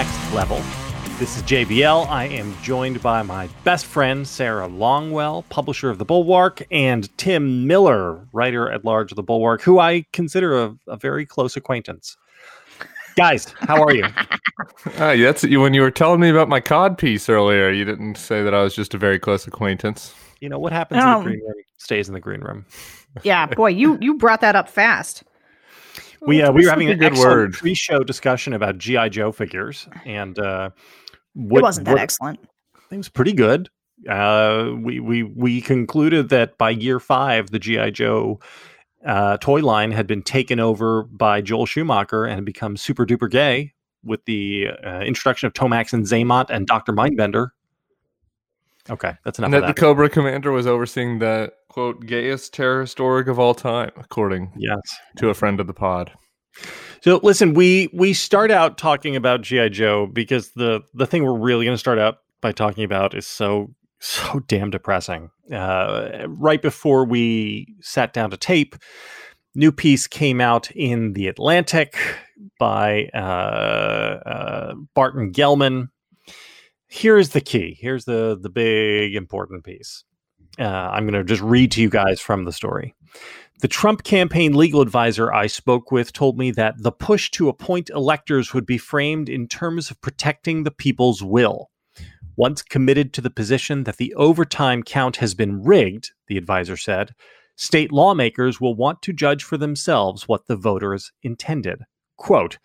next 0.00 0.32
level. 0.32 0.56
This 1.18 1.36
is 1.36 1.42
JVL. 1.42 2.08
I 2.08 2.24
am 2.24 2.56
joined 2.62 3.02
by 3.02 3.20
my 3.20 3.50
best 3.64 3.84
friend, 3.84 4.26
Sarah 4.26 4.66
Longwell, 4.66 5.46
publisher 5.50 5.90
of 5.90 5.98
The 5.98 6.06
Bulwark, 6.06 6.62
and 6.70 7.14
Tim 7.18 7.66
Miller, 7.66 8.26
writer 8.32 8.70
at 8.70 8.82
large 8.82 9.12
of 9.12 9.16
The 9.16 9.22
Bulwark, 9.22 9.60
who 9.60 9.78
I 9.78 10.06
consider 10.14 10.58
a, 10.58 10.74
a 10.86 10.96
very 10.96 11.26
close 11.26 11.54
acquaintance. 11.54 12.16
Guys, 13.14 13.52
how 13.58 13.82
are 13.82 13.94
you? 13.94 14.04
uh, 14.04 15.16
that's 15.16 15.42
when 15.42 15.74
you 15.74 15.82
were 15.82 15.90
telling 15.90 16.20
me 16.20 16.30
about 16.30 16.48
my 16.48 16.60
cod 16.60 16.96
piece 16.96 17.28
earlier. 17.28 17.70
You 17.70 17.84
didn't 17.84 18.14
say 18.14 18.42
that 18.42 18.54
I 18.54 18.62
was 18.62 18.74
just 18.74 18.94
a 18.94 18.98
very 18.98 19.18
close 19.18 19.46
acquaintance. 19.46 20.14
You 20.40 20.48
know 20.48 20.58
what 20.58 20.72
happens 20.72 21.02
um, 21.02 21.08
in 21.08 21.12
the 21.12 21.18
um, 21.18 21.24
green 21.24 21.40
room 21.46 21.64
stays 21.76 22.08
in 22.08 22.14
the 22.14 22.20
green 22.20 22.40
room. 22.40 22.64
yeah, 23.22 23.44
boy, 23.44 23.68
you 23.68 23.98
you 24.00 24.16
brought 24.16 24.40
that 24.40 24.56
up 24.56 24.70
fast. 24.70 25.24
We 26.22 26.42
uh, 26.42 26.52
we 26.52 26.64
were 26.64 26.70
having 26.70 26.90
an 26.90 26.98
good 26.98 27.16
word 27.16 27.54
pre-show 27.54 28.02
discussion 28.04 28.52
about 28.52 28.78
GI 28.78 29.10
Joe 29.10 29.32
figures, 29.32 29.88
and 30.04 30.38
uh, 30.38 30.70
what, 31.32 31.60
it 31.60 31.62
wasn't 31.62 31.86
that 31.86 31.92
what, 31.92 32.00
excellent. 32.00 32.40
It 32.90 32.96
was 32.96 33.08
pretty 33.08 33.32
good. 33.32 33.68
Uh, 34.08 34.72
we 34.76 35.00
we 35.00 35.22
we 35.22 35.60
concluded 35.60 36.28
that 36.30 36.58
by 36.58 36.70
year 36.70 37.00
five, 37.00 37.50
the 37.50 37.58
GI 37.58 37.92
Joe 37.92 38.40
uh, 39.04 39.38
toy 39.38 39.60
line 39.60 39.92
had 39.92 40.06
been 40.06 40.22
taken 40.22 40.60
over 40.60 41.04
by 41.04 41.40
Joel 41.40 41.66
Schumacher 41.66 42.24
and 42.24 42.34
had 42.34 42.44
become 42.44 42.76
super 42.76 43.06
duper 43.06 43.30
gay 43.30 43.72
with 44.04 44.24
the 44.24 44.68
uh, 44.84 45.00
introduction 45.00 45.46
of 45.46 45.52
Tomax 45.52 45.92
and 45.92 46.04
Xamot 46.04 46.50
and 46.50 46.66
Doctor 46.66 46.92
Mindbender. 46.92 47.48
Okay, 48.88 49.12
that's 49.24 49.38
enough. 49.38 49.46
And 49.46 49.54
that, 49.54 49.60
that, 49.60 49.76
the 49.76 49.80
Cobra 49.80 50.08
Commander 50.08 50.52
was 50.52 50.66
overseeing 50.66 51.18
the 51.18 51.52
quote 51.68 52.06
gayest 52.06 52.54
terrorist 52.54 52.98
org 52.98 53.28
of 53.28 53.38
all 53.38 53.54
time, 53.54 53.90
according 53.96 54.52
yes 54.56 54.80
to 55.18 55.28
a 55.28 55.34
friend 55.34 55.60
of 55.60 55.66
the 55.66 55.74
pod. 55.74 56.12
So 57.02 57.20
listen, 57.22 57.54
we 57.54 57.88
we 57.92 58.12
start 58.12 58.50
out 58.50 58.78
talking 58.78 59.16
about 59.16 59.42
GI 59.42 59.70
Joe 59.70 60.06
because 60.06 60.52
the 60.52 60.82
the 60.94 61.06
thing 61.06 61.24
we're 61.24 61.38
really 61.38 61.64
going 61.64 61.74
to 61.74 61.78
start 61.78 61.98
out 61.98 62.18
by 62.40 62.52
talking 62.52 62.84
about 62.84 63.14
is 63.14 63.26
so 63.26 63.74
so 64.00 64.40
damn 64.48 64.70
depressing. 64.70 65.30
Uh, 65.52 66.26
right 66.26 66.62
before 66.62 67.04
we 67.04 67.74
sat 67.80 68.12
down 68.12 68.30
to 68.30 68.36
tape, 68.36 68.76
new 69.54 69.72
piece 69.72 70.06
came 70.06 70.40
out 70.40 70.70
in 70.72 71.12
the 71.12 71.28
Atlantic 71.28 71.96
by 72.58 73.08
uh, 73.14 73.16
uh, 74.26 74.74
Barton 74.94 75.32
Gellman. 75.32 75.88
Here's 76.92 77.28
the 77.28 77.40
key. 77.40 77.78
Here's 77.80 78.04
the 78.04 78.36
the 78.38 78.50
big 78.50 79.14
important 79.14 79.62
piece. 79.62 80.02
Uh, 80.58 80.64
I'm 80.64 81.04
going 81.04 81.14
to 81.14 81.22
just 81.22 81.40
read 81.40 81.70
to 81.72 81.80
you 81.80 81.88
guys 81.88 82.20
from 82.20 82.44
the 82.44 82.52
story. 82.52 82.96
The 83.60 83.68
Trump 83.68 84.02
campaign 84.02 84.56
legal 84.56 84.80
advisor 84.80 85.32
I 85.32 85.46
spoke 85.46 85.92
with 85.92 86.12
told 86.12 86.36
me 86.36 86.50
that 86.50 86.82
the 86.82 86.90
push 86.90 87.30
to 87.32 87.48
appoint 87.48 87.90
electors 87.90 88.52
would 88.52 88.66
be 88.66 88.76
framed 88.76 89.28
in 89.28 89.46
terms 89.46 89.90
of 89.90 90.00
protecting 90.00 90.64
the 90.64 90.72
people's 90.72 91.22
will. 91.22 91.70
Once 92.36 92.60
committed 92.60 93.12
to 93.12 93.20
the 93.20 93.30
position 93.30 93.84
that 93.84 93.98
the 93.98 94.12
overtime 94.14 94.82
count 94.82 95.16
has 95.16 95.32
been 95.32 95.62
rigged, 95.62 96.10
the 96.26 96.36
advisor 96.36 96.76
said, 96.76 97.14
state 97.54 97.92
lawmakers 97.92 98.60
will 98.60 98.74
want 98.74 99.00
to 99.02 99.12
judge 99.12 99.44
for 99.44 99.56
themselves 99.56 100.26
what 100.26 100.48
the 100.48 100.56
voters 100.56 101.12
intended. 101.22 101.84
Quote, 102.16 102.58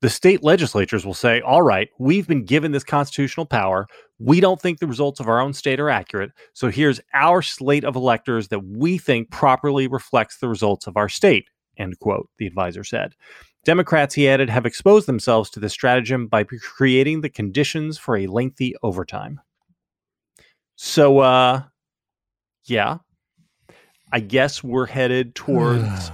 the 0.00 0.10
state 0.10 0.44
legislatures 0.44 1.04
will 1.04 1.14
say, 1.14 1.40
all 1.40 1.62
right, 1.62 1.88
we've 1.98 2.28
been 2.28 2.44
given 2.44 2.72
this 2.72 2.84
constitutional 2.84 3.46
power. 3.46 3.86
We 4.18 4.40
don't 4.40 4.60
think 4.60 4.78
the 4.78 4.86
results 4.86 5.18
of 5.20 5.28
our 5.28 5.40
own 5.40 5.52
state 5.52 5.80
are 5.80 5.90
accurate. 5.90 6.30
So 6.52 6.70
here's 6.70 7.00
our 7.14 7.42
slate 7.42 7.84
of 7.84 7.96
electors 7.96 8.48
that 8.48 8.64
we 8.64 8.98
think 8.98 9.30
properly 9.30 9.88
reflects 9.88 10.38
the 10.38 10.48
results 10.48 10.86
of 10.86 10.96
our 10.96 11.08
state, 11.08 11.48
end 11.76 11.98
quote, 11.98 12.28
the 12.38 12.46
advisor 12.46 12.84
said. 12.84 13.14
Democrats, 13.64 14.14
he 14.14 14.28
added, 14.28 14.48
have 14.48 14.66
exposed 14.66 15.06
themselves 15.06 15.50
to 15.50 15.60
this 15.60 15.72
stratagem 15.72 16.26
by 16.26 16.44
creating 16.44 17.20
the 17.20 17.28
conditions 17.28 17.98
for 17.98 18.16
a 18.16 18.26
lengthy 18.26 18.74
overtime. 18.82 19.40
So, 20.76 21.18
uh, 21.18 21.62
yeah, 22.66 22.98
I 24.12 24.20
guess 24.20 24.62
we're 24.62 24.86
headed 24.86 25.34
towards 25.34 26.12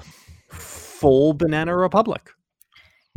full 0.48 1.34
banana 1.34 1.76
republic. 1.76 2.30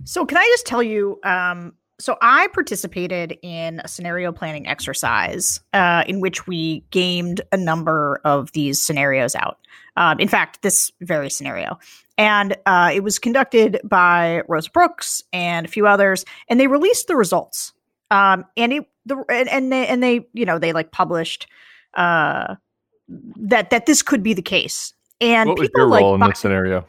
So, 0.03 0.25
can 0.25 0.37
I 0.37 0.45
just 0.51 0.65
tell 0.65 0.83
you? 0.83 1.19
Um, 1.23 1.73
so, 1.99 2.17
I 2.21 2.47
participated 2.47 3.37
in 3.41 3.81
a 3.83 3.87
scenario 3.87 4.31
planning 4.31 4.67
exercise 4.67 5.59
uh, 5.73 6.03
in 6.07 6.21
which 6.21 6.47
we 6.47 6.83
gamed 6.91 7.41
a 7.51 7.57
number 7.57 8.21
of 8.23 8.51
these 8.51 8.83
scenarios 8.83 9.35
out. 9.35 9.59
Um, 9.95 10.19
in 10.19 10.27
fact, 10.27 10.61
this 10.61 10.91
very 11.01 11.29
scenario. 11.29 11.79
And 12.19 12.55
uh, 12.65 12.91
it 12.93 13.03
was 13.03 13.19
conducted 13.19 13.79
by 13.83 14.41
Rosa 14.47 14.71
Brooks 14.71 15.23
and 15.33 15.65
a 15.65 15.69
few 15.69 15.87
others, 15.87 16.25
and 16.47 16.59
they 16.59 16.67
released 16.67 17.07
the 17.07 17.15
results. 17.15 17.73
Um, 18.09 18.45
and 18.55 18.73
it 18.73 18.87
the 19.05 19.23
and, 19.29 19.49
and 19.49 19.71
they 19.71 19.87
and 19.87 20.03
they 20.03 20.27
you 20.33 20.45
know 20.45 20.59
they 20.59 20.73
like 20.73 20.91
published 20.91 21.47
uh, 21.95 22.55
that 23.37 23.69
that 23.69 23.85
this 23.85 24.01
could 24.01 24.23
be 24.23 24.33
the 24.33 24.41
case. 24.41 24.93
And 25.19 25.49
what 25.49 25.59
was 25.59 25.69
your 25.75 25.87
role 25.87 26.15
in 26.15 26.21
this 26.21 26.39
scenario? 26.39 26.85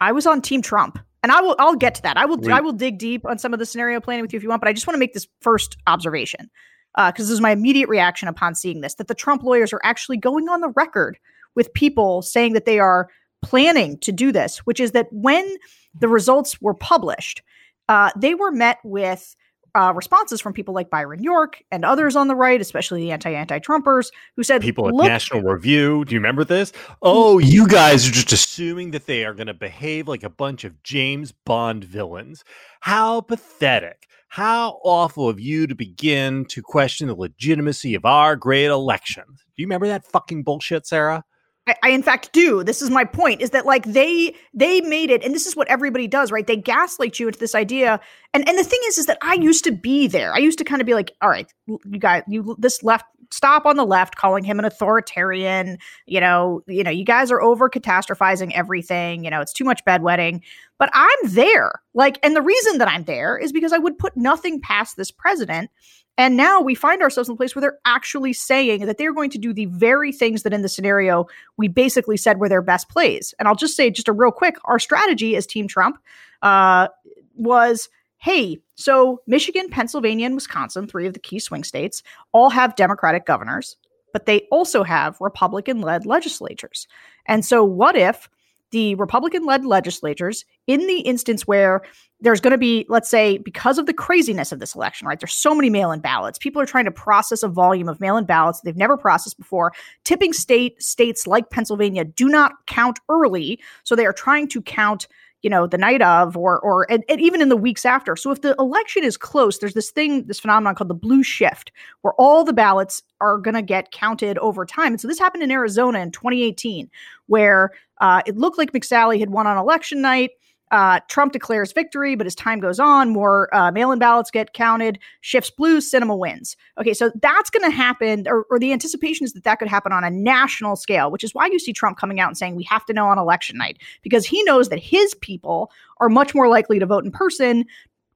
I 0.00 0.12
was 0.12 0.26
on 0.26 0.40
Team 0.40 0.62
Trump 0.62 0.98
and 1.22 1.32
I 1.32 1.40
will 1.40 1.56
I'll 1.58 1.76
get 1.76 1.94
to 1.96 2.02
that. 2.02 2.16
I 2.16 2.24
will 2.26 2.50
I 2.50 2.60
will 2.60 2.72
dig 2.72 2.98
deep 2.98 3.24
on 3.26 3.38
some 3.38 3.52
of 3.52 3.58
the 3.58 3.66
scenario 3.66 4.00
planning 4.00 4.22
with 4.22 4.32
you 4.32 4.36
if 4.36 4.42
you 4.42 4.48
want, 4.48 4.60
but 4.60 4.68
I 4.68 4.72
just 4.72 4.86
want 4.86 4.94
to 4.94 5.00
make 5.00 5.14
this 5.14 5.28
first 5.40 5.76
observation 5.86 6.50
because 6.96 7.12
uh, 7.26 7.28
this 7.28 7.30
is 7.30 7.40
my 7.40 7.52
immediate 7.52 7.88
reaction 7.88 8.28
upon 8.28 8.54
seeing 8.54 8.80
this 8.80 8.94
that 8.94 9.08
the 9.08 9.14
Trump 9.14 9.42
lawyers 9.42 9.72
are 9.72 9.80
actually 9.84 10.16
going 10.16 10.48
on 10.48 10.60
the 10.60 10.70
record 10.70 11.18
with 11.54 11.72
people 11.74 12.22
saying 12.22 12.52
that 12.54 12.64
they 12.64 12.78
are 12.78 13.08
planning 13.42 13.98
to 13.98 14.12
do 14.12 14.32
this, 14.32 14.58
which 14.58 14.80
is 14.80 14.92
that 14.92 15.08
when 15.10 15.56
the 15.98 16.08
results 16.08 16.60
were 16.60 16.74
published, 16.74 17.42
uh, 17.88 18.10
they 18.16 18.34
were 18.34 18.52
met 18.52 18.78
with 18.84 19.34
uh, 19.74 19.92
responses 19.94 20.40
from 20.40 20.52
people 20.52 20.74
like 20.74 20.90
Byron 20.90 21.22
York 21.22 21.62
and 21.70 21.84
others 21.84 22.16
on 22.16 22.28
the 22.28 22.34
right, 22.34 22.60
especially 22.60 23.02
the 23.02 23.12
anti 23.12 23.34
anti 23.34 23.58
Trumpers, 23.58 24.10
who 24.36 24.42
said, 24.42 24.62
People 24.62 24.88
at 24.88 24.94
National 24.94 25.42
Review, 25.42 26.04
do 26.04 26.14
you 26.14 26.20
remember 26.20 26.44
this? 26.44 26.72
Oh, 27.02 27.38
you 27.38 27.68
guys 27.68 28.08
are 28.08 28.12
just 28.12 28.32
assuming 28.32 28.90
that 28.92 29.06
they 29.06 29.24
are 29.24 29.34
going 29.34 29.46
to 29.46 29.54
behave 29.54 30.08
like 30.08 30.22
a 30.22 30.30
bunch 30.30 30.64
of 30.64 30.82
James 30.82 31.32
Bond 31.32 31.84
villains. 31.84 32.44
How 32.80 33.20
pathetic. 33.20 34.06
How 34.28 34.78
awful 34.84 35.28
of 35.28 35.40
you 35.40 35.66
to 35.66 35.74
begin 35.74 36.44
to 36.46 36.62
question 36.62 37.08
the 37.08 37.16
legitimacy 37.16 37.96
of 37.96 38.04
our 38.04 38.36
great 38.36 38.66
election. 38.66 39.24
Do 39.26 39.42
you 39.56 39.66
remember 39.66 39.88
that 39.88 40.04
fucking 40.04 40.44
bullshit, 40.44 40.86
Sarah? 40.86 41.24
I, 41.66 41.74
I, 41.82 41.90
in 41.90 42.02
fact 42.02 42.32
do. 42.32 42.64
This 42.64 42.80
is 42.82 42.90
my 42.90 43.04
point: 43.04 43.40
is 43.40 43.50
that 43.50 43.66
like 43.66 43.84
they 43.84 44.34
they 44.54 44.80
made 44.80 45.10
it, 45.10 45.22
and 45.22 45.34
this 45.34 45.46
is 45.46 45.54
what 45.54 45.68
everybody 45.68 46.06
does, 46.06 46.32
right? 46.32 46.46
They 46.46 46.56
gaslight 46.56 47.18
you 47.18 47.26
into 47.28 47.38
this 47.38 47.54
idea, 47.54 48.00
and 48.32 48.48
and 48.48 48.58
the 48.58 48.64
thing 48.64 48.80
is, 48.88 48.98
is 48.98 49.06
that 49.06 49.18
I 49.22 49.34
used 49.34 49.64
to 49.64 49.72
be 49.72 50.06
there. 50.06 50.34
I 50.34 50.38
used 50.38 50.58
to 50.58 50.64
kind 50.64 50.80
of 50.80 50.86
be 50.86 50.94
like, 50.94 51.12
all 51.20 51.28
right, 51.28 51.52
you 51.66 51.98
guys, 51.98 52.22
you 52.26 52.56
this 52.58 52.82
left 52.82 53.04
stop 53.30 53.64
on 53.64 53.76
the 53.76 53.84
left 53.84 54.16
calling 54.16 54.42
him 54.44 54.58
an 54.58 54.64
authoritarian. 54.64 55.78
You 56.06 56.20
know, 56.20 56.62
you 56.66 56.82
know, 56.82 56.90
you 56.90 57.04
guys 57.04 57.30
are 57.30 57.40
over 57.40 57.68
catastrophizing 57.68 58.52
everything. 58.52 59.24
You 59.24 59.30
know, 59.30 59.40
it's 59.40 59.52
too 59.52 59.64
much 59.64 59.84
bedwetting. 59.84 60.40
But 60.78 60.90
I'm 60.94 61.18
there, 61.24 61.82
like, 61.92 62.18
and 62.22 62.34
the 62.34 62.40
reason 62.40 62.78
that 62.78 62.88
I'm 62.88 63.04
there 63.04 63.36
is 63.36 63.52
because 63.52 63.72
I 63.72 63.78
would 63.78 63.98
put 63.98 64.16
nothing 64.16 64.62
past 64.62 64.96
this 64.96 65.10
president 65.10 65.70
and 66.18 66.36
now 66.36 66.60
we 66.60 66.74
find 66.74 67.02
ourselves 67.02 67.28
in 67.28 67.34
a 67.34 67.36
place 67.36 67.54
where 67.54 67.60
they're 67.60 67.78
actually 67.84 68.32
saying 68.32 68.86
that 68.86 68.98
they're 68.98 69.14
going 69.14 69.30
to 69.30 69.38
do 69.38 69.52
the 69.52 69.66
very 69.66 70.12
things 70.12 70.42
that 70.42 70.52
in 70.52 70.62
the 70.62 70.68
scenario 70.68 71.26
we 71.56 71.68
basically 71.68 72.16
said 72.16 72.38
were 72.38 72.48
their 72.48 72.62
best 72.62 72.88
plays. 72.88 73.32
And 73.38 73.48
I'll 73.48 73.54
just 73.54 73.76
say, 73.76 73.90
just 73.90 74.08
a 74.08 74.12
real 74.12 74.30
quick, 74.30 74.56
our 74.64 74.78
strategy 74.78 75.36
as 75.36 75.46
Team 75.46 75.66
Trump 75.66 75.98
uh, 76.42 76.88
was 77.36 77.88
hey, 78.18 78.58
so 78.74 79.22
Michigan, 79.26 79.70
Pennsylvania, 79.70 80.26
and 80.26 80.34
Wisconsin, 80.34 80.86
three 80.86 81.06
of 81.06 81.14
the 81.14 81.18
key 81.18 81.38
swing 81.38 81.64
states, 81.64 82.02
all 82.32 82.50
have 82.50 82.76
Democratic 82.76 83.24
governors, 83.24 83.76
but 84.12 84.26
they 84.26 84.46
also 84.50 84.82
have 84.82 85.16
Republican 85.20 85.80
led 85.80 86.04
legislatures. 86.04 86.86
And 87.24 87.44
so, 87.46 87.64
what 87.64 87.96
if 87.96 88.28
the 88.70 88.94
Republican 88.96 89.44
led 89.44 89.64
legislatures, 89.64 90.44
in 90.66 90.86
the 90.86 91.00
instance 91.00 91.46
where 91.46 91.82
there's 92.20 92.40
going 92.40 92.52
to 92.52 92.58
be, 92.58 92.86
let's 92.88 93.08
say, 93.08 93.38
because 93.38 93.78
of 93.78 93.86
the 93.86 93.94
craziness 93.94 94.52
of 94.52 94.58
this 94.58 94.74
election, 94.74 95.06
right? 95.06 95.18
There's 95.18 95.32
so 95.32 95.54
many 95.54 95.70
mail 95.70 95.90
in 95.90 96.00
ballots. 96.00 96.38
People 96.38 96.60
are 96.60 96.66
trying 96.66 96.84
to 96.84 96.90
process 96.90 97.42
a 97.42 97.48
volume 97.48 97.88
of 97.88 98.00
mail 98.00 98.16
in 98.16 98.24
ballots 98.24 98.60
they've 98.60 98.76
never 98.76 98.96
processed 98.96 99.38
before. 99.38 99.72
Tipping 100.04 100.32
state 100.32 100.80
states 100.82 101.26
like 101.26 101.50
Pennsylvania 101.50 102.04
do 102.04 102.28
not 102.28 102.52
count 102.66 103.00
early. 103.08 103.60
So 103.84 103.96
they 103.96 104.06
are 104.06 104.12
trying 104.12 104.48
to 104.48 104.62
count 104.62 105.08
you 105.42 105.50
know 105.50 105.66
the 105.66 105.78
night 105.78 106.02
of 106.02 106.36
or 106.36 106.60
or 106.60 106.90
and, 106.90 107.04
and, 107.08 107.20
even 107.20 107.40
in 107.40 107.48
the 107.48 107.56
weeks 107.56 107.84
after. 107.84 108.16
So 108.16 108.30
if 108.30 108.42
the 108.42 108.54
election 108.58 109.04
is 109.04 109.16
close 109.16 109.58
there's 109.58 109.74
this 109.74 109.90
thing 109.90 110.26
this 110.26 110.40
phenomenon 110.40 110.74
called 110.74 110.90
the 110.90 110.94
blue 110.94 111.22
shift 111.22 111.72
where 112.02 112.14
all 112.14 112.44
the 112.44 112.52
ballots 112.52 113.02
are 113.20 113.38
going 113.38 113.54
to 113.54 113.62
get 113.62 113.92
counted 113.92 114.38
over 114.38 114.64
time. 114.66 114.92
And 114.92 115.00
so 115.00 115.08
this 115.08 115.18
happened 115.18 115.42
in 115.42 115.50
arizona 115.50 116.00
in 116.00 116.10
2018 116.10 116.90
where 117.26 117.70
uh, 118.00 118.22
it 118.26 118.36
looked 118.36 118.58
like 118.58 118.72
mcsally 118.72 119.18
had 119.18 119.30
won 119.30 119.46
on 119.46 119.56
election 119.56 120.00
night 120.00 120.30
uh, 120.70 121.00
Trump 121.08 121.32
declares 121.32 121.72
victory, 121.72 122.14
but 122.14 122.26
as 122.26 122.34
time 122.34 122.60
goes 122.60 122.78
on, 122.78 123.10
more 123.10 123.54
uh, 123.54 123.70
mail 123.72 123.90
in 123.92 123.98
ballots 123.98 124.30
get 124.30 124.52
counted, 124.52 124.98
shifts 125.20 125.50
blue, 125.50 125.78
Sinema 125.78 126.16
wins. 126.16 126.56
Okay, 126.78 126.94
so 126.94 127.10
that's 127.20 127.50
going 127.50 127.68
to 127.68 127.74
happen, 127.74 128.26
or, 128.28 128.44
or, 128.50 128.58
the 128.58 128.72
anticipation 128.72 129.24
is 129.24 129.32
that 129.32 129.44
that 129.44 129.58
could 129.58 129.68
happen 129.68 129.92
on 129.92 130.04
a 130.04 130.10
national 130.10 130.76
scale, 130.76 131.10
which 131.10 131.24
is 131.24 131.34
why 131.34 131.46
you 131.46 131.58
see 131.58 131.72
Trump 131.72 131.98
coming 131.98 132.20
out 132.20 132.28
and 132.28 132.38
saying 132.38 132.54
we 132.54 132.64
have 132.64 132.84
to 132.86 132.92
know 132.92 133.06
on 133.06 133.18
election 133.18 133.56
night, 133.56 133.78
because 134.02 134.26
he 134.26 134.42
knows 134.44 134.68
that 134.68 134.78
his 134.78 135.14
people 135.16 135.70
are 135.98 136.08
much 136.08 136.34
more 136.34 136.48
likely 136.48 136.78
to 136.78 136.86
vote 136.86 137.04
in 137.04 137.10
person 137.10 137.64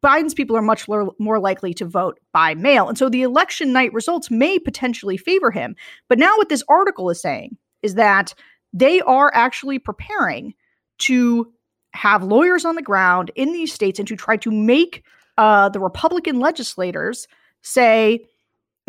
Biden's 0.04 0.34
people 0.34 0.54
are 0.54 0.60
much 0.60 0.86
more 0.86 1.40
likely 1.40 1.72
to 1.72 1.86
vote 1.86 2.20
by 2.30 2.54
mail. 2.54 2.90
And 2.90 2.98
so 2.98 3.08
the 3.08 3.22
election 3.22 3.72
night 3.72 3.90
results 3.94 4.30
may 4.30 4.58
potentially 4.58 5.16
favor 5.16 5.50
him. 5.50 5.74
But 6.08 6.18
now, 6.18 6.36
what 6.36 6.50
this 6.50 6.62
article 6.68 7.08
is 7.08 7.22
saying 7.22 7.56
is 7.82 7.94
that 7.94 8.34
they 8.74 9.00
are 9.00 9.32
actually 9.34 9.78
preparing 9.78 10.52
to 10.98 11.50
have 11.94 12.22
lawyers 12.22 12.64
on 12.64 12.74
the 12.74 12.82
ground 12.82 13.30
in 13.34 13.52
these 13.52 13.72
states 13.72 13.98
and 13.98 14.08
to 14.08 14.16
try 14.16 14.36
to 14.36 14.50
make 14.50 15.02
uh, 15.38 15.68
the 15.68 15.80
Republican 15.80 16.40
legislators 16.40 17.26
say, 17.62 18.24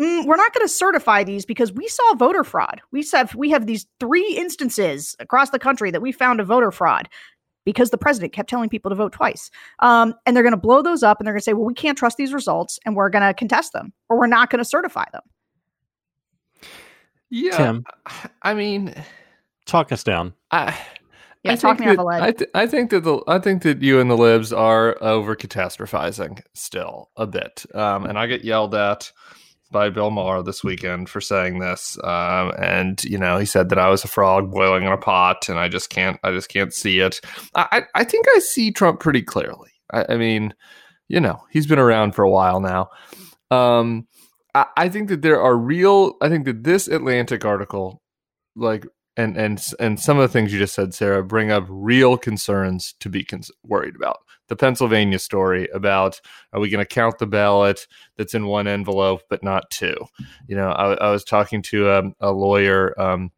mm, 0.00 0.26
we're 0.26 0.36
not 0.36 0.52
going 0.52 0.66
to 0.66 0.72
certify 0.72 1.24
these 1.24 1.46
because 1.46 1.72
we 1.72 1.88
saw 1.88 2.14
voter 2.14 2.44
fraud. 2.44 2.80
We 2.92 3.06
have 3.12 3.34
we 3.34 3.50
have 3.50 3.66
these 3.66 3.86
three 4.00 4.36
instances 4.36 5.16
across 5.18 5.50
the 5.50 5.58
country 5.58 5.90
that 5.90 6.02
we 6.02 6.12
found 6.12 6.40
a 6.40 6.44
voter 6.44 6.70
fraud 6.70 7.08
because 7.64 7.90
the 7.90 7.98
president 7.98 8.32
kept 8.32 8.48
telling 8.48 8.68
people 8.68 8.90
to 8.90 8.94
vote 8.94 9.12
twice. 9.12 9.50
Um, 9.80 10.14
and 10.24 10.36
they're 10.36 10.44
going 10.44 10.52
to 10.52 10.56
blow 10.56 10.82
those 10.82 11.02
up 11.02 11.18
and 11.18 11.26
they're 11.26 11.34
going 11.34 11.40
to 11.40 11.44
say, 11.44 11.52
well, 11.52 11.64
we 11.64 11.74
can't 11.74 11.98
trust 11.98 12.16
these 12.16 12.32
results 12.32 12.78
and 12.84 12.94
we're 12.94 13.10
going 13.10 13.26
to 13.26 13.34
contest 13.34 13.72
them 13.72 13.92
or 14.08 14.18
we're 14.18 14.28
not 14.28 14.50
going 14.50 14.58
to 14.58 14.64
certify 14.64 15.04
them. 15.12 15.22
Yeah, 17.28 17.56
Tim. 17.56 17.84
I 18.42 18.54
mean, 18.54 18.94
Talk 19.66 19.90
us 19.90 20.04
down. 20.04 20.32
I, 20.52 20.78
Yeah, 21.46 21.52
I 21.52 21.56
talk 21.56 21.78
think 21.78 21.80
me 21.80 21.86
off 21.92 21.96
that- 21.96 22.02
a 22.02 22.04
ledge. 22.04 22.22
I, 22.22 22.32
th- 22.32 22.50
I 22.54 22.66
think 22.66 22.90
that 22.90 23.04
the 23.04 23.20
I 23.26 23.38
think 23.38 23.62
that 23.62 23.82
you 23.82 24.00
and 24.00 24.10
the 24.10 24.16
libs 24.16 24.52
are 24.52 24.96
over 25.02 25.34
catastrophizing 25.36 26.42
still 26.54 27.10
a 27.16 27.26
bit, 27.26 27.64
um, 27.74 28.04
and 28.06 28.18
I 28.18 28.26
get 28.26 28.44
yelled 28.44 28.74
at 28.74 29.10
by 29.72 29.90
Bill 29.90 30.10
Maher 30.10 30.42
this 30.44 30.62
weekend 30.62 31.08
for 31.08 31.20
saying 31.20 31.58
this. 31.58 31.98
Um, 32.04 32.52
and 32.58 33.02
you 33.04 33.18
know, 33.18 33.36
he 33.38 33.44
said 33.46 33.68
that 33.70 33.78
I 33.78 33.88
was 33.88 34.04
a 34.04 34.08
frog 34.08 34.50
boiling 34.52 34.84
in 34.84 34.92
a 34.92 34.96
pot, 34.98 35.48
and 35.48 35.58
I 35.58 35.68
just 35.68 35.90
can't 35.90 36.18
I 36.22 36.30
just 36.32 36.48
can't 36.48 36.72
see 36.72 37.00
it. 37.00 37.20
I 37.54 37.66
I, 37.72 37.82
I 38.00 38.04
think 38.04 38.26
I 38.34 38.38
see 38.38 38.70
Trump 38.70 39.00
pretty 39.00 39.22
clearly. 39.22 39.70
I, 39.92 40.04
I 40.10 40.16
mean, 40.16 40.54
you 41.08 41.20
know, 41.20 41.40
he's 41.50 41.66
been 41.66 41.78
around 41.78 42.14
for 42.14 42.22
a 42.24 42.30
while 42.30 42.60
now. 42.60 42.88
Um, 43.50 44.06
I, 44.54 44.66
I 44.76 44.88
think 44.88 45.08
that 45.08 45.22
there 45.22 45.40
are 45.40 45.56
real. 45.56 46.14
I 46.20 46.28
think 46.28 46.44
that 46.46 46.64
this 46.64 46.88
Atlantic 46.88 47.44
article, 47.44 48.02
like 48.54 48.86
and 49.16 49.36
and 49.36 49.62
and 49.80 49.98
some 49.98 50.18
of 50.18 50.22
the 50.22 50.32
things 50.32 50.52
you 50.52 50.58
just 50.58 50.74
said, 50.74 50.94
Sarah, 50.94 51.24
bring 51.24 51.50
up 51.50 51.64
real 51.68 52.16
concerns 52.16 52.94
to 53.00 53.08
be 53.08 53.24
cons- 53.24 53.50
worried 53.62 53.96
about. 53.96 54.18
The 54.48 54.56
Pennsylvania 54.56 55.18
story 55.18 55.68
about 55.74 56.20
are 56.52 56.60
we 56.60 56.68
going 56.68 56.84
to 56.84 56.94
count 56.94 57.18
the 57.18 57.26
ballot 57.26 57.86
that's 58.16 58.34
in 58.34 58.46
one 58.46 58.66
envelope 58.66 59.22
but 59.28 59.42
not 59.42 59.70
two? 59.70 59.96
You 60.46 60.56
know, 60.56 60.68
I, 60.68 60.94
I 60.94 61.10
was 61.10 61.24
talking 61.24 61.62
to 61.62 61.90
a, 61.90 62.02
a 62.20 62.30
lawyer 62.30 62.98
um, 63.00 63.32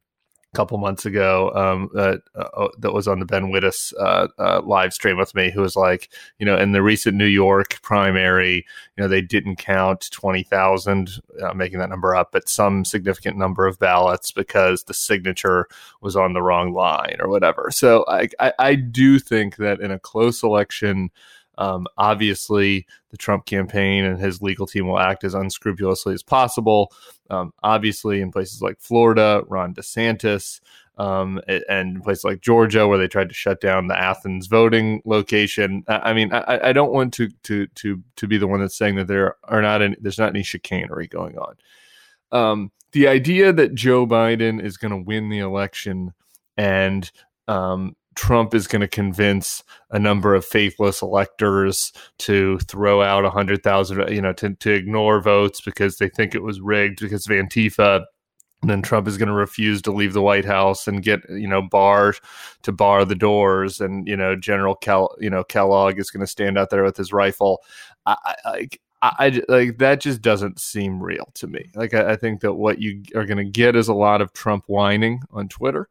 couple 0.54 0.78
months 0.78 1.04
ago 1.04 1.52
um, 1.54 1.90
that 1.92 2.22
uh, 2.34 2.68
that 2.78 2.92
was 2.92 3.06
on 3.06 3.18
the 3.20 3.26
Ben 3.26 3.52
Wittes 3.52 3.92
uh, 4.00 4.28
uh, 4.38 4.62
live 4.64 4.94
stream 4.94 5.18
with 5.18 5.34
me, 5.34 5.50
who 5.50 5.60
was 5.60 5.76
like, 5.76 6.08
you 6.38 6.46
know, 6.46 6.56
in 6.56 6.72
the 6.72 6.82
recent 6.82 7.16
New 7.16 7.26
York 7.26 7.80
primary, 7.82 8.64
you 8.96 9.02
know, 9.02 9.08
they 9.08 9.20
didn't 9.20 9.56
count 9.56 10.08
twenty 10.10 10.42
thousand, 10.42 11.20
uh, 11.42 11.52
making 11.52 11.78
that 11.78 11.90
number 11.90 12.16
up, 12.16 12.32
but 12.32 12.48
some 12.48 12.84
significant 12.84 13.36
number 13.36 13.66
of 13.66 13.78
ballots 13.78 14.32
because 14.32 14.84
the 14.84 14.94
signature 14.94 15.68
was 16.00 16.16
on 16.16 16.32
the 16.32 16.42
wrong 16.42 16.72
line 16.72 17.16
or 17.20 17.28
whatever. 17.28 17.70
So 17.70 18.04
I, 18.08 18.28
I, 18.40 18.52
I 18.58 18.74
do 18.74 19.18
think 19.18 19.56
that 19.56 19.80
in 19.80 19.90
a 19.90 19.98
close 19.98 20.42
election, 20.42 21.10
um, 21.58 21.86
obviously 21.98 22.86
the 23.10 23.16
Trump 23.16 23.44
campaign 23.44 24.04
and 24.04 24.18
his 24.18 24.40
legal 24.40 24.66
team 24.66 24.86
will 24.86 24.98
act 24.98 25.24
as 25.24 25.34
unscrupulously 25.34 26.14
as 26.14 26.22
possible. 26.22 26.92
Um, 27.30 27.52
obviously, 27.62 28.20
in 28.20 28.30
places 28.30 28.62
like 28.62 28.80
Florida, 28.80 29.42
Ron 29.48 29.74
DeSantis, 29.74 30.60
um, 30.96 31.40
and 31.48 31.96
in 31.96 32.00
places 32.00 32.24
like 32.24 32.40
Georgia, 32.40 32.88
where 32.88 32.98
they 32.98 33.08
tried 33.08 33.28
to 33.28 33.34
shut 33.34 33.60
down 33.60 33.88
the 33.88 33.98
Athens 33.98 34.46
voting 34.46 35.02
location. 35.04 35.84
I, 35.88 36.10
I 36.10 36.12
mean, 36.14 36.32
I, 36.32 36.68
I 36.68 36.72
don't 36.72 36.92
want 36.92 37.12
to 37.14 37.28
to 37.44 37.66
to 37.66 38.02
to 38.16 38.26
be 38.26 38.38
the 38.38 38.46
one 38.46 38.60
that's 38.60 38.78
saying 38.78 38.94
that 38.96 39.08
there 39.08 39.36
are 39.44 39.60
not 39.60 39.82
any, 39.82 39.96
there's 40.00 40.18
not 40.18 40.30
any 40.30 40.42
chicanery 40.42 41.08
going 41.08 41.36
on. 41.38 41.56
Um, 42.30 42.72
the 42.92 43.08
idea 43.08 43.52
that 43.52 43.74
Joe 43.74 44.06
Biden 44.06 44.62
is 44.62 44.76
going 44.76 44.92
to 44.92 44.96
win 44.96 45.28
the 45.28 45.40
election 45.40 46.14
and 46.56 47.10
um, 47.46 47.96
Trump 48.18 48.52
is 48.52 48.66
going 48.66 48.80
to 48.80 48.88
convince 48.88 49.62
a 49.92 49.98
number 49.98 50.34
of 50.34 50.44
faithless 50.44 51.02
electors 51.02 51.92
to 52.18 52.58
throw 52.58 53.00
out 53.00 53.24
a 53.24 53.30
hundred 53.30 53.62
thousand, 53.62 54.12
you 54.12 54.20
know, 54.20 54.32
to, 54.32 54.54
to 54.54 54.72
ignore 54.72 55.20
votes 55.22 55.60
because 55.60 55.98
they 55.98 56.08
think 56.08 56.34
it 56.34 56.42
was 56.42 56.60
rigged 56.60 57.00
because 57.00 57.24
of 57.26 57.30
Antifa. 57.30 58.04
And 58.60 58.70
then 58.70 58.82
Trump 58.82 59.06
is 59.06 59.18
going 59.18 59.28
to 59.28 59.34
refuse 59.34 59.80
to 59.82 59.92
leave 59.92 60.14
the 60.14 60.20
White 60.20 60.44
House 60.44 60.88
and 60.88 61.00
get, 61.00 61.20
you 61.30 61.46
know, 61.46 61.62
bar 61.62 62.12
to 62.62 62.72
bar 62.72 63.04
the 63.04 63.14
doors, 63.14 63.80
and 63.80 64.08
you 64.08 64.16
know, 64.16 64.34
General 64.34 64.74
Kel, 64.74 65.14
you 65.20 65.30
know, 65.30 65.44
Kellogg 65.44 66.00
is 66.00 66.10
going 66.10 66.20
to 66.20 66.26
stand 66.26 66.58
out 66.58 66.70
there 66.70 66.82
with 66.82 66.96
his 66.96 67.12
rifle. 67.12 67.62
I 68.04 68.34
I, 68.44 68.68
I 69.00 69.42
like 69.48 69.78
that 69.78 70.00
just 70.00 70.22
doesn't 70.22 70.58
seem 70.58 71.00
real 71.00 71.30
to 71.34 71.46
me. 71.46 71.70
Like 71.76 71.94
I, 71.94 72.14
I 72.14 72.16
think 72.16 72.40
that 72.40 72.54
what 72.54 72.80
you 72.80 73.04
are 73.14 73.26
going 73.26 73.38
to 73.38 73.44
get 73.44 73.76
is 73.76 73.86
a 73.86 73.94
lot 73.94 74.20
of 74.20 74.32
Trump 74.32 74.64
whining 74.66 75.20
on 75.30 75.46
Twitter, 75.46 75.88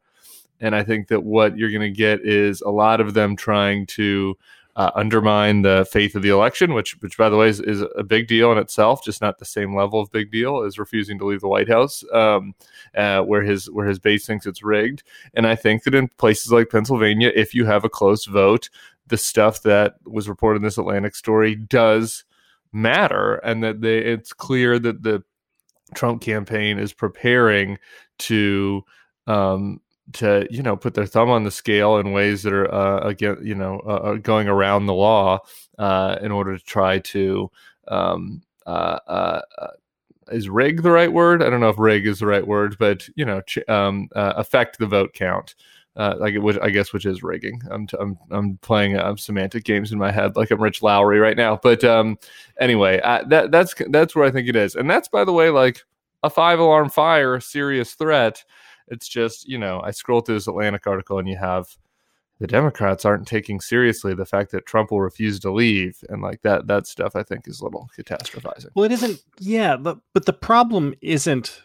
and 0.59 0.75
I 0.75 0.83
think 0.83 1.07
that 1.07 1.23
what 1.23 1.57
you're 1.57 1.71
going 1.71 1.81
to 1.81 1.89
get 1.89 2.21
is 2.21 2.61
a 2.61 2.69
lot 2.69 3.01
of 3.01 3.13
them 3.13 3.35
trying 3.35 3.85
to 3.87 4.37
uh, 4.77 4.91
undermine 4.93 5.63
the 5.63 5.87
faith 5.91 6.15
of 6.15 6.21
the 6.21 6.29
election, 6.29 6.73
which, 6.73 7.01
which 7.01 7.17
by 7.17 7.29
the 7.29 7.35
way, 7.35 7.49
is, 7.49 7.59
is 7.59 7.83
a 7.95 8.03
big 8.03 8.27
deal 8.27 8.51
in 8.51 8.59
itself, 8.59 9.03
just 9.03 9.21
not 9.21 9.39
the 9.39 9.45
same 9.45 9.75
level 9.75 9.99
of 9.99 10.11
big 10.11 10.31
deal 10.31 10.61
as 10.61 10.77
refusing 10.77 11.17
to 11.17 11.25
leave 11.25 11.41
the 11.41 11.47
White 11.47 11.67
House, 11.67 12.03
um, 12.13 12.53
uh, 12.95 13.21
where 13.21 13.41
his 13.41 13.69
where 13.71 13.87
his 13.87 13.97
base 13.97 14.27
thinks 14.27 14.45
it's 14.45 14.61
rigged. 14.61 15.01
And 15.33 15.47
I 15.47 15.55
think 15.55 15.83
that 15.83 15.95
in 15.95 16.09
places 16.19 16.51
like 16.51 16.69
Pennsylvania, 16.69 17.31
if 17.35 17.55
you 17.55 17.65
have 17.65 17.85
a 17.85 17.89
close 17.89 18.25
vote, 18.25 18.69
the 19.07 19.17
stuff 19.17 19.63
that 19.63 19.95
was 20.05 20.29
reported 20.29 20.57
in 20.57 20.63
this 20.63 20.77
Atlantic 20.77 21.15
story 21.15 21.55
does 21.55 22.23
matter, 22.71 23.35
and 23.37 23.63
that 23.63 23.81
they 23.81 23.97
it's 23.97 24.31
clear 24.31 24.77
that 24.77 25.01
the 25.01 25.23
Trump 25.95 26.21
campaign 26.21 26.77
is 26.77 26.93
preparing 26.93 27.79
to 28.19 28.83
um, 29.25 29.81
to 30.13 30.47
you 30.49 30.63
know 30.63 30.75
put 30.75 30.93
their 30.93 31.05
thumb 31.05 31.29
on 31.29 31.43
the 31.43 31.51
scale 31.51 31.97
in 31.97 32.11
ways 32.11 32.43
that 32.43 32.53
are 32.53 32.73
uh, 32.73 32.99
again 33.01 33.37
you 33.43 33.55
know 33.55 33.79
uh, 33.81 34.13
going 34.15 34.47
around 34.47 34.85
the 34.85 34.93
law 34.93 35.39
uh, 35.77 36.17
in 36.21 36.31
order 36.31 36.57
to 36.57 36.63
try 36.63 36.99
to 36.99 37.51
um, 37.89 38.41
uh, 38.65 38.99
uh, 39.07 39.41
uh, 39.59 39.67
is 40.31 40.49
rig 40.49 40.83
the 40.83 40.91
right 40.91 41.11
word? 41.11 41.41
I 41.41 41.49
don't 41.49 41.61
know 41.61 41.69
if 41.69 41.79
rig 41.79 42.05
is 42.05 42.19
the 42.19 42.27
right 42.27 42.45
word, 42.45 42.77
but 42.79 43.07
you 43.15 43.25
know 43.25 43.41
ch- 43.41 43.67
um, 43.67 44.09
uh, 44.15 44.33
affect 44.35 44.79
the 44.79 44.87
vote 44.87 45.13
count. 45.13 45.55
Uh, 45.95 46.15
like 46.19 46.35
it 46.35 46.59
I 46.61 46.69
guess, 46.69 46.93
which 46.93 47.07
is 47.07 47.23
rigging. 47.23 47.59
I'm 47.71 47.87
t- 47.87 47.97
I'm 47.99 48.17
I'm 48.29 48.57
playing 48.57 48.97
uh, 48.97 49.15
semantic 49.15 49.63
games 49.63 49.91
in 49.91 49.97
my 49.97 50.11
head, 50.11 50.35
like 50.35 50.51
I'm 50.51 50.61
Rich 50.61 50.83
Lowry 50.83 51.17
right 51.17 51.35
now. 51.35 51.59
But 51.61 51.83
um, 51.83 52.17
anyway, 52.59 53.01
uh, 53.01 53.23
that 53.29 53.49
that's 53.49 53.73
that's 53.89 54.15
where 54.15 54.25
I 54.25 54.31
think 54.31 54.47
it 54.47 54.55
is, 54.55 54.75
and 54.75 54.87
that's 54.87 55.07
by 55.07 55.23
the 55.23 55.33
way, 55.33 55.49
like 55.49 55.83
a 56.21 56.29
five 56.29 56.59
alarm 56.59 56.89
fire, 56.89 57.35
a 57.35 57.41
serious 57.41 57.95
threat. 57.95 58.43
It's 58.87 59.07
just 59.07 59.47
you 59.47 59.57
know, 59.57 59.81
I 59.83 59.91
scroll 59.91 60.21
through 60.21 60.35
this 60.35 60.47
Atlantic 60.47 60.87
article, 60.87 61.19
and 61.19 61.27
you 61.27 61.37
have 61.37 61.77
the 62.39 62.47
Democrats 62.47 63.03
aren't 63.03 63.27
taking 63.27 63.59
seriously 63.59 64.13
the 64.13 64.25
fact 64.25 64.51
that 64.51 64.65
Trump 64.65 64.91
will 64.91 65.01
refuse 65.01 65.39
to 65.39 65.51
leave, 65.51 66.03
and 66.09 66.21
like 66.21 66.41
that 66.43 66.67
that 66.67 66.87
stuff, 66.87 67.15
I 67.15 67.23
think 67.23 67.47
is 67.47 67.61
a 67.61 67.63
little 67.63 67.89
catastrophizing. 67.97 68.69
Well, 68.75 68.85
it 68.85 68.91
isn't. 68.91 69.23
Yeah, 69.39 69.75
but, 69.77 69.99
but 70.13 70.25
the 70.25 70.33
problem 70.33 70.93
isn't. 71.01 71.61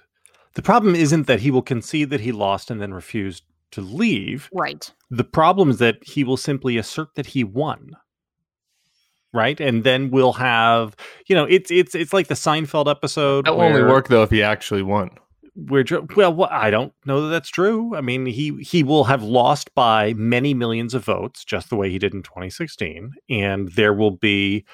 The 0.55 0.63
problem 0.63 0.95
isn't 0.95 1.27
that 1.27 1.41
he 1.41 1.51
will 1.51 1.63
concede 1.63 2.11
that 2.11 2.21
he 2.21 2.33
lost 2.33 2.71
and 2.71 2.81
then 2.81 2.93
refuse 2.93 3.43
to 3.71 3.81
leave. 3.81 4.51
Right. 4.53 4.91
The 5.11 5.25
problem 5.25 5.71
is 5.71 5.79
that 5.79 5.97
he 6.03 6.25
will 6.25 6.37
simply 6.37 6.77
assert 6.77 7.15
that 7.15 7.27
he 7.27 7.43
won. 7.45 7.97
Right, 9.35 9.59
and 9.61 9.83
then 9.83 10.11
we'll 10.11 10.35
have 10.35 10.95
you 11.27 11.35
know 11.35 11.45
it's 11.45 11.71
it's 11.71 11.95
it's 11.95 12.13
like 12.13 12.29
the 12.29 12.35
Seinfeld 12.35 12.91
episode. 12.91 13.47
That 13.47 13.55
will 13.55 13.63
only 13.63 13.83
work 13.83 14.09
though 14.09 14.23
if 14.23 14.31
he 14.31 14.43
actually 14.43 14.83
won. 14.83 15.11
Well, 15.55 15.85
well, 16.17 16.49
I 16.51 16.71
don't 16.71 16.93
know 17.05 17.23
that 17.23 17.29
that's 17.29 17.51
true. 17.51 17.95
I 17.95 18.01
mean, 18.01 18.27
he 18.27 18.57
he 18.63 18.83
will 18.83 19.05
have 19.05 19.23
lost 19.23 19.75
by 19.75 20.15
many 20.15 20.55
millions 20.55 20.95
of 20.95 21.05
votes, 21.05 21.45
just 21.45 21.69
the 21.69 21.77
way 21.77 21.91
he 21.91 21.99
did 21.99 22.15
in 22.15 22.23
2016, 22.23 23.13
and 23.29 23.69
there 23.73 23.93
will 23.93 24.13
be 24.13 24.65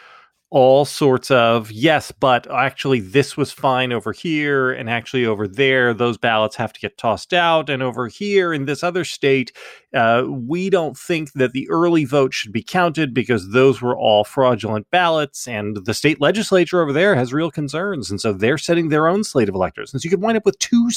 all 0.51 0.87
sorts 0.87 1.31
of 1.31 1.71
yes, 1.71 2.11
but 2.11 2.51
actually 2.51 3.01
this 3.01 3.37
was 3.37 3.53
fine 3.53 3.93
over 3.93 4.13
here, 4.13 4.73
and 4.73 4.89
actually 4.89 5.27
over 5.27 5.47
there, 5.47 5.93
those 5.93 6.17
ballots 6.17 6.57
have 6.57 6.73
to 6.73 6.81
get 6.81 6.97
tossed 6.97 7.35
out, 7.35 7.69
and 7.69 7.83
over 7.83 8.09
here 8.09 8.55
in 8.55 8.65
this 8.65 8.83
other 8.83 9.05
state, 9.05 9.53
uh, 9.95 10.25
we 10.27 10.71
don't 10.71 10.97
think 10.97 11.33
that 11.35 11.53
the 11.53 11.69
early 11.69 12.07
vote 12.07 12.33
should 12.33 12.53
be 12.53 12.63
counted 12.63 13.13
because 13.13 13.51
those 13.53 13.83
were 13.83 13.97
all 13.97 14.25
fraudulent 14.25 14.91
ballots, 14.91 15.47
and 15.47 15.85
the 15.85 15.93
state 15.93 16.19
legislature 16.19 16.81
over 16.81 16.95
there 16.95 17.15
has 17.15 17.33
real 17.33 17.51
concerns, 17.51 18.11
and 18.11 18.19
so 18.19 18.33
they're 18.33 18.57
setting 18.57 18.89
their 18.89 19.07
own 19.07 19.25
slate 19.25 19.51
of 19.51 19.55
electors, 19.55 19.93
and 19.93 20.01
so 20.01 20.07
you 20.07 20.11
could 20.11 20.23
wind 20.23 20.39
up 20.39 20.47
with 20.47 20.59
two 20.59 20.89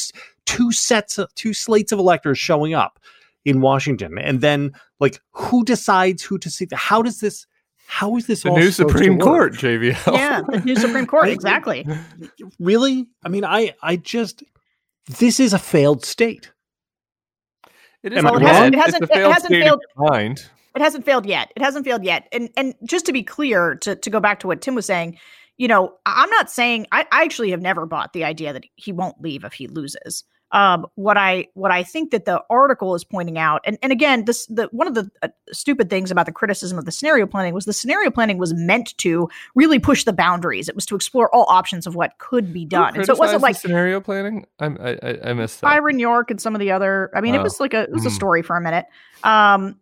two 0.46 0.72
sets 0.72 1.18
of, 1.18 1.34
two 1.36 1.54
slates 1.54 1.92
of 1.92 2.00
electors 2.00 2.40
showing 2.40 2.74
up 2.74 3.00
in 3.44 3.60
Washington, 3.60 4.18
and 4.18 4.40
then 4.40 4.72
like 5.02 5.20
who 5.32 5.66
decides 5.66 6.24
who 6.24 6.38
to 6.38 6.50
see? 6.50 6.68
How 6.72 7.02
does 7.02 7.20
this? 7.20 7.46
How 7.94 8.16
is 8.16 8.26
this 8.26 8.44
The 8.44 8.50
all 8.50 8.58
new 8.58 8.72
supposed 8.72 8.94
to 8.94 9.00
Supreme 9.00 9.18
work? 9.18 9.28
Court, 9.28 9.54
JVL. 9.54 10.14
Yeah, 10.14 10.42
the 10.48 10.60
new 10.62 10.78
Supreme 10.78 11.06
Court. 11.06 11.28
Exactly. 11.38 11.86
Really? 12.58 13.06
I 13.22 13.28
mean, 13.28 13.44
I 13.44 13.74
I 13.84 13.98
just 13.98 14.44
this 15.20 15.42
is 15.42 15.52
a 15.52 15.60
failed 15.60 16.06
state. 16.06 16.52
It 18.02 18.14
Well, 18.14 18.38
it 18.38 18.44
hasn't, 18.44 18.76
it 18.76 18.78
It's 18.78 18.86
hasn't, 18.86 19.04
a 19.04 19.06
it 19.06 19.14
failed 19.14 19.34
hasn't 19.34 19.50
state 19.50 19.64
failed. 19.64 19.82
mind. 19.98 20.50
It 20.74 20.82
hasn't 20.82 21.04
failed 21.06 21.26
yet. 21.26 21.52
It 21.54 21.62
hasn't 21.62 21.84
failed 21.86 22.06
yet. 22.06 22.30
And 22.32 22.50
and 22.56 22.74
just 22.86 23.06
to 23.08 23.12
be 23.12 23.24
clear, 23.24 23.76
to 23.82 23.96
to 23.98 24.10
go 24.10 24.22
back 24.22 24.40
to 24.40 24.48
what 24.48 24.62
Tim 24.62 24.74
was 24.74 24.86
saying, 24.86 25.18
you 25.58 25.68
know, 25.68 25.94
I'm 26.06 26.30
not 26.30 26.50
saying 26.50 26.88
I, 26.94 27.06
I 27.12 27.24
actually 27.26 27.52
have 27.52 27.62
never 27.62 27.86
bought 27.86 28.14
the 28.14 28.24
idea 28.24 28.54
that 28.54 28.64
he 28.78 28.94
won't 28.94 29.20
leave 29.22 29.44
if 29.44 29.52
he 29.52 29.68
loses. 29.68 30.24
Um, 30.54 30.86
what 30.96 31.18
I 31.18 31.48
what 31.54 31.72
I 31.72 31.84
think 31.84 32.12
that 32.12 32.26
the 32.26 32.44
article 32.50 32.94
is 32.94 33.04
pointing 33.04 33.38
out, 33.38 33.62
and, 33.64 33.78
and 33.82 33.92
again, 33.92 34.26
this 34.26 34.46
the 34.48 34.68
one 34.72 34.88
of 34.88 34.96
the 34.96 35.10
uh, 35.22 35.30
stupid 35.52 35.90
things 35.90 36.12
about 36.12 36.26
the 36.26 36.32
criticism 36.32 36.78
of 36.78 36.86
the 36.86 36.92
scenario 36.92 37.26
planning 37.26 37.54
was 37.54 37.66
the 37.66 37.74
scenario 37.74 38.12
planning 38.12 38.38
was 38.38 38.54
meant 38.54 38.98
to 38.98 39.30
really 39.56 39.80
push 39.80 40.04
the 40.04 40.14
boundaries. 40.14 40.68
It 40.68 40.76
was 40.76 40.86
to 40.88 40.96
explore 40.96 41.34
all 41.34 41.46
options 41.48 41.88
of 41.88 41.96
what 41.96 42.18
could 42.18 42.52
be 42.52 42.66
done, 42.66 42.96
and 42.96 43.06
so 43.06 43.14
it 43.14 43.20
wasn't 43.20 43.42
like 43.42 43.56
scenario 43.56 44.02
planning. 44.02 44.46
I 44.60 44.66
I, 44.66 45.18
I 45.30 45.34
missed 45.34 45.62
that. 45.62 45.68
Byron 45.68 46.00
York 46.00 46.30
and 46.30 46.42
some 46.42 46.54
of 46.54 46.60
the 46.60 46.72
other. 46.72 47.12
I 47.16 47.22
mean, 47.22 47.34
it 47.34 47.42
was 47.42 47.60
like 47.60 47.74
a 47.74 47.84
it 47.84 47.92
was 47.92 48.06
a 48.06 48.10
hmm. 48.10 48.16
story 48.16 48.42
for 48.42 48.58
a 48.58 48.62
minute. 48.62 48.88
Um, 49.24 49.78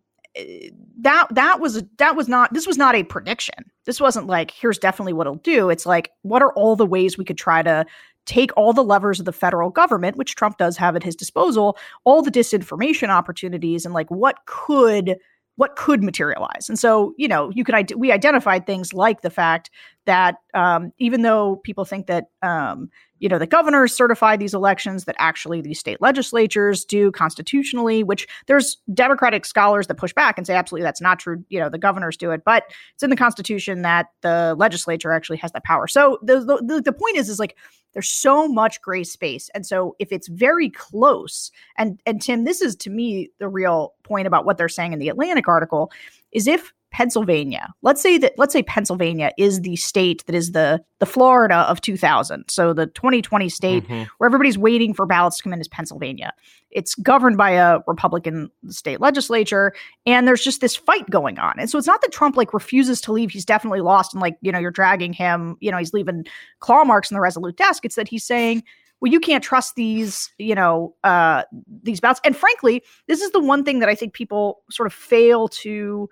that 1.00 1.28
that 1.32 1.60
was 1.60 1.84
that 1.98 2.16
was 2.16 2.28
not 2.28 2.54
this 2.54 2.68
was 2.68 2.78
not 2.78 2.96
a 2.96 3.04
prediction. 3.04 3.72
This 3.86 4.00
wasn't 4.00 4.28
like 4.28 4.52
here's 4.52 4.78
definitely 4.78 5.14
what 5.14 5.28
it'll 5.28 5.38
do. 5.38 5.70
It's 5.70 5.86
like 5.86 6.12
what 6.22 6.42
are 6.42 6.54
all 6.54 6.76
the 6.76 6.86
ways 6.86 7.18
we 7.18 7.26
could 7.26 7.38
try 7.38 7.64
to 7.64 7.86
take 8.30 8.56
all 8.56 8.74
the 8.74 8.84
levers 8.84 9.20
of 9.20 9.26
the 9.26 9.34
federal 9.34 9.72
government, 9.72 10.16
which 10.16 10.36
Trump 10.36 10.60
does 10.60 10.78
have 10.78 10.96
at 10.96 11.02
his 11.04 11.16
disposal, 11.16 11.78
all 12.04 12.22
the 12.22 12.30
disinformation 12.30 13.10
opportunities, 13.10 13.86
and 13.86 13.94
like 13.94 14.10
what 14.12 14.38
could 14.46 15.18
what 15.56 15.76
could 15.76 16.02
materialize. 16.02 16.70
And 16.70 16.80
so, 16.80 17.14
you 17.18 17.28
know, 17.28 17.50
you 17.50 17.66
could 17.66 17.92
we 17.98 18.12
identified 18.12 18.66
things 18.66 18.94
like 18.94 19.24
the 19.24 19.30
fact 19.32 19.72
that 20.10 20.38
um, 20.56 20.92
even 20.98 21.22
though 21.22 21.58
people 21.58 21.86
think 21.86 22.08
that 22.08 22.32
um, 22.42 22.90
you 23.20 23.30
know 23.30 23.38
the 23.38 23.46
governors 23.46 23.96
certify 23.96 24.36
these 24.36 24.56
elections, 24.56 25.06
that 25.06 25.16
actually 25.20 25.62
these 25.62 25.78
state 25.78 26.02
legislatures 26.02 26.84
do 26.84 27.12
constitutionally. 27.12 28.04
Which 28.04 28.28
there's 28.48 28.78
Democratic 28.92 29.46
scholars 29.46 29.86
that 29.86 29.96
push 29.96 30.12
back 30.12 30.40
and 30.40 30.48
say 30.48 30.56
absolutely 30.56 30.84
that's 30.84 31.00
not 31.00 31.20
true. 31.20 31.46
You 31.50 31.60
know, 31.60 31.70
the 31.70 31.78
governors 31.78 32.18
do 32.18 32.32
it, 32.32 32.42
but 32.44 32.64
it's 32.96 33.04
in 33.04 33.12
the 33.12 33.16
Constitution 33.16 33.84
that 33.84 34.08
the 34.22 34.56
legislature 34.58 35.12
actually 35.12 35.38
has 35.38 35.52
that 35.52 35.64
power. 35.64 35.88
So 35.88 36.18
the 36.24 36.40
the, 36.40 36.82
the 36.84 36.92
point 36.92 37.18
is 37.18 37.30
is 37.30 37.38
like 37.38 37.56
there's 37.94 38.10
so 38.10 38.48
much 38.48 38.82
gray 38.82 39.04
space. 39.04 39.50
And 39.54 39.64
so 39.64 39.96
if 40.00 40.12
it's 40.12 40.28
very 40.28 40.72
close, 40.72 41.52
and 41.78 42.02
and 42.08 42.20
Tim, 42.20 42.46
this 42.46 42.62
is 42.62 42.76
to 42.78 42.90
me 42.90 43.30
the 43.38 43.48
real 43.48 43.94
point 44.02 44.26
about 44.26 44.44
what 44.46 44.58
they're 44.58 44.70
saying 44.70 44.94
in 44.94 44.98
the 44.98 45.10
Atlantic 45.10 45.48
article, 45.48 45.92
is 46.32 46.48
if 46.48 46.74
Pennsylvania. 46.92 47.74
Let's 47.82 48.02
say 48.02 48.18
that 48.18 48.34
let's 48.38 48.54
say 48.54 48.64
Pennsylvania 48.64 49.32
is 49.38 49.62
the 49.62 49.76
state 49.76 50.26
that 50.26 50.36
is 50.36 50.52
the 50.52 50.82
the 51.00 51.06
Florida 51.06 51.56
of 51.56 51.82
2000. 51.82 52.46
So 52.50 52.74
the 52.74 52.88
2020 52.88 53.48
state 53.50 53.84
mm-hmm. 53.84 54.04
where 54.18 54.28
everybody's 54.28 54.58
waiting 54.58 54.94
for 54.94 55.06
ballots 55.06 55.38
to 55.38 55.44
come 55.44 55.54
in 55.54 55.62
is 55.62 55.68
Pennsylvania. 55.68 56.34
It's 56.72 56.96
governed 56.96 57.38
by 57.38 57.52
a 57.52 57.80
Republican 57.88 58.50
state 58.70 59.00
legislature 59.00 59.74
and 60.06 60.28
there's 60.28 60.44
just 60.44 60.62
this 60.62 60.76
fight 60.76 61.10
going 61.10 61.40
on. 61.40 61.56
And 61.60 61.70
so 61.70 61.78
it's 61.78 61.88
not 61.88 62.02
that 62.02 62.12
Trump 62.12 62.36
like 62.36 62.54
refuses 62.54 63.02
to 63.02 63.12
leave, 63.12 63.32
he's 63.32 63.46
definitely 63.46 63.82
lost 63.82 64.14
and 64.14 64.22
like, 64.22 64.38
you 64.42 64.52
know, 64.52 64.60
you're 64.60 64.72
dragging 64.72 65.14
him, 65.14 65.58
you 65.60 65.72
know, 65.72 65.78
he's 65.78 65.94
leaving 65.94 66.26
claw 66.60 66.84
marks 66.84 67.12
in 67.12 67.16
the 67.16 67.22
resolute 67.22 67.56
desk. 67.56 67.86
It's 67.86 67.96
that 67.96 68.08
he's 68.08 68.26
saying 68.26 68.64
well 69.00 69.12
you 69.12 69.20
can't 69.20 69.44
trust 69.44 69.76
these 69.76 70.32
you 70.38 70.56
know 70.56 70.94
uh 71.04 71.44
these 71.84 72.00
ballots 72.00 72.20
and 72.24 72.36
frankly 72.36 72.84
this 73.08 73.22
is 73.22 73.32
the 73.32 73.40
one 73.40 73.64
thing 73.64 73.80
that 73.80 73.90
i 73.90 73.96
think 73.96 74.14
people 74.14 74.62
sort 74.70 74.88
of 74.88 74.94
fail 74.94 75.48
to 75.48 76.10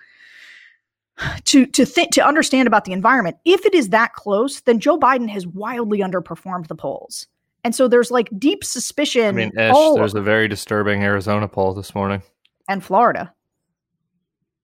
to 1.45 1.65
to 1.65 1.85
think 1.85 2.11
to 2.11 2.25
understand 2.25 2.67
about 2.67 2.85
the 2.85 2.91
environment. 2.91 3.37
If 3.45 3.65
it 3.65 3.73
is 3.73 3.89
that 3.89 4.13
close, 4.13 4.61
then 4.61 4.79
Joe 4.79 4.99
Biden 4.99 5.29
has 5.29 5.47
wildly 5.47 5.99
underperformed 5.99 6.67
the 6.67 6.75
polls. 6.75 7.27
And 7.63 7.75
so 7.75 7.87
there's 7.87 8.11
like 8.11 8.29
deep 8.37 8.63
suspicion. 8.63 9.27
I 9.27 9.31
mean, 9.31 9.51
Ish, 9.57 9.95
there's 9.95 10.15
a 10.15 10.21
very 10.21 10.47
disturbing 10.47 11.03
Arizona 11.03 11.47
poll 11.47 11.73
this 11.73 11.93
morning. 11.93 12.21
And 12.69 12.83
Florida. 12.83 13.33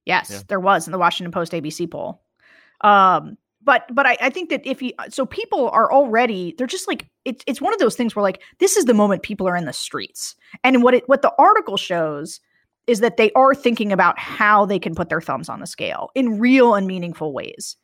Yes, 0.05 0.29
yeah. 0.31 0.41
there 0.47 0.59
was 0.59 0.87
in 0.87 0.91
the 0.91 0.97
Washington 0.97 1.31
Post 1.31 1.53
ABC 1.53 1.89
poll. 1.89 2.21
Um, 2.81 3.37
but 3.61 3.83
but 3.93 4.05
I, 4.05 4.17
I 4.21 4.29
think 4.29 4.49
that 4.49 4.65
if 4.65 4.79
he 4.79 4.93
so 5.09 5.25
people 5.25 5.69
are 5.69 5.91
already 5.91 6.53
they're 6.57 6.67
just 6.67 6.87
like 6.87 7.09
it's 7.25 7.43
it's 7.47 7.61
one 7.61 7.73
of 7.73 7.79
those 7.79 7.95
things 7.95 8.15
where 8.15 8.23
like 8.23 8.41
this 8.59 8.75
is 8.75 8.85
the 8.85 8.93
moment 8.93 9.23
people 9.23 9.47
are 9.47 9.55
in 9.55 9.65
the 9.65 9.73
streets. 9.73 10.35
And 10.63 10.83
what 10.83 10.93
it 10.93 11.07
what 11.07 11.21
the 11.21 11.33
article 11.37 11.77
shows 11.77 12.39
is 12.87 12.99
that 12.99 13.17
they 13.17 13.31
are 13.33 13.55
thinking 13.55 13.91
about 13.91 14.19
how 14.19 14.65
they 14.65 14.79
can 14.79 14.95
put 14.95 15.09
their 15.09 15.21
thumbs 15.21 15.49
on 15.49 15.59
the 15.59 15.67
scale 15.67 16.09
in 16.15 16.39
real 16.39 16.75
and 16.75 16.87
meaningful 16.87 17.33
ways. 17.33 17.77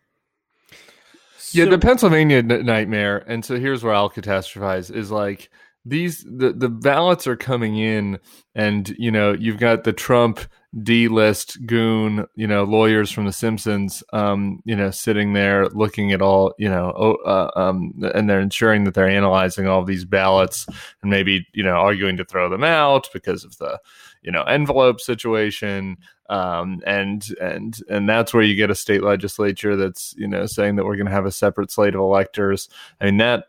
Yeah, 1.51 1.65
so, 1.65 1.71
the 1.71 1.79
Pennsylvania 1.79 2.37
n- 2.37 2.65
nightmare, 2.65 3.23
and 3.27 3.43
so 3.43 3.59
here's 3.59 3.83
where 3.83 3.93
I'll 3.93 4.09
catastrophize 4.09 4.93
is 4.93 5.09
like 5.09 5.49
these 5.85 6.23
the 6.23 6.53
the 6.53 6.69
ballots 6.69 7.25
are 7.25 7.35
coming 7.35 7.77
in, 7.77 8.19
and 8.53 8.89
you 8.97 9.09
know 9.11 9.33
you've 9.33 9.57
got 9.57 9.83
the 9.83 9.93
Trump 9.93 10.39
D 10.83 11.07
list 11.07 11.65
goon, 11.65 12.27
you 12.35 12.45
know 12.45 12.63
lawyers 12.63 13.11
from 13.11 13.25
The 13.25 13.33
Simpsons, 13.33 14.03
um, 14.13 14.61
you 14.65 14.75
know 14.75 14.91
sitting 14.91 15.33
there 15.33 15.67
looking 15.69 16.11
at 16.11 16.21
all, 16.21 16.53
you 16.59 16.69
know, 16.69 16.91
uh, 17.25 17.49
um, 17.55 17.93
and 18.13 18.29
they're 18.29 18.39
ensuring 18.39 18.83
that 18.83 18.93
they're 18.93 19.09
analyzing 19.09 19.67
all 19.67 19.83
these 19.83 20.05
ballots 20.05 20.67
and 21.01 21.09
maybe 21.09 21.47
you 21.53 21.63
know 21.63 21.75
arguing 21.75 22.17
to 22.17 22.25
throw 22.25 22.49
them 22.49 22.63
out 22.63 23.09
because 23.13 23.43
of 23.43 23.57
the 23.57 23.79
you 24.21 24.31
know 24.31 24.43
envelope 24.43 24.99
situation 24.99 25.97
um, 26.29 26.81
and 26.85 27.25
and 27.41 27.79
and 27.89 28.07
that's 28.07 28.33
where 28.33 28.43
you 28.43 28.55
get 28.55 28.69
a 28.69 28.75
state 28.75 29.03
legislature 29.03 29.75
that's 29.75 30.13
you 30.17 30.27
know 30.27 30.45
saying 30.45 30.75
that 30.75 30.85
we're 30.85 30.95
going 30.95 31.07
to 31.07 31.11
have 31.11 31.25
a 31.25 31.31
separate 31.31 31.71
slate 31.71 31.95
of 31.95 32.01
electors. 32.01 32.69
I 33.01 33.05
mean 33.05 33.17
that 33.17 33.45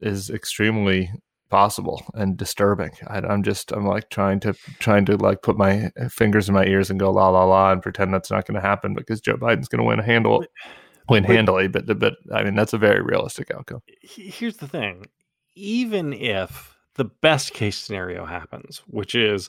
is 0.00 0.30
extremely 0.30 1.10
possible 1.50 2.02
and 2.14 2.38
disturbing. 2.38 2.92
I, 3.08 3.18
i'm 3.18 3.42
just 3.42 3.72
i'm 3.72 3.86
like 3.86 4.08
trying 4.08 4.40
to 4.40 4.54
trying 4.78 5.04
to 5.04 5.18
like 5.18 5.42
put 5.42 5.58
my 5.58 5.90
fingers 6.08 6.48
in 6.48 6.54
my 6.54 6.64
ears 6.64 6.88
and 6.88 6.98
go 6.98 7.10
la 7.10 7.28
la 7.28 7.44
la 7.44 7.72
and 7.72 7.82
pretend 7.82 8.14
that's 8.14 8.30
not 8.30 8.46
going 8.46 8.54
to 8.54 8.66
happen 8.66 8.94
because 8.94 9.20
joe 9.20 9.36
biden's 9.36 9.68
going 9.68 9.80
to 9.80 9.84
win 9.84 10.00
a 10.00 10.02
handle 10.02 10.42
win 11.10 11.24
handily 11.24 11.68
but 11.68 11.86
but 11.98 12.14
i 12.34 12.42
mean 12.42 12.54
that's 12.54 12.72
a 12.72 12.78
very 12.78 13.02
realistic 13.02 13.50
outcome. 13.54 13.82
Here's 14.00 14.56
the 14.56 14.68
thing. 14.68 15.08
Even 15.54 16.14
if 16.14 16.74
the 16.94 17.04
best 17.04 17.54
case 17.54 17.78
scenario 17.78 18.24
happens, 18.24 18.82
which 18.86 19.14
is 19.14 19.48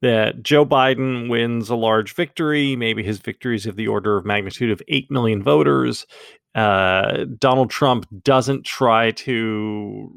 that 0.00 0.42
Joe 0.42 0.66
Biden 0.66 1.28
wins 1.28 1.70
a 1.70 1.76
large 1.76 2.14
victory. 2.14 2.74
Maybe 2.76 3.02
his 3.02 3.18
victory 3.18 3.56
is 3.56 3.66
of 3.66 3.76
the 3.76 3.86
order 3.86 4.18
of 4.18 4.24
magnitude 4.24 4.70
of 4.70 4.82
8 4.88 5.10
million 5.10 5.42
voters. 5.42 6.06
Uh, 6.54 7.24
Donald 7.38 7.70
Trump 7.70 8.06
doesn't 8.24 8.64
try 8.64 9.12
to 9.12 10.12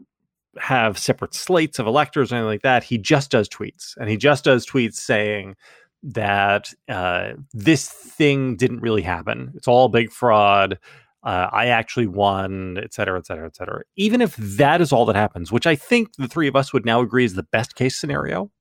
have 0.58 0.98
separate 0.98 1.34
slates 1.34 1.80
of 1.80 1.88
electors 1.88 2.32
or 2.32 2.36
anything 2.36 2.48
like 2.48 2.62
that. 2.64 2.84
He 2.84 2.98
just 2.98 3.30
does 3.30 3.48
tweets. 3.48 3.96
And 3.98 4.10
he 4.10 4.18
just 4.18 4.44
does 4.44 4.66
tweets 4.66 4.96
saying 4.96 5.56
that 6.04 6.74
uh, 6.90 7.34
this 7.54 7.88
thing 7.88 8.56
didn't 8.56 8.82
really 8.82 9.02
happen. 9.02 9.52
It's 9.56 9.68
all 9.68 9.90
big 9.90 10.12
fraud 10.12 10.80
uh, 11.26 11.50
I 11.52 11.68
actually 11.68 12.06
won, 12.08 12.78
et 12.78 12.94
cetera, 12.94 13.18
et 13.18 13.26
cetera, 13.26 13.48
et 13.48 13.56
cetera. 13.56 13.82
Even 13.96 14.22
if 14.22 14.36
that 14.36 14.80
is 14.80 14.94
all 14.94 15.06
that 15.08 15.16
happens, 15.16 15.52
which 15.52 15.66
I 15.66 15.76
think 15.76 16.16
the 16.18 16.28
three 16.28 16.48
of 16.48 16.56
us 16.56 16.72
would 16.72 16.86
now 16.86 17.02
agree 17.02 17.26
is 17.26 17.34
the 17.34 17.44
best 17.44 17.76
case 17.76 18.00
scenario. 18.00 18.52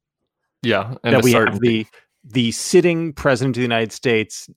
Yeah, 0.62 0.94
that 1.02 1.23
we 1.23 1.33
have 1.33 1.61
the 1.61 1.87
the 2.25 2.52
sitting 2.52 3.12
president 3.12 3.54
of 3.54 3.59
the 3.59 3.64
United 3.64 3.92
States 3.92 4.49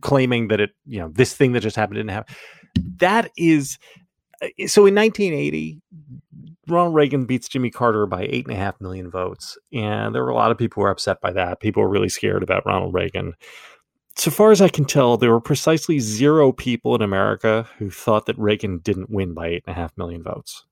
claiming 0.00 0.46
that 0.48 0.60
it, 0.60 0.70
you 0.86 1.00
know, 1.00 1.08
this 1.08 1.34
thing 1.34 1.50
that 1.52 1.60
just 1.60 1.74
happened 1.74 1.96
didn't 1.96 2.10
happen. 2.10 2.36
That 2.98 3.32
is 3.36 3.76
uh, 4.40 4.46
so. 4.68 4.86
In 4.86 4.94
1980, 4.94 5.80
Ronald 6.68 6.94
Reagan 6.94 7.24
beats 7.24 7.48
Jimmy 7.48 7.70
Carter 7.70 8.06
by 8.06 8.22
eight 8.22 8.46
and 8.46 8.54
a 8.54 8.58
half 8.58 8.80
million 8.80 9.10
votes, 9.10 9.58
and 9.72 10.14
there 10.14 10.22
were 10.22 10.30
a 10.30 10.34
lot 10.36 10.52
of 10.52 10.58
people 10.58 10.80
who 10.80 10.84
were 10.84 10.90
upset 10.90 11.20
by 11.20 11.32
that. 11.32 11.58
People 11.58 11.82
were 11.82 11.88
really 11.88 12.08
scared 12.08 12.44
about 12.44 12.64
Ronald 12.64 12.94
Reagan 12.94 13.34
so 14.16 14.30
far 14.30 14.50
as 14.50 14.62
I 14.62 14.68
can 14.68 14.84
tell, 14.86 15.16
there 15.16 15.30
were 15.30 15.40
precisely 15.40 15.98
zero 15.98 16.50
people 16.50 16.94
in 16.94 17.02
America 17.02 17.68
who 17.78 17.90
thought 17.90 18.26
that 18.26 18.38
Reagan 18.38 18.78
didn't 18.78 19.10
win 19.10 19.34
by 19.34 19.48
eight 19.48 19.64
and 19.66 19.76
a 19.76 19.78
half 19.78 19.96
million 19.96 20.22
votes. 20.22 20.64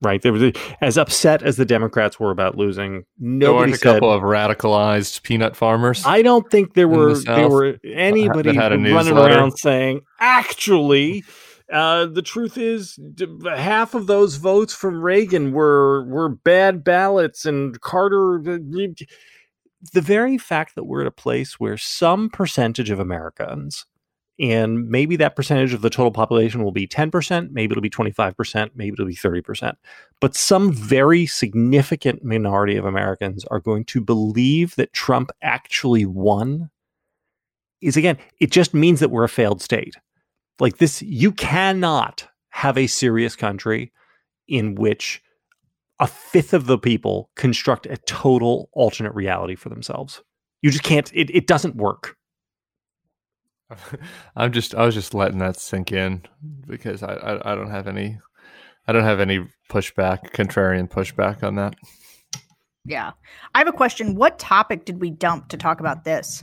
Right? 0.00 0.22
There 0.22 0.32
was 0.32 0.52
as 0.80 0.96
upset 0.96 1.42
as 1.42 1.56
the 1.56 1.64
Democrats 1.64 2.20
were 2.20 2.30
about 2.30 2.56
losing. 2.56 3.04
Nobody 3.18 3.72
there 3.72 3.76
a 3.76 3.94
couple 3.94 4.12
of 4.12 4.22
radicalized 4.22 5.22
peanut 5.22 5.56
farmers. 5.56 6.04
I 6.06 6.22
don't 6.22 6.48
think 6.50 6.74
there 6.74 6.86
were 6.86 7.14
the 7.14 7.22
there 7.24 7.48
were 7.48 7.78
anybody 7.84 8.56
running 8.56 9.16
around 9.16 9.58
saying, 9.58 10.02
actually, 10.20 11.24
uh, 11.72 12.06
the 12.06 12.22
truth 12.22 12.56
is, 12.56 12.98
half 13.56 13.94
of 13.94 14.06
those 14.06 14.36
votes 14.36 14.72
from 14.72 15.02
Reagan 15.02 15.52
were 15.52 16.04
were 16.04 16.28
bad 16.28 16.84
ballots, 16.84 17.44
and 17.44 17.80
Carter 17.80 18.38
the 19.92 20.00
very 20.00 20.38
fact 20.38 20.74
that 20.74 20.84
we're 20.84 21.02
at 21.02 21.06
a 21.06 21.12
place 21.12 21.60
where 21.60 21.76
some 21.76 22.28
percentage 22.30 22.90
of 22.90 22.98
Americans, 22.98 23.86
and 24.40 24.88
maybe 24.88 25.16
that 25.16 25.36
percentage 25.36 25.72
of 25.72 25.82
the 25.82 25.90
total 25.90 26.12
population 26.12 26.62
will 26.62 26.72
be 26.72 26.86
10%, 26.86 27.50
maybe 27.50 27.72
it'll 27.72 27.82
be 27.82 27.90
25%, 27.90 28.70
maybe 28.74 28.92
it'll 28.92 29.06
be 29.06 29.14
30%, 29.14 29.74
but 30.20 30.34
some 30.34 30.72
very 30.72 31.26
significant 31.26 32.24
minority 32.24 32.76
of 32.76 32.84
Americans 32.84 33.44
are 33.46 33.60
going 33.60 33.84
to 33.86 34.00
believe 34.00 34.76
that 34.76 34.92
Trump 34.92 35.30
actually 35.42 36.04
won 36.06 36.70
is 37.80 37.96
again, 37.96 38.18
it 38.40 38.50
just 38.50 38.74
means 38.74 39.00
that 39.00 39.10
we're 39.10 39.24
a 39.24 39.28
failed 39.28 39.62
state. 39.62 39.94
Like 40.58 40.78
this, 40.78 41.00
you 41.02 41.30
cannot 41.30 42.26
have 42.50 42.76
a 42.76 42.88
serious 42.88 43.36
country 43.36 43.92
in 44.48 44.74
which 44.74 45.22
a 46.00 46.06
fifth 46.06 46.54
of 46.54 46.66
the 46.66 46.78
people 46.78 47.30
construct 47.36 47.86
a 47.86 47.96
total 47.98 48.68
alternate 48.72 49.14
reality 49.14 49.54
for 49.54 49.68
themselves. 49.68 50.22
You 50.62 50.70
just 50.70 50.84
can't. 50.84 51.10
It, 51.14 51.30
it 51.34 51.46
doesn't 51.46 51.76
work. 51.76 52.16
I'm 54.36 54.52
just 54.52 54.74
I 54.74 54.86
was 54.86 54.94
just 54.94 55.14
letting 55.14 55.38
that 55.38 55.58
sink 55.58 55.92
in 55.92 56.22
because 56.66 57.02
I, 57.02 57.14
I, 57.14 57.52
I 57.52 57.54
don't 57.54 57.70
have 57.70 57.86
any 57.86 58.18
I 58.88 58.92
don't 58.92 59.04
have 59.04 59.20
any 59.20 59.46
pushback, 59.70 60.32
contrarian 60.32 60.88
pushback 60.88 61.42
on 61.42 61.56
that. 61.56 61.74
Yeah. 62.86 63.12
I 63.54 63.58
have 63.58 63.68
a 63.68 63.72
question. 63.72 64.14
What 64.14 64.38
topic 64.38 64.86
did 64.86 64.98
we 65.00 65.10
dump 65.10 65.48
to 65.48 65.58
talk 65.58 65.80
about 65.80 66.04
this? 66.04 66.42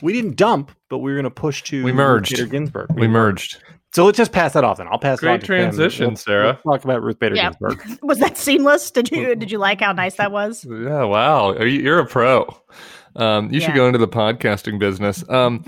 We 0.00 0.14
didn't 0.14 0.36
dump, 0.36 0.72
but 0.88 0.98
we 0.98 1.10
were 1.10 1.16
going 1.16 1.24
to 1.24 1.30
push 1.30 1.62
to 1.64 1.84
We 1.84 1.92
merged. 1.92 2.30
Bader 2.30 2.46
Ginsburg. 2.46 2.92
We 2.94 3.06
merged. 3.06 3.62
So 3.92 4.04
let's 4.06 4.16
just 4.16 4.30
pass 4.32 4.52
that 4.52 4.62
off 4.62 4.78
and 4.78 4.88
I'll 4.88 4.98
pass 4.98 5.18
it 5.18 5.22
Great 5.22 5.32
on 5.32 5.40
transition, 5.40 6.08
We'll- 6.08 6.16
Sarah. 6.16 6.60
we'll 6.64 6.76
talk 6.76 6.84
about 6.84 7.02
Ruth 7.02 7.18
Bader 7.18 7.34
Yeah. 7.34 7.50
Ginsburg. 7.50 7.98
Was 8.02 8.18
that 8.18 8.36
seamless? 8.38 8.90
Did 8.90 9.10
you 9.10 9.34
did 9.34 9.50
you 9.50 9.58
like 9.58 9.80
how 9.80 9.92
nice 9.92 10.14
that 10.16 10.30
was? 10.32 10.64
Yeah, 10.70 11.02
wow. 11.04 11.50
Are 11.54 11.66
you, 11.66 11.80
you're 11.82 11.98
a 11.98 12.06
pro. 12.06 12.46
Um, 13.16 13.52
you 13.52 13.60
should 13.60 13.74
go 13.74 13.86
into 13.88 13.98
the 13.98 14.06
podcasting 14.06 14.78
business. 14.78 15.28
Um, 15.28 15.64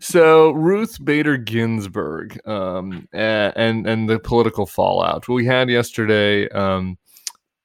so 0.00 0.52
Ruth 0.52 1.04
Bader 1.04 1.36
Ginsburg 1.36 2.40
um, 2.48 3.06
and 3.12 3.86
and 3.86 4.08
the 4.08 4.18
political 4.18 4.64
fallout. 4.64 5.28
We 5.28 5.44
had 5.44 5.68
yesterday 5.68 6.48
um, 6.50 6.96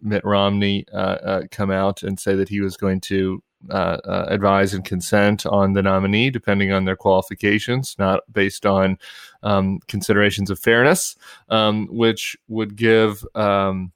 Mitt 0.02 0.26
Romney 0.26 0.86
uh, 0.94 0.98
uh, 0.98 1.42
come 1.52 1.72
out 1.72 2.04
and 2.04 2.20
say 2.20 2.36
that 2.36 2.50
he 2.50 2.60
was 2.60 2.76
going 2.76 3.00
to 3.02 3.42
uh, 3.70 3.98
uh, 4.04 4.26
advise 4.28 4.74
and 4.74 4.84
consent 4.84 5.46
on 5.46 5.74
the 5.74 5.82
nominee, 5.84 6.30
depending 6.30 6.74
on 6.74 6.84
their 6.84 6.96
qualifications, 6.98 7.96
not 7.98 8.22
based 8.34 8.66
on 8.66 8.98
um, 9.44 9.80
considerations 9.88 10.50
of 10.50 10.60
fairness, 10.60 11.16
um, 11.50 11.88
which 11.92 12.38
would 12.48 12.76
give. 12.76 13.26
Um, 13.36 13.92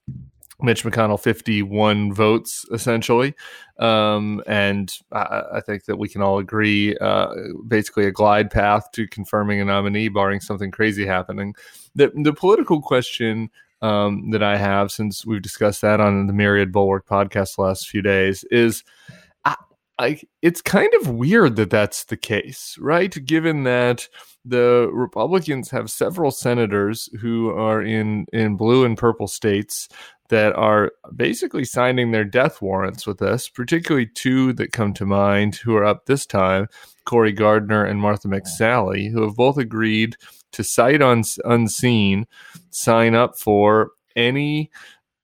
Mitch 0.61 0.83
McConnell 0.83 1.19
51 1.19 2.13
votes 2.13 2.65
essentially. 2.71 3.33
Um, 3.77 4.41
and 4.47 4.91
I, 5.11 5.43
I 5.55 5.61
think 5.61 5.85
that 5.85 5.97
we 5.97 6.07
can 6.07 6.21
all 6.21 6.39
agree 6.39 6.95
uh, 6.97 7.33
basically 7.67 8.05
a 8.05 8.11
glide 8.11 8.49
path 8.51 8.91
to 8.93 9.07
confirming 9.07 9.59
a 9.59 9.65
nominee, 9.65 10.07
barring 10.07 10.39
something 10.39 10.71
crazy 10.71 11.05
happening. 11.05 11.55
The, 11.93 12.11
the 12.15 12.33
political 12.33 12.81
question 12.81 13.49
um, 13.81 14.31
that 14.31 14.41
I 14.41 14.57
have, 14.57 14.91
since 14.91 15.25
we've 15.25 15.41
discussed 15.41 15.81
that 15.81 15.99
on 15.99 16.27
the 16.27 16.33
Myriad 16.33 16.71
Bulwark 16.71 17.05
podcast 17.05 17.57
the 17.57 17.63
last 17.63 17.89
few 17.89 18.01
days, 18.01 18.45
is 18.45 18.83
I, 19.43 19.55
I, 19.99 20.21
it's 20.41 20.61
kind 20.61 20.93
of 21.01 21.09
weird 21.09 21.57
that 21.57 21.69
that's 21.69 22.05
the 22.05 22.17
case, 22.17 22.77
right? 22.79 23.13
Given 23.25 23.63
that 23.63 24.07
the 24.45 24.89
Republicans 24.93 25.71
have 25.71 25.89
several 25.89 26.31
senators 26.31 27.09
who 27.19 27.49
are 27.49 27.81
in, 27.81 28.27
in 28.31 28.55
blue 28.55 28.85
and 28.85 28.97
purple 28.97 29.27
states 29.27 29.89
that 30.29 30.53
are 30.55 30.91
basically 31.15 31.63
signing 31.65 32.11
their 32.11 32.23
death 32.23 32.61
warrants 32.61 33.05
with 33.05 33.21
us, 33.21 33.49
particularly 33.49 34.07
two 34.07 34.53
that 34.53 34.71
come 34.71 34.93
to 34.93 35.05
mind 35.05 35.55
who 35.55 35.75
are 35.75 35.85
up 35.85 36.05
this 36.05 36.25
time 36.25 36.67
Cory 37.05 37.31
Gardner 37.31 37.85
and 37.85 37.99
Martha 37.99 38.27
McSally, 38.27 39.11
who 39.11 39.21
have 39.23 39.35
both 39.35 39.57
agreed 39.57 40.15
to 40.53 40.63
sight 40.63 41.01
on, 41.01 41.23
unseen 41.43 42.25
sign 42.71 43.13
up 43.13 43.37
for 43.37 43.91
any 44.15 44.71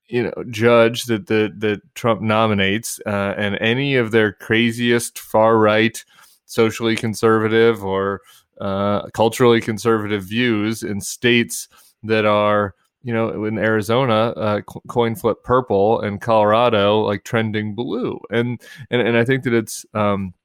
you 0.08 0.24
know 0.24 0.44
judge 0.50 1.06
that 1.06 1.28
the 1.28 1.52
that 1.58 1.82
Trump 1.96 2.22
nominates 2.22 3.00
uh, 3.06 3.34
and 3.38 3.58
any 3.62 3.96
of 3.96 4.12
their 4.12 4.34
craziest 4.34 5.18
far 5.18 5.58
right 5.58 6.04
socially 6.46 6.98
conservative 6.98 7.84
or 7.84 8.20
uh, 8.62 9.10
culturally 9.10 9.60
conservative 9.60 10.24
views 10.24 10.84
in 10.84 11.02
states 11.02 11.68
that 12.04 12.26
are 12.26 12.76
you 13.04 13.14
know, 13.14 13.46
in 13.46 13.58
Arizona, 13.58 14.30
uh, 14.38 14.62
co- 14.62 14.82
coin 14.88 15.16
flip 15.16 15.44
purple, 15.44 16.00
and 16.02 16.22
Colorado 16.22 17.02
like 17.02 17.24
trending 17.24 17.74
blue, 17.74 18.20
and 18.30 18.62
and 18.92 19.02
and 19.02 19.18
I 19.18 19.26
think 19.26 19.44
that 19.44 19.54
it's 19.54 19.86
um, 19.96 20.36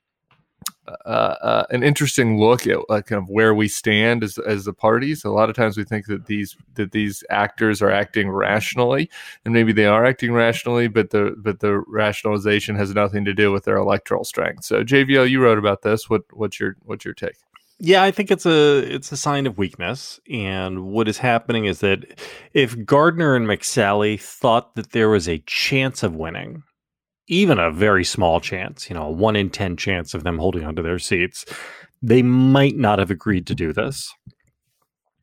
uh, 1.05 1.09
uh, 1.09 1.67
an 1.71 1.83
interesting 1.83 2.39
look 2.41 2.67
at 2.67 2.79
uh, 2.89 3.03
kind 3.03 3.23
of 3.23 3.29
where 3.29 3.55
we 3.55 3.69
stand 3.69 4.25
as 4.25 4.39
as 4.39 4.65
the 4.65 4.73
parties. 4.73 5.25
A 5.25 5.31
lot 5.31 5.51
of 5.51 5.57
times 5.57 5.77
we 5.77 5.85
think 5.85 6.07
that 6.07 6.27
these 6.27 6.57
that 6.75 6.93
these 6.93 7.23
actors 7.29 7.83
are 7.83 7.91
acting 7.91 8.31
rationally, 8.31 9.11
and 9.45 9.53
maybe 9.53 9.73
they 9.73 9.87
are 9.87 10.07
acting 10.07 10.33
rationally, 10.33 10.89
but 10.89 11.11
the 11.11 11.35
but 11.39 11.61
the 11.61 11.81
rationalization 11.87 12.77
has 12.77 12.95
nothing 12.95 13.25
to 13.25 13.35
do 13.35 13.53
with 13.53 13.65
their 13.65 13.77
electoral 13.77 14.25
strength. 14.25 14.65
So 14.65 14.83
JVL, 14.83 15.29
you 15.29 15.43
wrote 15.43 15.59
about 15.59 15.83
this. 15.83 16.09
What 16.09 16.23
what's 16.33 16.59
your 16.59 16.77
what's 16.85 17.05
your 17.05 17.15
take? 17.15 17.37
Yeah, 17.79 18.03
I 18.03 18.11
think 18.11 18.31
it's 18.31 18.47
a 18.47 18.79
it's 18.79 19.13
a 19.13 19.17
sign 19.17 19.47
of 19.47 19.59
weakness. 19.59 20.19
And 20.31 20.85
what 20.87 21.09
is 21.09 21.19
happening 21.19 21.67
is 21.67 21.81
that 21.81 22.19
if 22.55 22.85
Gardner 22.87 23.37
and 23.37 23.47
McSally 23.47 24.21
thought 24.21 24.75
that 24.77 24.93
there 24.93 25.11
was 25.11 25.29
a 25.29 25.43
chance 25.47 26.03
of 26.03 26.15
winning, 26.15 26.63
even 27.29 27.59
a 27.59 27.71
very 27.71 28.05
small 28.05 28.41
chance, 28.41 28.89
you 28.89 28.95
know, 28.95 29.07
a 29.09 29.11
one 29.11 29.37
in 29.37 29.51
ten 29.51 29.77
chance 29.77 30.15
of 30.15 30.25
them 30.25 30.39
holding 30.39 30.65
onto 30.65 30.83
their 30.83 30.99
seats, 30.99 31.45
they 32.01 32.23
might 32.23 32.77
not 32.77 32.99
have 32.99 33.11
agreed 33.11 33.47
to 33.49 33.55
do 33.55 33.73
this. 33.75 34.11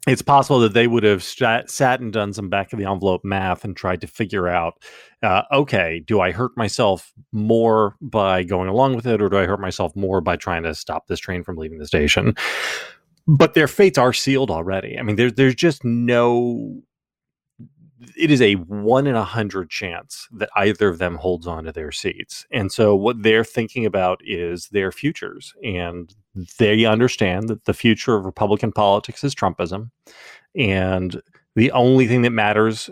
It's 0.05 0.21
possible 0.21 0.59
that 0.59 0.73
they 0.73 0.87
would 0.87 1.03
have 1.03 1.23
sat, 1.23 1.69
sat 1.69 2.01
and 2.01 2.11
done 2.11 2.33
some 2.33 2.49
back 2.49 2.73
of 2.73 2.79
the 2.79 2.85
envelope 2.85 3.21
math 3.23 3.63
and 3.63 3.75
tried 3.75 4.01
to 4.01 4.07
figure 4.07 4.49
out, 4.49 4.83
uh, 5.21 5.43
okay, 5.51 6.01
do 6.05 6.19
I 6.19 6.31
hurt 6.31 6.51
myself 6.57 7.13
more 7.31 7.95
by 8.01 8.43
going 8.43 8.67
along 8.67 8.97
with 8.97 9.07
it, 9.07 9.21
or 9.21 9.29
do 9.29 9.37
I 9.37 9.45
hurt 9.45 9.61
myself 9.61 9.95
more 9.95 10.19
by 10.19 10.35
trying 10.35 10.63
to 10.63 10.75
stop 10.75 11.07
this 11.07 11.21
train 11.21 11.41
from 11.43 11.55
leaving 11.55 11.79
the 11.79 11.87
station? 11.87 12.35
But 13.27 13.53
their 13.53 13.69
fates 13.69 13.97
are 13.97 14.11
sealed 14.11 14.51
already. 14.51 14.99
I 14.99 15.03
mean, 15.03 15.15
there's 15.15 15.33
there's 15.33 15.55
just 15.55 15.85
no. 15.85 16.81
It 18.17 18.29
is 18.29 18.41
a 18.41 18.55
one 18.55 19.07
in 19.07 19.15
a 19.15 19.23
hundred 19.23 19.69
chance 19.69 20.27
that 20.33 20.49
either 20.57 20.89
of 20.89 20.97
them 20.97 21.15
holds 21.15 21.47
on 21.47 21.63
to 21.63 21.71
their 21.71 21.93
seats, 21.93 22.45
and 22.51 22.69
so 22.69 22.93
what 22.97 23.23
they're 23.23 23.45
thinking 23.45 23.85
about 23.85 24.19
is 24.25 24.67
their 24.67 24.91
futures, 24.91 25.53
and 25.63 26.13
they 26.57 26.85
understand 26.85 27.49
that 27.49 27.65
the 27.65 27.73
future 27.73 28.15
of 28.15 28.25
Republican 28.25 28.71
politics 28.71 29.23
is 29.23 29.35
Trumpism, 29.35 29.91
and 30.55 31.21
the 31.55 31.71
only 31.71 32.07
thing 32.07 32.23
that 32.23 32.31
matters 32.31 32.89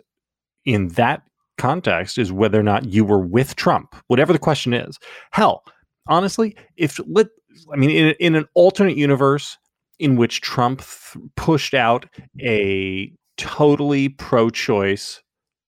in 0.65 0.89
that 0.89 1.23
context 1.57 2.17
is 2.17 2.31
whether 2.31 2.59
or 2.59 2.63
not 2.63 2.85
you 2.85 3.03
were 3.05 3.19
with 3.19 3.55
Trump, 3.55 3.95
whatever 4.07 4.33
the 4.33 4.39
question 4.39 4.73
is. 4.73 4.99
Hell, 5.31 5.63
honestly, 6.07 6.55
if 6.77 6.99
let 7.07 7.27
I 7.71 7.75
mean 7.75 7.89
in, 7.89 8.15
in 8.19 8.35
an 8.35 8.45
alternate 8.53 8.97
universe 8.97 9.57
in 9.99 10.15
which 10.15 10.41
Trump 10.41 10.79
th- 10.79 11.23
pushed 11.35 11.73
out 11.73 12.05
a 12.41 13.11
totally 13.37 14.09
pro-choice, 14.09 15.21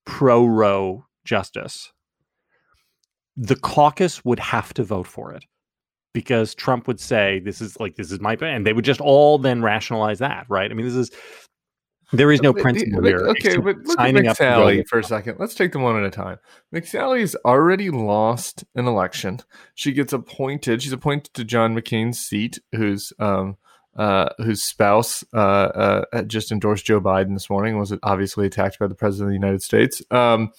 pro-Roe 0.05 1.05
justice, 1.25 1.91
the 3.35 3.55
caucus 3.55 4.23
would 4.25 4.39
have 4.39 4.73
to 4.75 4.83
vote 4.83 5.07
for 5.07 5.33
it 5.33 5.43
because 6.13 6.55
Trump 6.55 6.87
would 6.87 6.99
say 6.99 7.39
this 7.39 7.61
is 7.61 7.79
like 7.79 7.95
this 7.95 8.11
is 8.11 8.19
my 8.19 8.35
and 8.35 8.65
they 8.65 8.73
would 8.73 8.85
just 8.85 9.01
all 9.01 9.37
then 9.37 9.61
rationalize 9.61 10.19
that, 10.19 10.45
right? 10.47 10.69
I 10.69 10.73
mean, 10.73 10.85
this 10.85 10.95
is 10.95 11.11
there 12.13 12.31
is 12.31 12.41
no 12.41 12.53
principle 12.53 13.01
but- 13.01 13.07
here. 13.07 13.27
Okay, 13.29 13.57
but 13.57 13.77
look 13.85 13.99
at 13.99 14.13
McSally 14.13 14.87
for 14.87 14.99
a 14.99 15.03
second. 15.03 15.37
Let's 15.39 15.55
take 15.55 15.71
them 15.73 15.81
one 15.81 15.97
at 15.97 16.05
a 16.05 16.11
time. 16.11 16.37
McSally's 16.73 17.35
already 17.43 17.89
lost 17.89 18.63
an 18.75 18.87
election. 18.87 19.39
She 19.73 19.91
gets 19.91 20.13
appointed. 20.13 20.83
She's 20.83 20.93
appointed 20.93 21.33
to 21.33 21.43
John 21.43 21.75
McCain's 21.75 22.19
seat, 22.19 22.59
who's 22.71 23.11
um, 23.17 23.57
uh, 23.95 24.29
whose 24.37 24.63
spouse 24.63 25.23
uh, 25.33 26.01
uh, 26.13 26.21
just 26.23 26.51
endorsed 26.51 26.85
Joe 26.85 27.01
Biden 27.01 27.33
this 27.33 27.49
morning. 27.49 27.79
Was 27.79 27.95
obviously 28.03 28.45
attacked 28.45 28.77
by 28.79 28.87
the 28.87 28.95
president 28.95 29.29
of 29.29 29.31
the 29.31 29.45
United 29.45 29.63
States. 29.63 30.01
Um, 30.11 30.51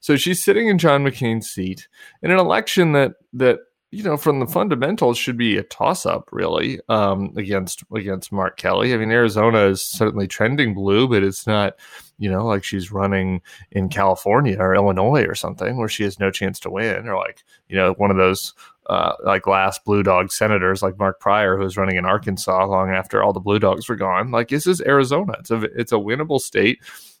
so 0.00 0.16
she's 0.16 0.42
sitting 0.42 0.68
in 0.68 0.78
John 0.78 1.04
McCain's 1.04 1.50
seat 1.50 1.88
in 2.22 2.30
an 2.30 2.38
election 2.38 2.92
that 2.92 3.12
that 3.34 3.58
you 3.92 4.02
know, 4.02 4.16
from 4.16 4.40
the 4.40 4.46
fundamentals, 4.46 5.18
should 5.18 5.36
be 5.36 5.58
a 5.58 5.62
toss 5.62 6.06
up, 6.06 6.30
really, 6.32 6.80
um, 6.88 7.30
against 7.36 7.84
against 7.94 8.32
Mark 8.32 8.56
Kelly. 8.56 8.94
I 8.94 8.96
mean, 8.96 9.10
Arizona 9.10 9.66
is 9.66 9.82
certainly 9.82 10.26
trending 10.26 10.72
blue, 10.72 11.06
but 11.06 11.22
it's 11.22 11.46
not, 11.46 11.74
you 12.18 12.30
know, 12.30 12.46
like 12.46 12.64
she's 12.64 12.90
running 12.90 13.42
in 13.70 13.90
California 13.90 14.56
or 14.58 14.74
Illinois 14.74 15.24
or 15.24 15.34
something 15.34 15.76
where 15.76 15.90
she 15.90 16.04
has 16.04 16.18
no 16.18 16.30
chance 16.30 16.58
to 16.60 16.70
win, 16.70 17.06
or 17.06 17.18
like, 17.18 17.44
you 17.68 17.76
know, 17.76 17.92
one 17.98 18.10
of 18.10 18.16
those 18.16 18.54
uh, 18.86 19.12
like 19.24 19.46
last 19.46 19.84
blue 19.84 20.02
dog 20.02 20.32
senators 20.32 20.82
like 20.82 20.98
Mark 20.98 21.20
Pryor, 21.20 21.58
who 21.58 21.64
was 21.64 21.76
running 21.76 21.96
in 21.96 22.06
Arkansas 22.06 22.64
long 22.66 22.90
after 22.90 23.22
all 23.22 23.34
the 23.34 23.40
blue 23.40 23.58
dogs 23.58 23.90
were 23.90 23.96
gone. 23.96 24.30
Like, 24.30 24.48
this 24.48 24.66
is 24.66 24.80
Arizona. 24.80 25.34
It's 25.38 25.50
a 25.50 25.60
it's 25.78 25.92
a 25.92 25.96
winnable 25.96 26.40
state. 26.40 26.78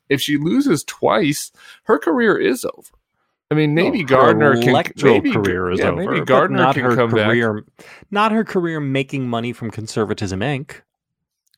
If 0.08 0.22
she 0.22 0.38
loses 0.38 0.84
twice, 0.84 1.52
her 1.84 1.98
career 1.98 2.38
is 2.38 2.64
over. 2.64 2.90
I 3.52 3.54
mean, 3.54 3.74
maybe 3.74 4.00
Her 4.00 4.06
Gardner 4.06 4.62
can 4.62 4.82
maybe, 5.02 5.30
career 5.30 5.70
is 5.70 5.80
yeah, 5.80 5.90
over. 5.90 6.10
maybe 6.10 6.24
Gardner 6.24 6.56
not 6.56 6.74
can 6.74 6.84
her 6.84 6.96
come 6.96 7.10
back. 7.10 7.28
career, 7.28 7.64
not 8.10 8.32
her 8.32 8.44
career 8.44 8.80
making 8.80 9.28
money 9.28 9.52
from 9.52 9.70
conservatism 9.70 10.40
Inc. 10.40 10.80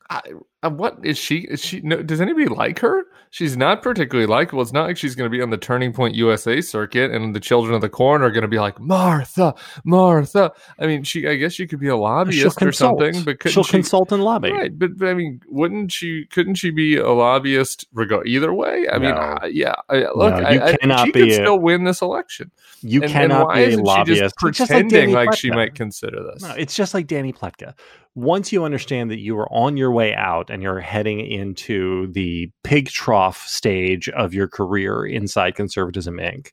I, 0.09 0.21
uh, 0.65 0.69
what 0.69 0.97
is 1.03 1.17
she? 1.17 1.39
Is 1.39 1.63
she? 1.63 1.81
No, 1.81 2.01
does 2.01 2.19
anybody 2.21 2.47
like 2.47 2.79
her? 2.79 3.05
She's 3.29 3.57
not 3.57 3.81
particularly 3.83 4.27
likable. 4.27 4.61
It's 4.61 4.71
not 4.71 4.87
like 4.87 4.97
she's 4.97 5.13
going 5.13 5.29
to 5.29 5.35
be 5.37 5.41
on 5.41 5.49
the 5.49 5.57
Turning 5.57 5.91
Point 5.91 6.15
USA 6.15 6.61
circuit, 6.61 7.11
and 7.11 7.35
the 7.35 7.39
children 7.39 7.75
of 7.75 7.81
the 7.81 7.89
corn 7.89 8.21
are 8.21 8.31
going 8.31 8.43
to 8.43 8.47
be 8.47 8.59
like 8.59 8.79
Martha, 8.79 9.53
Martha. 9.83 10.53
I 10.79 10.87
mean, 10.87 11.03
she. 11.03 11.27
I 11.27 11.35
guess 11.35 11.53
she 11.53 11.67
could 11.67 11.79
be 11.79 11.89
a 11.89 11.97
lobbyist 11.97 12.61
or 12.61 12.71
something, 12.71 13.23
but 13.23 13.37
she'll 13.47 13.63
she, 13.63 13.71
consult 13.71 14.11
and 14.11 14.23
lobby. 14.23 14.51
Right, 14.51 14.77
but, 14.77 14.97
but, 14.97 15.09
I 15.09 15.13
mean, 15.13 15.41
wouldn't 15.47 15.91
she? 15.91 16.25
Couldn't 16.31 16.55
she 16.55 16.71
be 16.71 16.97
a 16.97 17.09
lobbyist? 17.11 17.85
Reg- 17.93 18.25
either 18.25 18.53
way. 18.53 18.87
I 18.91 18.97
No. 18.97 18.99
mean, 18.99 19.15
uh, 19.15 19.39
yeah. 19.51 19.75
I, 19.89 19.97
look, 20.15 20.33
No, 20.35 20.49
you 20.49 20.59
I, 20.59 20.67
I, 20.69 20.77
cannot 20.77 21.05
she 21.05 21.11
be 21.11 21.19
could 21.19 21.29
a- 21.29 21.33
still 21.33 21.59
win 21.59 21.83
this 21.83 22.01
election. 22.01 22.51
You 22.81 23.01
and, 23.03 23.11
cannot 23.11 23.39
and 23.41 23.47
why 23.47 23.55
be 23.55 23.63
a 23.63 23.67
isn't 23.67 23.83
lobbyist. 23.83 24.15
she 24.17 24.19
just 24.19 24.35
It's 24.43 24.57
just 24.57 24.71
like 24.71 24.83
pretending 24.89 25.13
like, 25.13 25.35
she 25.35 25.51
might 25.51 25.75
consider 25.75 26.23
this? 26.23 26.43
No, 26.43 26.51
it's 26.51 26.75
just 26.75 26.93
like 26.93 27.07
Dani 27.07 27.35
Pletka. 27.35 27.73
Once 28.13 28.53
you 28.53 28.63
understand 28.63 29.11
that 29.11 29.19
you 29.19 29.37
are 29.37 29.51
on 29.51 29.75
your 29.75 29.91
way 29.91 30.13
out 30.15 30.49
and 30.55 30.63
you're 30.63 30.79
heading 30.79 31.19
into 31.19 32.07
the 32.13 32.49
pig 32.63 32.87
trough 32.87 33.45
stage 33.45 34.07
of 34.09 34.33
your 34.33 34.47
career 34.47 35.05
inside 35.05 35.53
Conservatism 35.53 36.15
Inc., 36.15 36.51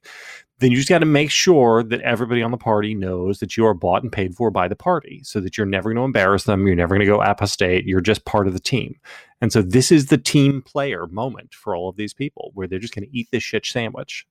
then 0.59 0.71
you 0.71 0.77
just 0.77 0.89
got 0.89 0.99
to 0.99 1.05
make 1.05 1.31
sure 1.31 1.83
that 1.83 2.01
everybody 2.01 2.43
on 2.43 2.51
the 2.51 2.57
party 2.57 2.93
knows 2.93 3.39
that 3.39 3.55
you 3.55 3.65
are 3.65 3.73
bought 3.73 4.03
and 4.03 4.11
paid 4.11 4.35
for 4.35 4.51
by 4.51 4.67
the 4.67 4.75
party 4.75 5.21
so 5.23 5.39
that 5.39 5.57
you're 5.57 5.65
never 5.65 5.89
going 5.89 5.95
to 5.95 6.03
embarrass 6.03 6.43
them. 6.43 6.67
You're 6.67 6.75
never 6.75 6.95
going 6.95 7.05
to 7.07 7.11
go 7.11 7.21
apostate. 7.21 7.85
You're 7.85 8.01
just 8.01 8.25
part 8.25 8.45
of 8.45 8.53
the 8.53 8.59
team. 8.59 8.95
And 9.39 9.53
so 9.53 9.61
this 9.61 9.89
is 9.89 10.07
the 10.07 10.17
team 10.17 10.61
player 10.61 11.07
moment 11.07 11.53
for 11.53 11.73
all 11.73 11.87
of 11.87 11.95
these 11.95 12.13
people 12.13 12.51
where 12.55 12.67
they're 12.67 12.79
just 12.79 12.93
going 12.93 13.07
to 13.07 13.17
eat 13.17 13.29
this 13.31 13.41
shit 13.41 13.65
sandwich. 13.65 14.27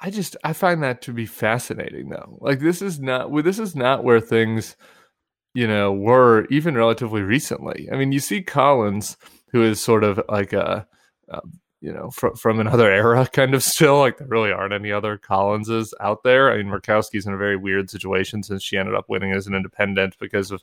I 0.00 0.10
just 0.10 0.36
I 0.44 0.52
find 0.52 0.84
that 0.84 1.02
to 1.02 1.12
be 1.12 1.26
fascinating 1.26 2.10
though. 2.10 2.38
Like 2.40 2.60
this 2.60 2.80
is 2.80 3.00
not 3.00 3.30
well, 3.30 3.42
this 3.42 3.58
is 3.58 3.76
not 3.76 4.02
where 4.02 4.20
things 4.20 4.76
you 5.54 5.66
know 5.66 5.92
were 5.92 6.46
even 6.50 6.74
relatively 6.74 7.22
recently. 7.22 7.88
I 7.92 7.96
mean, 7.96 8.12
you 8.12 8.20
see 8.20 8.42
Collins 8.42 9.16
who 9.52 9.62
is 9.62 9.80
sort 9.80 10.04
of 10.04 10.20
like 10.28 10.52
a 10.52 10.86
uh, 11.30 11.40
you 11.80 11.92
know 11.92 12.10
from 12.10 12.34
from 12.36 12.60
another 12.60 12.90
era 12.90 13.26
kind 13.26 13.54
of 13.54 13.62
still 13.62 13.98
like 13.98 14.18
there 14.18 14.28
really 14.28 14.52
aren't 14.52 14.72
any 14.72 14.92
other 14.92 15.18
Collinses 15.18 15.94
out 16.00 16.22
there. 16.22 16.52
I 16.52 16.58
mean, 16.58 16.66
Murkowski's 16.66 17.26
in 17.26 17.34
a 17.34 17.38
very 17.38 17.56
weird 17.56 17.90
situation 17.90 18.42
since 18.42 18.62
she 18.62 18.76
ended 18.76 18.94
up 18.94 19.08
winning 19.08 19.32
as 19.32 19.46
an 19.46 19.54
independent 19.54 20.16
because 20.18 20.50
of 20.50 20.62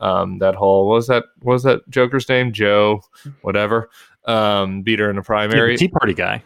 um, 0.00 0.38
that 0.38 0.54
whole 0.54 0.88
was 0.88 1.06
that 1.06 1.24
was 1.42 1.62
that 1.62 1.88
Joker's 1.88 2.28
name 2.28 2.52
Joe 2.52 3.02
whatever 3.42 3.90
um, 4.24 4.82
beat 4.82 4.98
her 4.98 5.10
in 5.10 5.16
the 5.16 5.22
primary. 5.22 5.76
Tea 5.76 5.88
Party 5.88 6.14
guy. 6.14 6.42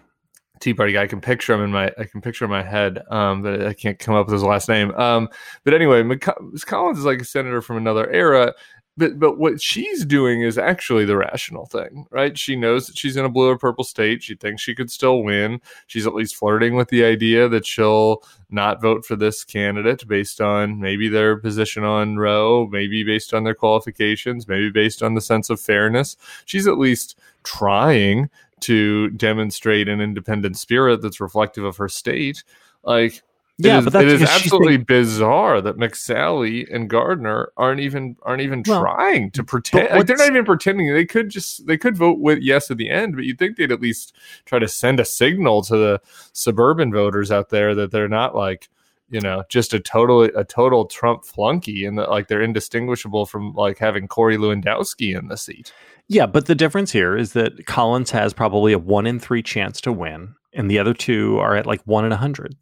Tea 0.61 0.75
Party 0.75 0.93
guy. 0.93 1.03
I 1.03 1.07
can 1.07 1.21
picture 1.21 1.55
him 1.55 1.63
in 1.63 1.73
my 1.73 1.91
I 1.99 2.05
can 2.05 2.21
picture 2.21 2.45
in 2.45 2.51
my 2.51 2.63
head, 2.63 3.03
um, 3.11 3.43
but 3.43 3.67
I 3.67 3.73
can't 3.73 3.99
come 3.99 4.15
up 4.15 4.27
with 4.27 4.35
his 4.35 4.43
last 4.43 4.69
name. 4.69 4.93
Um, 4.93 5.29
but 5.65 5.75
anyway, 5.75 6.03
Ms. 6.03 6.65
Collins 6.65 6.99
is 6.99 7.05
like 7.05 7.21
a 7.21 7.25
senator 7.25 7.63
from 7.63 7.77
another 7.77 8.11
era. 8.11 8.55
But 8.97 9.19
but 9.19 9.39
what 9.39 9.63
she's 9.63 10.05
doing 10.05 10.43
is 10.43 10.59
actually 10.59 11.07
the 11.07 11.17
rational 11.17 11.65
thing, 11.65 12.07
right? 12.11 12.37
She 12.37 12.55
knows 12.55 12.87
that 12.87 12.99
she's 12.99 13.17
in 13.17 13.25
a 13.25 13.31
blue 13.31 13.49
or 13.49 13.57
purple 13.57 13.85
state. 13.85 14.23
She 14.23 14.35
thinks 14.35 14.61
she 14.61 14.75
could 14.75 14.91
still 14.91 15.23
win. 15.23 15.61
She's 15.87 16.07
at 16.07 16.15
least 16.15 16.37
flirting 16.37 16.75
with 16.75 16.89
the 16.89 17.05
idea 17.05 17.49
that 17.49 17.65
she'll 17.65 18.23
not 18.51 18.83
vote 18.83 19.07
for 19.07 19.17
this 19.17 19.43
candidate 19.45 20.07
based 20.07 20.41
on 20.41 20.81
maybe 20.81 21.09
their 21.09 21.37
position 21.37 21.83
on 21.85 22.19
Roe, 22.19 22.67
maybe 22.67 23.03
based 23.03 23.33
on 23.33 23.45
their 23.45 23.55
qualifications, 23.55 24.47
maybe 24.47 24.71
based 24.71 25.03
on 25.03 25.15
the 25.15 25.21
sense 25.23 25.49
of 25.49 25.61
fairness. 25.61 26.17
She's 26.45 26.67
at 26.67 26.79
least 26.79 27.19
trying 27.43 28.29
to 28.63 29.11
demonstrate 29.11 29.89
an 29.89 30.01
independent 30.01 30.57
spirit 30.59 31.03
that's 31.03 31.21
reflective 31.21 31.65
of 31.65 31.77
her 31.77 31.89
state. 31.89 32.45
Like, 32.83 33.23
Yeah, 33.59 33.77
it 33.77 33.79
is, 33.79 33.85
but 33.85 33.93
that's 33.93 34.05
it 34.05 34.23
is 34.23 34.29
absolutely 34.29 34.79
bizarre 34.79 35.61
that 35.61 35.77
McSally 35.77 36.67
and 36.73 36.89
Gardner 36.89 37.53
aren't 37.57 37.81
even 37.81 38.17
aren't 38.23 38.43
even 38.43 38.63
Well, 38.67 38.81
trying 38.81 39.31
to 39.33 39.45
pretend. 39.45 39.91
Like, 39.91 40.07
they're 40.07 40.17
not 40.17 40.29
even 40.29 40.45
pretending. 40.45 40.93
They 40.93 41.05
could 41.05 41.29
just 41.29 41.67
they 41.67 41.77
could 41.77 41.97
vote 41.97 42.19
with 42.19 42.39
yes 42.41 42.71
at 42.71 42.79
the 42.79 42.89
end, 42.89 43.17
but 43.17 43.25
you'd 43.25 43.39
think 43.39 43.57
they'd 43.57 43.73
at 43.73 43.83
least 43.83 44.15
try 44.47 44.59
to 44.59 44.69
send 44.69 44.99
a 45.01 45.05
signal 45.05 45.63
to 45.65 45.77
the 45.77 46.01
suburban 46.33 46.93
voters 46.93 47.31
out 47.31 47.51
there 47.51 47.75
that 47.75 47.91
they're 47.91 48.09
not 48.09 48.35
like 48.35 48.69
you 49.11 49.21
know 49.21 49.45
just 49.49 49.75
a 49.75 49.81
total 49.81 50.23
a 50.23 50.45
total 50.45 50.87
Trump 50.87 51.25
flunky 51.25 51.85
and 51.85 51.99
that 51.99 52.11
like 52.11 52.29
they're 52.29 52.43
indistinguishable 52.43 53.27
from 53.27 53.53
like 53.55 53.79
having 53.79 54.09
Corey 54.09 54.37
Lewandowski 54.37 55.19
in 55.19 55.29
the 55.29 55.37
seat. 55.37 55.73
Yeah, 56.09 56.27
but 56.27 56.47
the 56.47 56.55
difference 56.55 56.91
here 56.91 57.17
is 57.17 57.35
that 57.35 57.67
Collins 57.67 58.11
has 58.11 58.33
probably 58.33 58.73
a 58.73 58.79
one 58.79 59.07
in 59.07 59.21
three 59.21 59.43
chance 59.43 59.81
to 59.83 59.93
win, 59.93 60.35
and 60.53 60.71
the 60.71 60.79
other 60.79 60.95
two 60.95 61.39
are 61.39 61.57
at 61.57 61.67
like 61.67 61.83
one 61.85 62.05
in 62.05 62.13
a 62.13 62.17
hundred. 62.17 62.57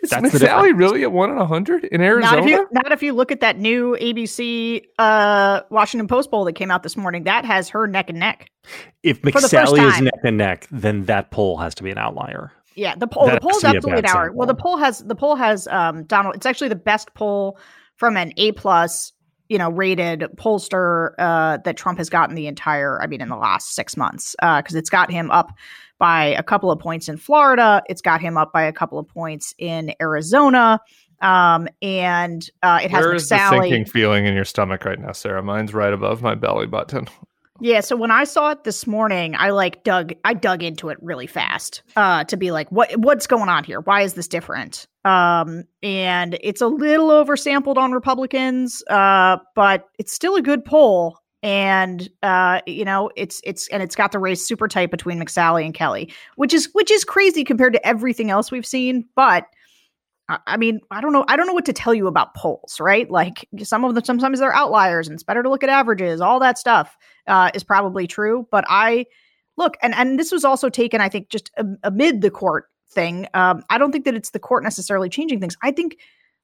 Is 0.00 0.10
That's 0.10 0.30
the 0.30 0.38
McSally 0.38 0.76
really 0.78 1.02
at 1.02 1.10
one 1.10 1.30
in 1.30 1.38
a 1.38 1.46
hundred 1.46 1.84
in 1.84 2.00
Not 2.00 2.06
Arizona? 2.06 2.42
if 2.42 2.48
you 2.48 2.68
not 2.70 2.92
if 2.92 3.02
you 3.02 3.12
look 3.12 3.32
at 3.32 3.40
that 3.40 3.58
new 3.58 3.96
ABC 4.00 4.82
uh, 4.98 5.62
Washington 5.70 6.06
Post 6.06 6.30
poll 6.30 6.44
that 6.44 6.52
came 6.52 6.70
out 6.70 6.82
this 6.82 6.96
morning. 6.96 7.24
That 7.24 7.44
has 7.44 7.68
her 7.70 7.86
neck 7.86 8.10
and 8.10 8.20
neck. 8.20 8.50
If 9.02 9.22
the 9.22 9.32
first 9.32 9.52
McSally 9.52 9.88
is 9.88 10.00
neck 10.00 10.20
and 10.22 10.36
neck, 10.36 10.68
then 10.70 11.06
that 11.06 11.30
poll 11.30 11.56
has 11.56 11.74
to 11.76 11.82
be 11.82 11.90
an 11.90 11.98
outlier. 11.98 12.52
Yeah, 12.76 12.94
the 12.94 13.06
poll 13.06 13.26
That 13.26 13.40
the 13.40 13.40
poll 13.40 13.52
has 13.52 13.56
is 13.56 13.62
to 13.62 13.66
be 13.66 13.74
a 13.74 13.76
absolutely 13.76 14.02
bad 14.02 14.10
an 14.10 14.16
hour. 14.16 14.32
Well, 14.32 14.46
the 14.46 14.54
poll 14.54 14.76
has 14.76 14.98
the 15.00 15.14
poll 15.14 15.34
has 15.34 15.66
um 15.68 16.04
Donald. 16.04 16.36
It's 16.36 16.46
actually 16.46 16.68
the 16.68 16.76
best 16.76 17.12
poll 17.14 17.58
from 17.96 18.16
an 18.16 18.32
A 18.36 18.52
plus 18.52 19.12
you 19.48 19.58
know 19.58 19.70
rated 19.70 20.20
pollster 20.36 21.12
uh, 21.18 21.58
that 21.64 21.76
Trump 21.76 21.98
has 21.98 22.10
gotten 22.10 22.34
the 22.34 22.46
entire. 22.46 23.02
I 23.02 23.06
mean, 23.06 23.20
in 23.20 23.28
the 23.28 23.36
last 23.36 23.74
six 23.74 23.96
months 23.96 24.36
because 24.40 24.74
it's 24.74 24.90
got 24.90 25.10
him 25.10 25.30
up 25.30 25.52
by 25.98 26.24
a 26.24 26.42
couple 26.42 26.70
of 26.70 26.78
points 26.78 27.08
in 27.08 27.16
Florida. 27.16 27.82
It's 27.88 28.02
got 28.02 28.20
him 28.20 28.36
up 28.36 28.52
by 28.52 28.62
a 28.62 28.72
couple 28.72 28.98
of 28.98 29.08
points 29.08 29.54
in 29.58 29.94
Arizona. 30.00 30.80
Um, 31.22 31.68
and 31.80 32.46
uh, 32.62 32.80
it 32.82 32.90
has 32.90 33.04
Where 33.04 33.14
is 33.14 33.28
the 33.28 33.48
sinking 33.48 33.86
feeling 33.86 34.26
in 34.26 34.34
your 34.34 34.44
stomach 34.44 34.84
right 34.84 34.98
now, 34.98 35.12
Sarah? 35.12 35.42
Mine's 35.42 35.72
right 35.72 35.92
above 35.92 36.20
my 36.20 36.34
belly 36.34 36.66
button. 36.66 37.08
Yeah, 37.60 37.80
so 37.80 37.96
when 37.96 38.10
I 38.10 38.24
saw 38.24 38.50
it 38.50 38.64
this 38.64 38.86
morning, 38.86 39.34
I 39.36 39.50
like 39.50 39.82
dug 39.84 40.12
I 40.24 40.34
dug 40.34 40.62
into 40.62 40.88
it 40.88 40.98
really 41.00 41.26
fast 41.26 41.82
uh 41.96 42.24
to 42.24 42.36
be 42.36 42.50
like 42.50 42.70
what 42.70 42.94
what's 42.98 43.26
going 43.26 43.48
on 43.48 43.64
here? 43.64 43.80
Why 43.80 44.02
is 44.02 44.14
this 44.14 44.28
different? 44.28 44.86
Um 45.04 45.64
and 45.82 46.38
it's 46.42 46.60
a 46.60 46.66
little 46.66 47.08
oversampled 47.08 47.76
on 47.76 47.92
Republicans, 47.92 48.82
uh 48.90 49.38
but 49.54 49.84
it's 49.98 50.12
still 50.12 50.36
a 50.36 50.42
good 50.42 50.64
poll 50.64 51.18
and 51.42 52.08
uh 52.22 52.60
you 52.66 52.84
know, 52.84 53.10
it's 53.16 53.40
it's 53.44 53.68
and 53.68 53.82
it's 53.82 53.96
got 53.96 54.12
the 54.12 54.18
race 54.18 54.46
super 54.46 54.68
tight 54.68 54.90
between 54.90 55.18
McSally 55.18 55.64
and 55.64 55.74
Kelly, 55.74 56.12
which 56.36 56.52
is 56.52 56.68
which 56.72 56.90
is 56.90 57.04
crazy 57.04 57.44
compared 57.44 57.72
to 57.72 57.86
everything 57.86 58.30
else 58.30 58.50
we've 58.50 58.66
seen, 58.66 59.04
but 59.14 59.44
I- 60.28 60.56
mean, 60.56 60.80
I 60.90 61.00
don't 61.00 61.12
know. 61.12 61.24
I 61.28 61.36
don't 61.36 61.46
know 61.46 61.52
what 61.52 61.66
to 61.66 61.72
tell 61.72 61.94
you 61.94 62.06
about 62.06 62.34
polls, 62.34 62.78
right? 62.80 63.08
Like 63.10 63.48
some 63.62 63.84
of 63.84 63.94
them, 63.94 64.04
sometimes 64.04 64.40
they're 64.40 64.54
outliers, 64.54 65.06
and 65.06 65.14
it's 65.14 65.22
better 65.22 65.42
to 65.42 65.48
look 65.48 65.62
at 65.62 65.68
averages. 65.68 66.20
All 66.20 66.40
that 66.40 66.58
stuff 66.58 66.96
uh, 67.26 67.50
is 67.54 67.62
probably 67.62 68.06
true. 68.06 68.46
But 68.50 68.64
I 68.68 69.06
look, 69.56 69.76
and 69.82 69.94
and 69.94 70.18
this 70.18 70.32
was 70.32 70.44
also 70.44 70.68
taken, 70.68 71.00
I 71.00 71.08
think, 71.08 71.28
just 71.28 71.50
amid 71.84 72.22
the 72.22 72.30
court 72.30 72.66
thing. 72.90 73.26
Um, 73.34 73.62
I 73.70 73.78
don't 73.78 73.92
think 73.92 74.04
that 74.04 74.14
it's 74.14 74.30
the 74.30 74.38
court 74.38 74.64
necessarily 74.64 75.08
changing 75.08 75.40
things. 75.40 75.56
I 75.62 75.70
think, 75.70 75.98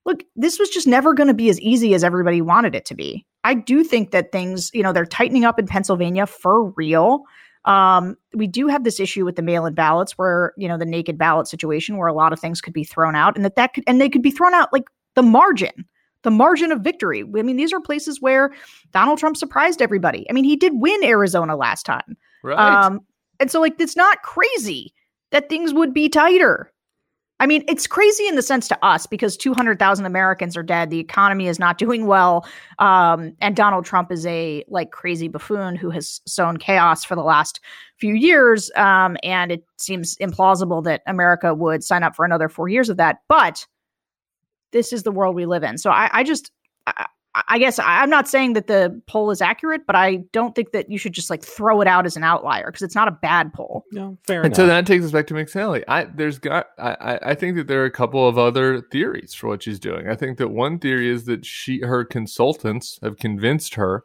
look, 0.07 0.23
this 0.37 0.59
was 0.59 0.69
just 0.69 0.87
never 0.87 1.15
going 1.15 1.29
to 1.29 1.35
be 1.35 1.51
as 1.51 1.61
easy 1.61 1.95
as 1.95 2.05
everybody 2.05 2.41
wanted 2.41 2.75
it 2.75 2.85
to 2.87 2.95
be. 2.95 3.27
I 3.45 3.55
do 3.55 3.83
think 3.83 4.13
that 4.13 4.31
things, 4.31 4.71
you 4.73 4.83
know, 4.83 4.93
they're 4.93 5.07
tightening 5.07 5.45
up 5.45 5.59
in 5.59 5.67
Pennsylvania 5.67 6.27
for 6.27 6.71
real. 6.71 7.25
Um, 7.65 8.17
we 8.35 8.47
do 8.47 8.67
have 8.67 8.85
this 8.85 8.99
issue 8.99 9.25
with 9.25 9.37
the 9.37 9.43
mail-in 9.43 9.75
ballots, 9.75 10.19
where 10.19 10.53
you 10.57 10.67
know 10.67 10.77
the 10.77 10.85
naked 10.85 11.17
ballot 11.17 11.47
situation, 11.47 11.97
where 11.97 12.09
a 12.09 12.15
lot 12.15 12.33
of 12.33 12.41
things 12.41 12.61
could 12.61 12.73
be 12.73 12.85
thrown 12.85 13.15
out, 13.15 13.37
and 13.37 13.45
that 13.45 13.57
that 13.57 13.75
could 13.75 13.85
and 13.87 14.01
they 14.01 14.09
could 14.09 14.23
be 14.23 14.31
thrown 14.31 14.55
out 14.55 14.73
like 14.73 14.85
the 15.15 15.23
margin, 15.23 15.85
the 16.23 16.31
margin 16.31 16.73
of 16.73 16.81
victory. 16.81 17.21
I 17.21 17.43
mean, 17.43 17.57
these 17.57 17.73
are 17.73 17.81
places 17.81 18.21
where 18.21 18.53
Donald 18.93 19.19
Trump 19.19 19.37
surprised 19.37 19.83
everybody. 19.83 20.27
I 20.29 20.33
mean, 20.33 20.45
he 20.45 20.57
did 20.57 20.73
win 20.75 21.05
Arizona 21.05 21.57
last 21.57 21.85
time. 21.85 22.17
Right. 22.43 22.59
Um, 22.59 23.01
and 23.39 23.51
so 23.51 23.61
like 23.61 23.81
it's 23.81 23.97
not 23.97 24.23
crazy 24.23 24.93
that 25.31 25.49
things 25.49 25.75
would 25.75 25.93
be 25.93 26.09
tighter. 26.09 26.72
I 27.43 27.47
mean, 27.47 27.65
it's 27.67 27.89
crazy 27.89 28.29
in 28.29 28.37
the 28.37 28.43
sense 28.43 28.69
to 28.69 28.79
us 28.85 29.05
because 29.05 29.37
200,000 29.37 30.07
Americans 30.07 30.57
are 30.57 30.63
dead. 30.63 30.91
The 30.91 31.01
economy 31.01 31.49
is 31.49 31.59
not 31.59 31.77
doing 31.77 32.07
well. 32.07 32.47
Um, 32.79 33.33
and 33.41 33.57
Donald 33.57 33.85
Trump 33.85 34.13
is 34.13 34.25
a 34.27 34.65
like 34.69 34.93
crazy 34.93 35.27
buffoon 35.27 35.75
who 35.75 35.91
has 35.91 36.21
sown 36.25 36.57
chaos 36.57 37.05
for 37.05 37.17
the 37.17 37.25
last 37.25 37.59
few 37.97 38.15
years. 38.15 38.71
Um, 38.77 39.17
and 39.25 39.51
it 39.51 39.65
seems 39.77 40.17
implausible 40.19 40.85
that 40.85 41.03
America 41.09 41.53
would 41.53 41.83
sign 41.83 42.05
up 42.05 42.15
for 42.15 42.25
another 42.25 42.49
four 42.49 42.69
years 42.69 42.89
of 42.89 42.97
that. 42.99 43.23
But 43.27 43.67
this 44.71 44.93
is 44.93 45.03
the 45.03 45.11
world 45.11 45.35
we 45.35 45.45
live 45.45 45.65
in. 45.65 45.79
So 45.79 45.91
I, 45.91 46.11
I 46.13 46.23
just, 46.23 46.53
I 47.35 47.59
guess 47.59 47.79
I'm 47.79 48.11
not 48.11 48.29
saying 48.29 48.53
that 48.55 48.67
the 48.67 49.01
poll 49.07 49.31
is 49.31 49.41
accurate, 49.41 49.87
but 49.87 49.97
I 49.97 50.17
don't 50.33 50.55
think 50.55 50.73
that 50.73 50.91
you 50.91 50.99
should 50.99 51.15
just 51.15 51.31
like 51.31 51.43
throw 51.43 51.81
it 51.81 51.89
out 51.89 52.05
as 52.05 52.15
an 52.15 52.25
outlier 52.25 52.67
because 52.67 52.83
it's 52.83 52.95
not 52.95 53.09
a 53.09 53.13
bad 53.13 53.55
poll. 53.55 53.87
No, 53.91 54.19
fair 54.25 54.41
and 54.43 54.47
enough. 54.47 54.57
so 54.57 54.67
that 54.67 54.87
takes 54.87 55.05
us 55.05 55.13
back 55.13 55.27
to 55.29 55.35
McSally. 55.35 55.83
I 55.89 56.05
there's 56.05 56.39
got 56.39 56.69
I, 56.79 56.97
I 57.01 57.31
I 57.31 57.35
think 57.35 57.57
that 57.57 57.69
there 57.69 57.81
are 57.81 57.87
a 57.87 57.91
couple 57.91 58.29
of 58.29 58.37
other 58.37 58.83
theories 58.83 59.33
for 59.33 59.49
what 59.49 59.63
she's 59.63 59.79
doing. 59.79 60.09
I 60.09 60.15
think 60.15 60.37
that 60.39 60.49
one 60.49 60.79
theory 60.79 61.09
is 61.09 61.25
that 61.25 61.47
she 61.47 61.81
her 61.81 62.05
consultants 62.05 62.99
have 63.03 63.17
convinced 63.17 63.77
her 63.77 64.05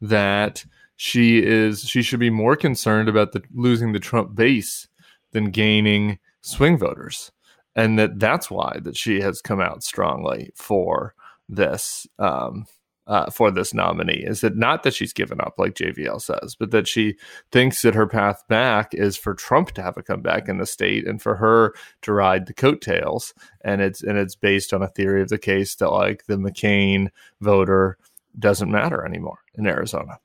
that 0.00 0.64
she 0.96 1.42
is 1.42 1.82
she 1.82 2.00
should 2.00 2.20
be 2.20 2.30
more 2.30 2.56
concerned 2.56 3.10
about 3.10 3.32
the 3.32 3.42
losing 3.54 3.92
the 3.92 4.00
Trump 4.00 4.34
base 4.34 4.88
than 5.32 5.50
gaining 5.50 6.18
swing 6.40 6.78
voters, 6.78 7.32
and 7.76 7.98
that 7.98 8.18
that's 8.18 8.50
why 8.50 8.78
that 8.82 8.96
she 8.96 9.20
has 9.20 9.42
come 9.42 9.60
out 9.60 9.82
strongly 9.82 10.52
for 10.54 11.14
this 11.52 12.06
um, 12.18 12.66
uh, 13.06 13.30
for 13.30 13.50
this 13.50 13.74
nominee 13.74 14.22
is 14.24 14.40
that 14.42 14.56
not 14.56 14.84
that 14.84 14.94
she's 14.94 15.12
given 15.12 15.40
up 15.40 15.54
like 15.58 15.74
JVL 15.74 16.20
says, 16.20 16.54
but 16.58 16.70
that 16.70 16.86
she 16.86 17.16
thinks 17.50 17.82
that 17.82 17.94
her 17.94 18.06
path 18.06 18.44
back 18.48 18.94
is 18.94 19.16
for 19.16 19.34
Trump 19.34 19.72
to 19.72 19.82
have 19.82 19.96
a 19.96 20.02
comeback 20.02 20.48
in 20.48 20.58
the 20.58 20.66
state 20.66 21.06
and 21.06 21.20
for 21.20 21.36
her 21.36 21.74
to 22.02 22.12
ride 22.12 22.46
the 22.46 22.54
coattails. 22.54 23.34
And 23.62 23.80
it's 23.80 24.02
and 24.02 24.16
it's 24.16 24.36
based 24.36 24.72
on 24.72 24.82
a 24.82 24.88
theory 24.88 25.22
of 25.22 25.28
the 25.28 25.38
case 25.38 25.74
that 25.76 25.90
like 25.90 26.26
the 26.26 26.36
McCain 26.36 27.08
voter 27.40 27.98
doesn't 28.38 28.70
matter 28.70 29.04
anymore 29.04 29.38
in 29.54 29.66
Arizona. 29.66 30.18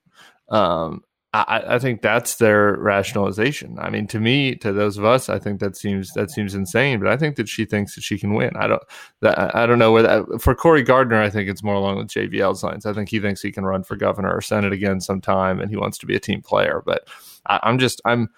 Um, 0.49 1.03
I, 1.47 1.75
I, 1.75 1.79
think 1.79 2.01
that's 2.01 2.35
their 2.35 2.77
rationalization. 2.77 3.77
I 3.79 3.89
mean, 3.89 4.07
to 4.07 4.19
me, 4.19 4.55
to 4.55 4.71
those 4.71 4.97
of 4.97 5.03
us, 5.05 5.29
I 5.29 5.39
think 5.39 5.59
that 5.59 5.75
seems 5.75 6.13
that 6.13 6.31
seems 6.31 6.55
insane. 6.55 6.99
But 6.99 7.09
I 7.09 7.17
think 7.17 7.35
that 7.35 7.49
she 7.49 7.65
thinks 7.65 7.95
that 7.95 8.03
she 8.03 8.17
can 8.17 8.33
win. 8.33 8.51
I 8.55 8.67
don't. 8.67 8.81
That, 9.21 9.55
I 9.55 9.65
don't 9.65 9.79
know 9.79 9.91
where 9.91 10.03
that 10.03 10.25
for 10.41 10.55
Cory 10.55 10.83
Gardner. 10.83 11.21
I 11.21 11.29
think 11.29 11.49
it's 11.49 11.63
more 11.63 11.73
along 11.73 11.97
with 11.97 12.07
JVL's 12.07 12.63
lines. 12.63 12.85
I 12.85 12.93
think 12.93 13.09
he 13.09 13.19
thinks 13.19 13.41
he 13.41 13.51
can 13.51 13.65
run 13.65 13.83
for 13.83 13.95
governor 13.95 14.33
or 14.33 14.41
senate 14.41 14.73
again 14.73 15.01
sometime, 15.01 15.59
and 15.59 15.69
he 15.69 15.77
wants 15.77 15.97
to 15.99 16.05
be 16.05 16.15
a 16.15 16.19
team 16.19 16.41
player. 16.41 16.81
But 16.85 17.07
I, 17.45 17.59
I'm 17.63 17.77
just 17.77 18.01
I'm 18.05 18.29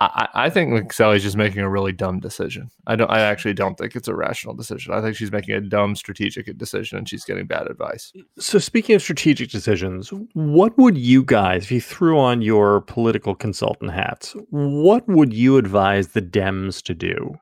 I, 0.00 0.28
I 0.34 0.50
think 0.50 0.72
McSally's 0.72 1.22
just 1.22 1.36
making 1.36 1.60
a 1.60 1.68
really 1.68 1.92
dumb 1.92 2.20
decision. 2.20 2.70
I 2.86 2.96
don't. 2.96 3.10
I 3.10 3.20
actually 3.20 3.52
don't 3.52 3.76
think 3.76 3.94
it's 3.94 4.08
a 4.08 4.14
rational 4.14 4.54
decision. 4.54 4.94
I 4.94 5.02
think 5.02 5.14
she's 5.14 5.30
making 5.30 5.54
a 5.54 5.60
dumb 5.60 5.94
strategic 5.94 6.56
decision, 6.56 6.96
and 6.96 7.06
she's 7.06 7.24
getting 7.24 7.46
bad 7.46 7.66
advice. 7.66 8.10
So, 8.38 8.58
speaking 8.58 8.96
of 8.96 9.02
strategic 9.02 9.50
decisions, 9.50 10.10
what 10.32 10.76
would 10.78 10.96
you 10.96 11.22
guys, 11.22 11.64
if 11.64 11.72
you 11.72 11.82
threw 11.82 12.18
on 12.18 12.40
your 12.40 12.80
political 12.80 13.34
consultant 13.34 13.92
hats, 13.92 14.34
what 14.48 15.06
would 15.06 15.34
you 15.34 15.58
advise 15.58 16.08
the 16.08 16.22
Dems 16.22 16.82
to 16.84 16.94
do 16.94 17.34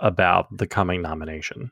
about 0.00 0.54
the 0.54 0.66
coming 0.66 1.00
nomination? 1.00 1.70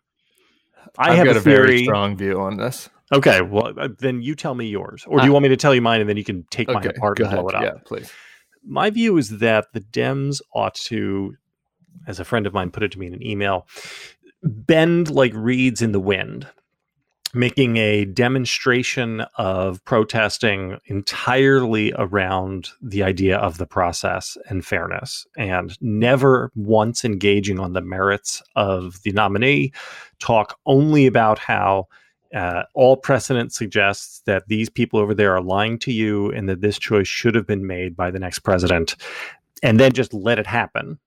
I 0.97 1.11
I've 1.11 1.18
have 1.18 1.27
got 1.27 1.37
a, 1.37 1.40
a 1.40 1.42
very 1.42 1.85
strong 1.85 2.16
view 2.16 2.40
on 2.40 2.57
this. 2.57 2.88
Okay, 3.12 3.42
well, 3.42 3.75
uh, 3.79 3.88
then 3.99 4.23
you 4.23 4.35
tell 4.35 4.55
me 4.55 4.68
yours, 4.68 5.05
or 5.07 5.21
do 5.21 5.27
you 5.27 5.33
want 5.33 5.42
me 5.42 5.49
to 5.51 5.57
tell 5.57 5.75
you 5.75 5.83
mine, 5.83 6.01
and 6.01 6.09
then 6.09 6.16
you 6.16 6.25
can 6.25 6.47
take 6.51 6.71
okay, 6.71 6.75
mine 6.75 6.87
apart 6.97 7.18
and 7.18 7.27
ahead. 7.27 7.40
blow 7.40 7.49
it 7.49 7.55
up? 7.55 7.62
Yeah, 7.62 7.73
please 7.85 8.11
my 8.64 8.90
view 8.90 9.16
is 9.16 9.38
that 9.38 9.73
the 9.73 9.81
Dems 9.81 10.40
ought 10.55 10.75
to, 10.75 11.35
as 12.07 12.21
a 12.21 12.25
friend 12.25 12.47
of 12.47 12.55
mine 12.55 12.71
put 12.71 12.83
it 12.83 12.92
to 12.92 12.99
me 12.99 13.07
in 13.07 13.14
an 13.14 13.27
email, 13.27 13.66
bend 14.42 15.11
like 15.11 15.33
reeds 15.35 15.83
in 15.83 15.92
the 15.92 16.01
wind, 16.01 16.47
making 17.35 17.77
a 17.77 18.05
demonstration 18.07 19.21
of 19.37 19.85
protesting 19.85 20.79
entirely 20.87 21.92
around 21.99 22.71
the 22.81 23.03
idea 23.03 23.37
of 23.37 23.59
the 23.59 23.66
process 23.66 24.38
and 24.49 24.64
fairness, 24.64 25.27
and 25.37 25.77
never 25.83 26.51
once 26.55 27.05
engaging 27.05 27.59
on 27.59 27.73
the 27.75 27.83
merits 27.83 28.42
of 28.57 29.03
the 29.03 29.12
nominee, 29.12 29.73
talk 30.21 30.59
only 30.66 31.07
about 31.07 31.38
how 31.38 31.87
uh, 32.34 32.64
all 32.74 32.96
precedent 32.96 33.52
suggests 33.52 34.22
that 34.26 34.48
these 34.48 34.68
people 34.68 35.00
over 35.00 35.14
there 35.14 35.34
are 35.34 35.40
lying 35.40 35.78
to 35.80 35.92
you 35.92 36.30
and 36.32 36.48
that 36.48 36.60
this 36.60 36.78
choice 36.78 37.08
should 37.08 37.34
have 37.34 37.46
been 37.46 37.66
made 37.66 37.96
by 37.96 38.10
the 38.10 38.18
next 38.18 38.40
president. 38.40 38.96
And 39.62 39.80
then 39.80 39.92
just 39.92 40.14
let 40.14 40.38
it 40.38 40.46
happen 40.46 40.98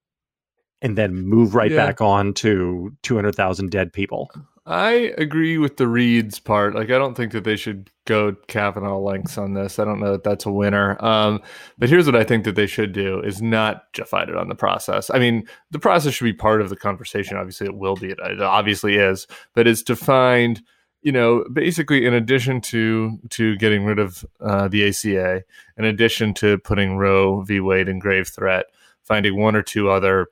and 0.81 0.97
then 0.97 1.13
move 1.13 1.53
right 1.53 1.71
yeah. 1.71 1.85
back 1.85 2.01
on 2.01 2.33
to 2.33 2.95
200,000 3.03 3.69
dead 3.69 3.93
people. 3.93 4.31
I 4.65 5.13
agree 5.17 5.57
with 5.57 5.77
the 5.77 5.87
Reeds 5.87 6.39
part. 6.39 6.75
Like, 6.75 6.91
I 6.91 6.97
don't 6.97 7.15
think 7.15 7.31
that 7.31 7.43
they 7.43 7.55
should 7.55 7.89
go 8.05 8.35
Kavanaugh 8.47 8.99
lengths 8.99 9.37
on 9.37 9.53
this. 9.53 9.79
I 9.79 9.85
don't 9.85 9.99
know 9.99 10.11
that 10.11 10.23
that's 10.23 10.45
a 10.45 10.51
winner. 10.51 11.03
Um, 11.03 11.41
but 11.77 11.89
here's 11.89 12.05
what 12.05 12.15
I 12.15 12.23
think 12.23 12.45
that 12.45 12.55
they 12.55 12.67
should 12.67 12.93
do 12.93 13.19
is 13.21 13.41
not 13.41 13.91
just 13.93 14.09
fight 14.09 14.29
it 14.29 14.35
on 14.35 14.49
the 14.49 14.55
process. 14.55 15.09
I 15.11 15.19
mean, 15.19 15.45
the 15.71 15.79
process 15.79 16.13
should 16.13 16.25
be 16.25 16.33
part 16.33 16.61
of 16.61 16.69
the 16.69 16.75
conversation. 16.75 17.37
Obviously, 17.37 17.67
it 17.67 17.75
will 17.75 17.95
be. 17.95 18.09
It 18.11 18.41
obviously 18.41 18.97
is. 18.97 19.27
But 19.53 19.67
it's 19.67 19.83
to 19.83 19.95
find– 19.95 20.61
you 21.01 21.11
know, 21.11 21.43
basically, 21.51 22.05
in 22.05 22.13
addition 22.13 22.61
to 22.61 23.19
to 23.29 23.55
getting 23.57 23.85
rid 23.85 23.99
of 23.99 24.25
uh, 24.39 24.67
the 24.67 24.87
ACA, 24.87 25.43
in 25.77 25.85
addition 25.85 26.33
to 26.35 26.57
putting 26.59 26.97
Roe 26.97 27.41
v. 27.41 27.59
Wade 27.59 27.89
in 27.89 27.99
grave 27.99 28.27
threat, 28.27 28.65
finding 29.03 29.39
one 29.39 29.55
or 29.55 29.63
two 29.63 29.89
other 29.89 30.27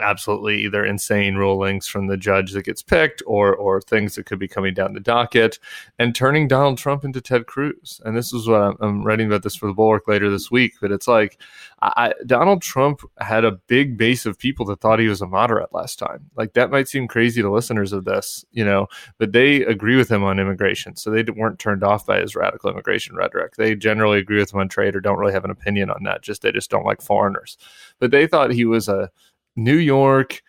absolutely 0.00 0.62
either 0.64 0.84
insane 0.84 1.36
rulings 1.36 1.86
from 1.86 2.06
the 2.06 2.16
judge 2.16 2.52
that 2.52 2.64
gets 2.64 2.82
picked 2.82 3.22
or 3.26 3.54
or 3.54 3.80
things 3.80 4.14
that 4.14 4.26
could 4.26 4.38
be 4.38 4.48
coming 4.48 4.74
down 4.74 4.92
the 4.92 5.00
docket 5.00 5.58
and 5.98 6.14
turning 6.14 6.48
Donald 6.48 6.78
Trump 6.78 7.04
into 7.04 7.20
Ted 7.20 7.46
Cruz. 7.46 8.00
And 8.04 8.16
this 8.16 8.32
is 8.32 8.48
what 8.48 8.60
I'm, 8.60 8.76
I'm 8.80 9.04
writing 9.04 9.26
about 9.26 9.42
this 9.42 9.56
for 9.56 9.66
the 9.66 9.74
Bulwark 9.74 10.08
later 10.08 10.30
this 10.30 10.50
week. 10.50 10.74
But 10.80 10.92
it's 10.92 11.08
like 11.08 11.40
I, 11.82 12.14
Donald 12.26 12.62
Trump 12.62 13.00
had 13.18 13.44
a 13.44 13.52
big 13.52 13.96
base 13.96 14.26
of 14.26 14.38
people 14.38 14.66
that 14.66 14.80
thought 14.80 14.98
he 14.98 15.08
was 15.08 15.20
a 15.20 15.26
moderate 15.26 15.72
last 15.72 15.98
time. 15.98 16.30
Like 16.36 16.54
that 16.54 16.70
might 16.70 16.88
seem 16.88 17.08
crazy 17.08 17.42
to 17.42 17.50
listeners 17.50 17.92
of 17.92 18.04
this, 18.04 18.44
you 18.52 18.64
know, 18.64 18.86
but 19.18 19.32
they 19.32 19.62
agree 19.62 19.96
with 19.96 20.10
him 20.10 20.22
on 20.22 20.38
immigration. 20.38 20.96
So 20.96 21.10
they 21.10 21.22
weren't 21.22 21.58
turned 21.58 21.84
off 21.84 22.06
by 22.06 22.20
his 22.20 22.34
radical 22.34 22.70
immigration 22.70 23.16
rhetoric. 23.16 23.56
They 23.56 23.74
generally 23.74 24.18
agree 24.18 24.38
with 24.38 24.52
him 24.52 24.60
on 24.60 24.68
trade 24.68 24.96
or 24.96 25.00
don't 25.00 25.18
really 25.18 25.32
have 25.32 25.44
an 25.44 25.50
opinion 25.50 25.90
on 25.90 26.02
that. 26.04 26.22
Just 26.22 26.42
they 26.42 26.52
just 26.52 26.70
don't 26.70 26.86
like 26.86 27.00
foreigners. 27.02 27.56
But 27.98 28.10
they 28.10 28.26
thought 28.26 28.52
he 28.52 28.64
was 28.64 28.88
a 28.88 29.10
New 29.56 29.76
York, 29.76 30.42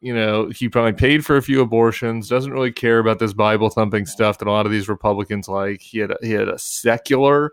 you 0.00 0.14
know, 0.14 0.48
he 0.48 0.68
probably 0.68 0.92
paid 0.92 1.24
for 1.24 1.36
a 1.36 1.42
few 1.42 1.60
abortions, 1.60 2.28
doesn't 2.28 2.52
really 2.52 2.72
care 2.72 2.98
about 2.98 3.18
this 3.18 3.32
Bible 3.32 3.70
thumping 3.70 4.06
stuff 4.06 4.38
that 4.38 4.48
a 4.48 4.50
lot 4.50 4.66
of 4.66 4.72
these 4.72 4.88
Republicans 4.88 5.48
like. 5.48 5.80
He 5.80 5.98
had 5.98 6.10
a, 6.10 6.16
he 6.22 6.32
had 6.32 6.48
a 6.48 6.58
secular 6.58 7.52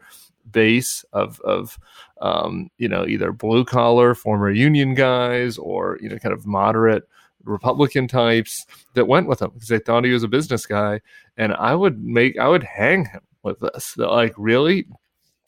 base 0.52 1.06
of 1.13 1.39
of 1.41 1.78
um, 2.21 2.69
you 2.78 2.89
know 2.89 3.06
either 3.06 3.32
blue 3.32 3.63
collar 3.63 4.15
former 4.15 4.50
union 4.50 4.95
guys 4.95 5.58
or 5.58 5.97
you 6.02 6.10
know 6.10 6.17
kind 6.17 6.34
of 6.34 6.45
moderate 6.45 7.04
Republican 7.43 8.08
types 8.08 8.65
that 8.93 9.08
went 9.08 9.28
with 9.28 9.41
him 9.41 9.52
because 9.54 9.69
they 9.69 9.80
thought 9.80 10.06
he 10.06 10.12
was 10.12 10.24
a 10.24 10.28
business 10.28 10.65
guy. 10.65 11.00
And 11.38 11.54
I 11.54 11.76
would 11.76 12.04
make 12.04 12.38
I 12.38 12.47
would 12.47 12.63
hang 12.63 13.06
him 13.06 13.21
with 13.43 13.60
this. 13.60 13.93
That 13.95 14.10
Like 14.10 14.34
really, 14.38 14.88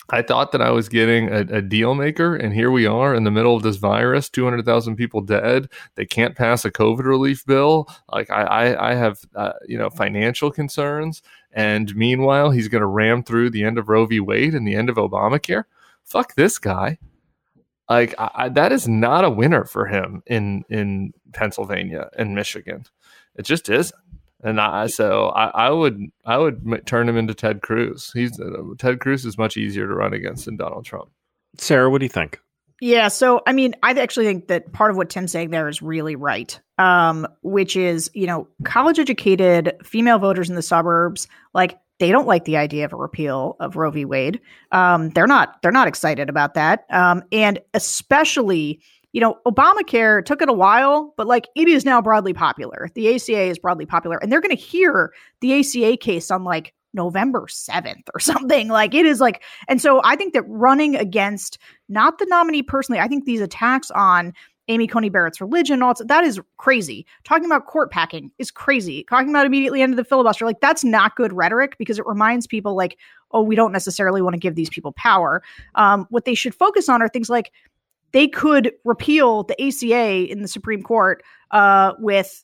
I 0.09 0.21
thought 0.21 0.51
that 0.51 0.61
I 0.61 0.71
was 0.71 0.89
getting 0.89 1.29
a, 1.29 1.39
a, 1.39 1.61
deal 1.61 1.95
maker, 1.95 2.35
and 2.35 2.53
here 2.53 2.71
we 2.71 2.85
are 2.85 3.15
in 3.15 3.23
the 3.23 3.31
middle 3.31 3.55
of 3.55 3.63
this 3.63 3.77
virus 3.77 4.29
200,000 4.29 4.95
people 4.95 5.21
dead. 5.21 5.69
They 5.95 6.05
can't 6.05 6.35
pass 6.35 6.65
a 6.65 6.71
COVID 6.71 7.05
relief 7.05 7.45
bill. 7.45 7.87
Like, 8.11 8.29
I, 8.29 8.43
I, 8.43 8.91
I 8.91 8.95
have, 8.95 9.19
uh, 9.33 9.53
you 9.65 9.77
know, 9.77 9.89
financial 9.89 10.51
concerns. 10.51 11.21
And 11.53 11.95
meanwhile, 11.95 12.51
he's 12.51 12.67
going 12.67 12.81
to 12.81 12.87
ram 12.87 13.23
through 13.23 13.51
the 13.51 13.63
end 13.63 13.77
of 13.77 13.87
Roe 13.87 14.05
v. 14.05 14.19
Wade 14.19 14.55
and 14.55 14.67
the 14.67 14.75
end 14.75 14.89
of 14.89 14.97
Obamacare. 14.97 15.63
Fuck 16.03 16.35
this 16.35 16.57
guy. 16.57 16.97
Like, 17.89 18.15
I, 18.17 18.49
that 18.49 18.71
is 18.71 18.87
not 18.87 19.23
a 19.23 19.29
winner 19.29 19.65
for 19.65 19.85
him 19.85 20.23
in, 20.25 20.63
in 20.69 21.13
Pennsylvania 21.33 22.09
and 22.17 22.35
Michigan. 22.35 22.85
It 23.35 23.43
just 23.43 23.69
isn't 23.69 23.93
and 24.43 24.59
I, 24.59 24.87
so 24.87 25.27
I, 25.29 25.67
I, 25.67 25.69
would 25.69 25.99
I 26.25 26.37
would 26.37 26.85
turn 26.85 27.07
him 27.07 27.17
into 27.17 27.33
Ted 27.33 27.61
Cruz. 27.61 28.11
He's 28.13 28.39
uh, 28.39 28.61
Ted 28.77 28.99
Cruz 28.99 29.25
is 29.25 29.37
much 29.37 29.57
easier 29.57 29.87
to 29.87 29.93
run 29.93 30.13
against 30.13 30.45
than 30.45 30.57
Donald 30.57 30.85
Trump. 30.85 31.09
Sarah, 31.57 31.89
what 31.89 31.99
do 31.99 32.05
you 32.05 32.09
think? 32.09 32.39
Yeah, 32.81 33.07
so 33.07 33.41
I 33.47 33.53
mean, 33.53 33.75
I 33.81 33.91
actually 33.91 34.25
think 34.25 34.47
that 34.47 34.73
part 34.73 34.91
of 34.91 34.97
what 34.97 35.09
Tim's 35.09 35.31
saying 35.31 35.51
there 35.51 35.69
is 35.69 35.81
really 35.81 36.15
right. 36.15 36.59
Um, 36.77 37.27
which 37.43 37.77
is, 37.77 38.09
you 38.13 38.27
know, 38.27 38.47
college 38.65 38.99
educated 38.99 39.73
female 39.83 40.19
voters 40.19 40.49
in 40.49 40.55
the 40.55 40.61
suburbs, 40.61 41.27
like 41.53 41.77
they 41.99 42.11
don't 42.11 42.27
like 42.27 42.45
the 42.45 42.57
idea 42.57 42.83
of 42.83 42.91
a 42.91 42.97
repeal 42.97 43.55
of 43.59 43.75
Roe 43.75 43.91
v. 43.91 44.03
Wade. 44.03 44.41
Um, 44.71 45.11
they're 45.11 45.27
not 45.27 45.61
they're 45.61 45.71
not 45.71 45.87
excited 45.87 46.29
about 46.29 46.55
that. 46.55 46.85
Um, 46.89 47.23
and 47.31 47.59
especially 47.73 48.81
you 49.13 49.21
know, 49.21 49.37
Obamacare 49.45 50.25
took 50.25 50.41
it 50.41 50.49
a 50.49 50.53
while, 50.53 51.13
but 51.15 51.27
like 51.27 51.47
it 51.55 51.67
is 51.67 51.85
now 51.85 52.01
broadly 52.01 52.33
popular. 52.33 52.89
The 52.95 53.15
ACA 53.15 53.43
is 53.43 53.59
broadly 53.59 53.85
popular, 53.85 54.17
and 54.17 54.31
they're 54.31 54.41
going 54.41 54.55
to 54.55 54.61
hear 54.61 55.13
the 55.39 55.59
ACA 55.59 55.97
case 55.97 56.29
on 56.31 56.43
like 56.43 56.73
November 56.93 57.45
7th 57.47 58.09
or 58.13 58.19
something. 58.19 58.67
Like 58.67 58.93
it 58.93 59.05
is 59.05 59.21
like, 59.21 59.43
and 59.67 59.79
so 59.79 60.01
I 60.03 60.15
think 60.15 60.33
that 60.33 60.43
running 60.47 60.95
against 60.95 61.59
not 61.89 62.17
the 62.17 62.25
nominee 62.25 62.63
personally, 62.63 62.99
I 62.99 63.07
think 63.07 63.25
these 63.25 63.41
attacks 63.41 63.91
on 63.91 64.33
Amy 64.69 64.87
Coney 64.87 65.09
Barrett's 65.09 65.41
religion, 65.41 65.83
all 65.83 65.93
that 66.05 66.23
is 66.23 66.39
crazy. 66.57 67.05
Talking 67.25 67.45
about 67.45 67.67
court 67.67 67.91
packing 67.91 68.31
is 68.39 68.49
crazy. 68.49 69.05
Talking 69.09 69.29
about 69.29 69.45
immediately 69.45 69.81
end 69.81 69.91
of 69.91 69.97
the 69.97 70.05
filibuster, 70.05 70.45
like 70.45 70.61
that's 70.61 70.83
not 70.83 71.15
good 71.17 71.33
rhetoric 71.33 71.77
because 71.77 71.99
it 71.99 72.05
reminds 72.07 72.47
people 72.47 72.73
like, 72.75 72.97
oh, 73.31 73.41
we 73.41 73.55
don't 73.55 73.73
necessarily 73.73 74.21
want 74.21 74.35
to 74.35 74.39
give 74.39 74.55
these 74.55 74.69
people 74.69 74.93
power. 74.93 75.43
Um, 75.75 76.07
what 76.09 76.23
they 76.25 76.35
should 76.35 76.55
focus 76.55 76.87
on 76.87 77.01
are 77.01 77.09
things 77.09 77.29
like 77.29 77.51
they 78.13 78.27
could 78.27 78.71
repeal 78.85 79.43
the 79.43 79.61
ACA 79.61 80.31
in 80.31 80.41
the 80.41 80.47
Supreme 80.47 80.81
Court 80.81 81.21
uh, 81.51 81.93
with 81.99 82.43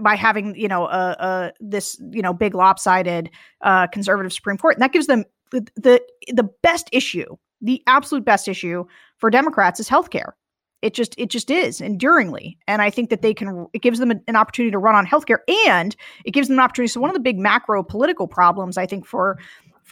by 0.00 0.16
having 0.16 0.56
you 0.56 0.68
know 0.68 0.86
uh, 0.86 1.50
this 1.60 2.00
you 2.10 2.22
know 2.22 2.32
big 2.32 2.54
lopsided 2.54 3.30
uh, 3.60 3.86
conservative 3.86 4.32
Supreme 4.32 4.58
Court, 4.58 4.74
and 4.74 4.82
that 4.82 4.92
gives 4.92 5.06
them 5.06 5.24
the, 5.50 5.66
the 5.76 6.02
the 6.28 6.48
best 6.62 6.88
issue, 6.92 7.36
the 7.60 7.82
absolute 7.86 8.24
best 8.24 8.48
issue 8.48 8.84
for 9.18 9.30
Democrats 9.30 9.78
is 9.78 9.88
healthcare. 9.88 10.32
It 10.80 10.94
just 10.94 11.14
it 11.16 11.30
just 11.30 11.50
is 11.50 11.80
enduringly, 11.80 12.58
and 12.66 12.82
I 12.82 12.90
think 12.90 13.10
that 13.10 13.22
they 13.22 13.34
can. 13.34 13.68
It 13.72 13.82
gives 13.82 14.00
them 14.00 14.10
an 14.10 14.36
opportunity 14.36 14.72
to 14.72 14.78
run 14.78 14.96
on 14.96 15.06
healthcare, 15.06 15.38
and 15.66 15.94
it 16.24 16.32
gives 16.32 16.48
them 16.48 16.58
an 16.58 16.64
opportunity. 16.64 16.88
So 16.88 17.00
one 17.00 17.10
of 17.10 17.14
the 17.14 17.20
big 17.20 17.38
macro 17.38 17.84
political 17.84 18.26
problems 18.26 18.76
I 18.76 18.86
think 18.86 19.06
for 19.06 19.38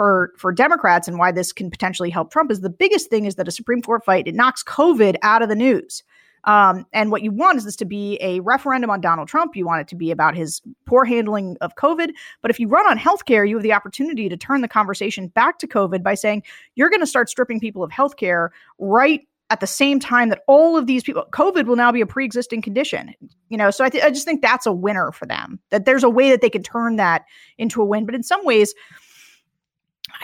for 0.00 0.32
for 0.38 0.50
Democrats 0.50 1.08
and 1.08 1.18
why 1.18 1.30
this 1.30 1.52
can 1.52 1.70
potentially 1.70 2.08
help 2.08 2.32
Trump 2.32 2.50
is 2.50 2.62
the 2.62 2.70
biggest 2.70 3.10
thing 3.10 3.26
is 3.26 3.34
that 3.34 3.46
a 3.46 3.50
Supreme 3.50 3.82
Court 3.82 4.02
fight 4.02 4.26
it 4.26 4.34
knocks 4.34 4.64
COVID 4.64 5.16
out 5.20 5.42
of 5.42 5.50
the 5.50 5.54
news. 5.54 6.02
Um, 6.44 6.86
and 6.94 7.10
what 7.10 7.20
you 7.20 7.30
want 7.30 7.58
is 7.58 7.66
this 7.66 7.76
to 7.76 7.84
be 7.84 8.16
a 8.22 8.40
referendum 8.40 8.88
on 8.88 9.02
Donald 9.02 9.28
Trump. 9.28 9.54
You 9.54 9.66
want 9.66 9.82
it 9.82 9.88
to 9.88 9.96
be 9.96 10.10
about 10.10 10.34
his 10.34 10.62
poor 10.86 11.04
handling 11.04 11.58
of 11.60 11.74
COVID. 11.74 12.12
But 12.40 12.50
if 12.50 12.58
you 12.58 12.66
run 12.66 12.88
on 12.88 12.98
healthcare, 12.98 13.46
you 13.46 13.56
have 13.56 13.62
the 13.62 13.74
opportunity 13.74 14.30
to 14.30 14.38
turn 14.38 14.62
the 14.62 14.68
conversation 14.68 15.28
back 15.28 15.58
to 15.58 15.66
COVID 15.66 16.02
by 16.02 16.14
saying 16.14 16.44
you're 16.76 16.88
going 16.88 17.00
to 17.00 17.06
start 17.06 17.28
stripping 17.28 17.60
people 17.60 17.82
of 17.82 17.90
healthcare 17.90 18.48
right 18.78 19.20
at 19.50 19.60
the 19.60 19.66
same 19.66 20.00
time 20.00 20.30
that 20.30 20.40
all 20.46 20.76
of 20.76 20.86
these 20.86 21.02
people 21.02 21.24
covid 21.32 21.66
will 21.66 21.74
now 21.74 21.90
be 21.90 22.00
a 22.00 22.06
pre-existing 22.06 22.62
condition 22.62 23.12
you 23.48 23.58
know 23.58 23.72
so 23.72 23.84
I, 23.84 23.88
th- 23.88 24.04
I 24.04 24.10
just 24.10 24.24
think 24.24 24.42
that's 24.42 24.64
a 24.64 24.72
winner 24.72 25.10
for 25.10 25.26
them 25.26 25.58
that 25.70 25.86
there's 25.86 26.04
a 26.04 26.08
way 26.08 26.30
that 26.30 26.40
they 26.40 26.48
can 26.48 26.62
turn 26.62 26.94
that 26.96 27.24
into 27.58 27.82
a 27.82 27.84
win 27.84 28.06
but 28.06 28.14
in 28.14 28.22
some 28.22 28.44
ways 28.44 28.72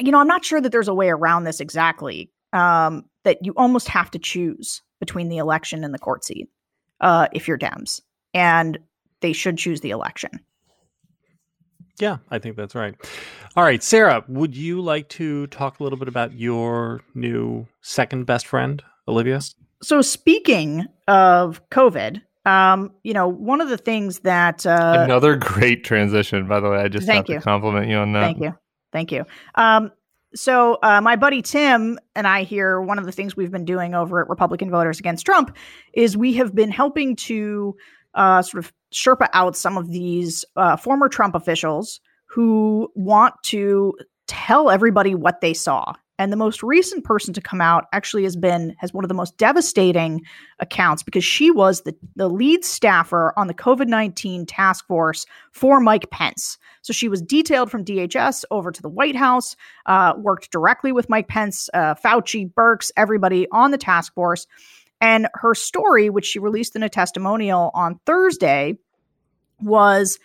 you 0.00 0.10
know 0.10 0.18
i'm 0.18 0.26
not 0.26 0.44
sure 0.44 0.60
that 0.60 0.72
there's 0.72 0.88
a 0.88 0.94
way 0.94 1.08
around 1.08 1.44
this 1.44 1.60
exactly 1.60 2.30
um, 2.52 3.04
that 3.24 3.44
you 3.44 3.52
almost 3.56 3.88
have 3.88 4.10
to 4.10 4.18
choose 4.18 4.82
between 5.00 5.28
the 5.28 5.36
election 5.36 5.84
and 5.84 5.92
the 5.92 5.98
court 5.98 6.24
seat 6.24 6.48
uh, 7.00 7.28
if 7.32 7.46
you're 7.46 7.58
dems 7.58 8.00
and 8.34 8.78
they 9.20 9.32
should 9.32 9.58
choose 9.58 9.80
the 9.80 9.90
election 9.90 10.40
yeah, 11.98 12.18
I 12.30 12.38
think 12.38 12.56
that's 12.56 12.74
right. 12.74 12.94
All 13.56 13.64
right, 13.64 13.82
Sarah, 13.82 14.24
would 14.28 14.54
you 14.54 14.80
like 14.80 15.08
to 15.10 15.46
talk 15.46 15.80
a 15.80 15.82
little 15.82 15.98
bit 15.98 16.08
about 16.08 16.34
your 16.34 17.00
new 17.14 17.66
second 17.80 18.26
best 18.26 18.46
friend, 18.46 18.82
Olivia? 19.08 19.40
So, 19.82 20.02
speaking 20.02 20.84
of 21.08 21.66
COVID, 21.70 22.20
um, 22.44 22.92
you 23.02 23.14
know, 23.14 23.28
one 23.28 23.60
of 23.60 23.68
the 23.68 23.78
things 23.78 24.20
that 24.20 24.66
uh, 24.66 25.04
another 25.04 25.36
great 25.36 25.84
transition, 25.84 26.46
by 26.46 26.60
the 26.60 26.70
way. 26.70 26.78
I 26.78 26.88
just 26.88 27.06
Thank 27.06 27.28
have 27.28 27.34
you. 27.34 27.38
to 27.38 27.44
compliment 27.44 27.88
you 27.88 27.96
on 27.96 28.12
that. 28.12 28.20
Thank 28.20 28.40
you. 28.42 28.56
Thank 28.96 29.12
you. 29.12 29.26
Um, 29.56 29.92
so 30.35 30.78
uh, 30.82 31.02
my 31.02 31.16
buddy 31.16 31.42
Tim 31.42 31.98
and 32.14 32.26
I 32.26 32.44
here, 32.44 32.80
one 32.80 32.98
of 32.98 33.04
the 33.04 33.12
things 33.12 33.37
we've 33.37 33.50
been 33.50 33.66
doing 33.66 33.94
over 33.94 34.22
at 34.22 34.28
Republican 34.30 34.70
Voters 34.70 34.98
Against 34.98 35.26
Trump 35.26 35.54
is 35.92 36.16
we 36.16 36.32
have 36.32 36.54
been 36.54 36.70
helping 36.70 37.14
to 37.16 37.76
uh, 38.14 38.40
sort 38.40 38.64
of 38.64 38.72
Sherpa 38.94 39.28
out 39.35 39.54
some 39.54 39.76
of 39.76 39.90
these 39.90 40.46
uh, 40.56 40.78
former 40.78 41.11
Trump 41.11 41.35
officials 41.35 42.00
who 42.24 42.90
want 42.94 43.35
to 43.42 43.92
tell 44.28 44.70
everybody 44.70 45.14
what 45.14 45.42
they 45.42 45.52
saw. 45.52 45.92
And 46.18 46.33
the 46.33 46.37
most 46.37 46.62
recent 46.62 47.05
person 47.05 47.35
to 47.35 47.40
come 47.40 47.61
out 47.61 47.87
actually 47.92 48.24
has 48.24 48.37
been 48.37 48.74
has 48.79 48.94
one 48.94 49.05
of 49.05 49.09
the 49.09 49.14
most 49.14 49.37
devastating 49.37 50.22
accounts 50.61 51.02
because 51.02 51.24
she 51.24 51.50
was 51.50 51.83
the, 51.83 51.94
the 52.14 52.29
lead 52.29 52.64
staffer 52.64 53.35
on 53.37 53.46
the 53.46 53.55
COVID 53.55 53.87
19 53.88 54.46
task 54.46 54.87
force 54.87 55.26
for 55.52 55.81
Mike 55.81 56.11
Pence. 56.11 56.57
So 56.83 56.92
she 56.92 57.09
was 57.09 57.20
detailed 57.20 57.70
from 57.70 57.85
DHS 57.85 58.44
over 58.50 58.72
to 58.72 58.81
the 58.81 58.88
White 58.88 59.16
House, 59.16 59.57
uh, 59.87 60.14
worked 60.16 60.50
directly 60.50 60.92
with 60.92 61.09
Mike 61.09 61.29
Pence, 61.29 61.68
uh, 61.74 61.94
Fauci, 61.94 62.52
Birx, 62.52 62.90
everybody 62.96 63.46
on 63.52 63.70
the 63.70 63.79
task 63.79 64.14
force. 64.14 64.46
And 65.00 65.29
her 65.35 65.55
story, 65.55 66.09
which 66.09 66.24
she 66.24 66.38
released 66.38 66.74
in 66.74 66.83
a 66.83 66.88
testimonial 66.88 67.70
on 67.74 68.00
Thursday, 68.07 68.79
was 69.61 70.18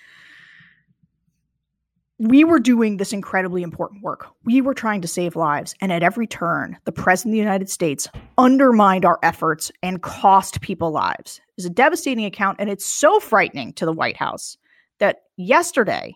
we 2.21 2.43
were 2.43 2.60
doing 2.60 2.97
this 2.97 3.13
incredibly 3.13 3.63
important 3.63 4.03
work. 4.03 4.27
We 4.43 4.62
were 4.62 4.75
trying 4.75 5.01
to 5.01 5.07
save 5.07 5.36
lives. 5.36 5.73
And 5.81 5.91
at 5.91 6.03
every 6.03 6.27
turn, 6.27 6.77
the 6.86 6.91
President 6.91 7.31
of 7.31 7.36
the 7.36 7.39
United 7.39 7.67
States 7.67 8.07
undermined 8.38 9.05
our 9.05 9.17
efforts 9.23 9.71
and 9.81 10.03
cost 10.03 10.62
people 10.62 10.91
lives. 10.91 11.41
It's 11.57 11.65
a 11.65 11.71
devastating 11.71 12.25
account. 12.25 12.57
And 12.60 12.69
it's 12.69 12.86
so 12.86 13.19
frightening 13.19 13.73
to 13.73 13.86
the 13.86 13.91
White 13.91 14.17
House 14.17 14.55
that 14.99 15.23
yesterday, 15.38 16.15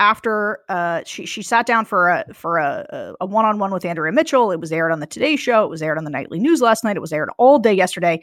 after 0.00 0.60
uh, 0.68 1.02
she, 1.06 1.26
she 1.26 1.42
sat 1.42 1.64
down 1.64 1.84
for 1.84 2.08
a 2.08 2.24
for 2.34 2.58
a, 2.58 3.14
a 3.20 3.26
one-on-one 3.26 3.70
with 3.70 3.84
Andrea 3.84 4.10
Mitchell. 4.10 4.50
It 4.50 4.58
was 4.58 4.72
aired 4.72 4.90
on 4.90 4.98
the 4.98 5.06
Today 5.06 5.36
Show. 5.36 5.62
It 5.62 5.70
was 5.70 5.82
aired 5.82 5.98
on 5.98 6.04
the 6.04 6.10
nightly 6.10 6.40
news 6.40 6.60
last 6.60 6.82
night. 6.82 6.96
It 6.96 7.00
was 7.00 7.12
aired 7.12 7.30
all 7.38 7.60
day 7.60 7.72
yesterday. 7.72 8.20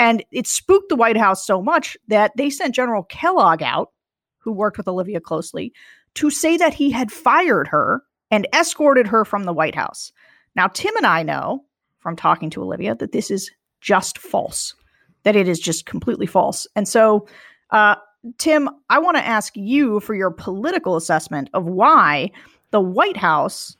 And 0.00 0.24
it 0.32 0.48
spooked 0.48 0.88
the 0.88 0.96
White 0.96 1.16
House 1.16 1.46
so 1.46 1.62
much 1.62 1.96
that 2.08 2.32
they 2.36 2.50
sent 2.50 2.74
General 2.74 3.04
Kellogg 3.04 3.62
out, 3.62 3.92
who 4.38 4.50
worked 4.50 4.78
with 4.78 4.88
Olivia 4.88 5.20
closely, 5.20 5.72
to 6.14 6.30
say 6.30 6.56
that 6.56 6.74
he 6.74 6.90
had 6.90 7.12
fired 7.12 7.68
her 7.68 8.02
and 8.30 8.46
escorted 8.52 9.06
her 9.06 9.24
from 9.24 9.44
the 9.44 9.52
White 9.52 9.74
House. 9.74 10.12
Now, 10.56 10.68
Tim 10.68 10.96
and 10.96 11.06
I 11.06 11.22
know 11.22 11.64
from 11.98 12.16
talking 12.16 12.50
to 12.50 12.62
Olivia 12.62 12.94
that 12.96 13.12
this 13.12 13.30
is 13.30 13.50
just 13.80 14.18
false, 14.18 14.74
that 15.22 15.36
it 15.36 15.48
is 15.48 15.60
just 15.60 15.86
completely 15.86 16.26
false. 16.26 16.66
And 16.76 16.86
so, 16.88 17.26
uh, 17.70 17.96
Tim, 18.38 18.68
I 18.90 18.98
want 18.98 19.16
to 19.16 19.26
ask 19.26 19.56
you 19.56 20.00
for 20.00 20.14
your 20.14 20.30
political 20.30 20.96
assessment 20.96 21.48
of 21.54 21.64
why 21.64 22.30
the 22.70 22.80
White 22.80 23.16
House 23.16 23.76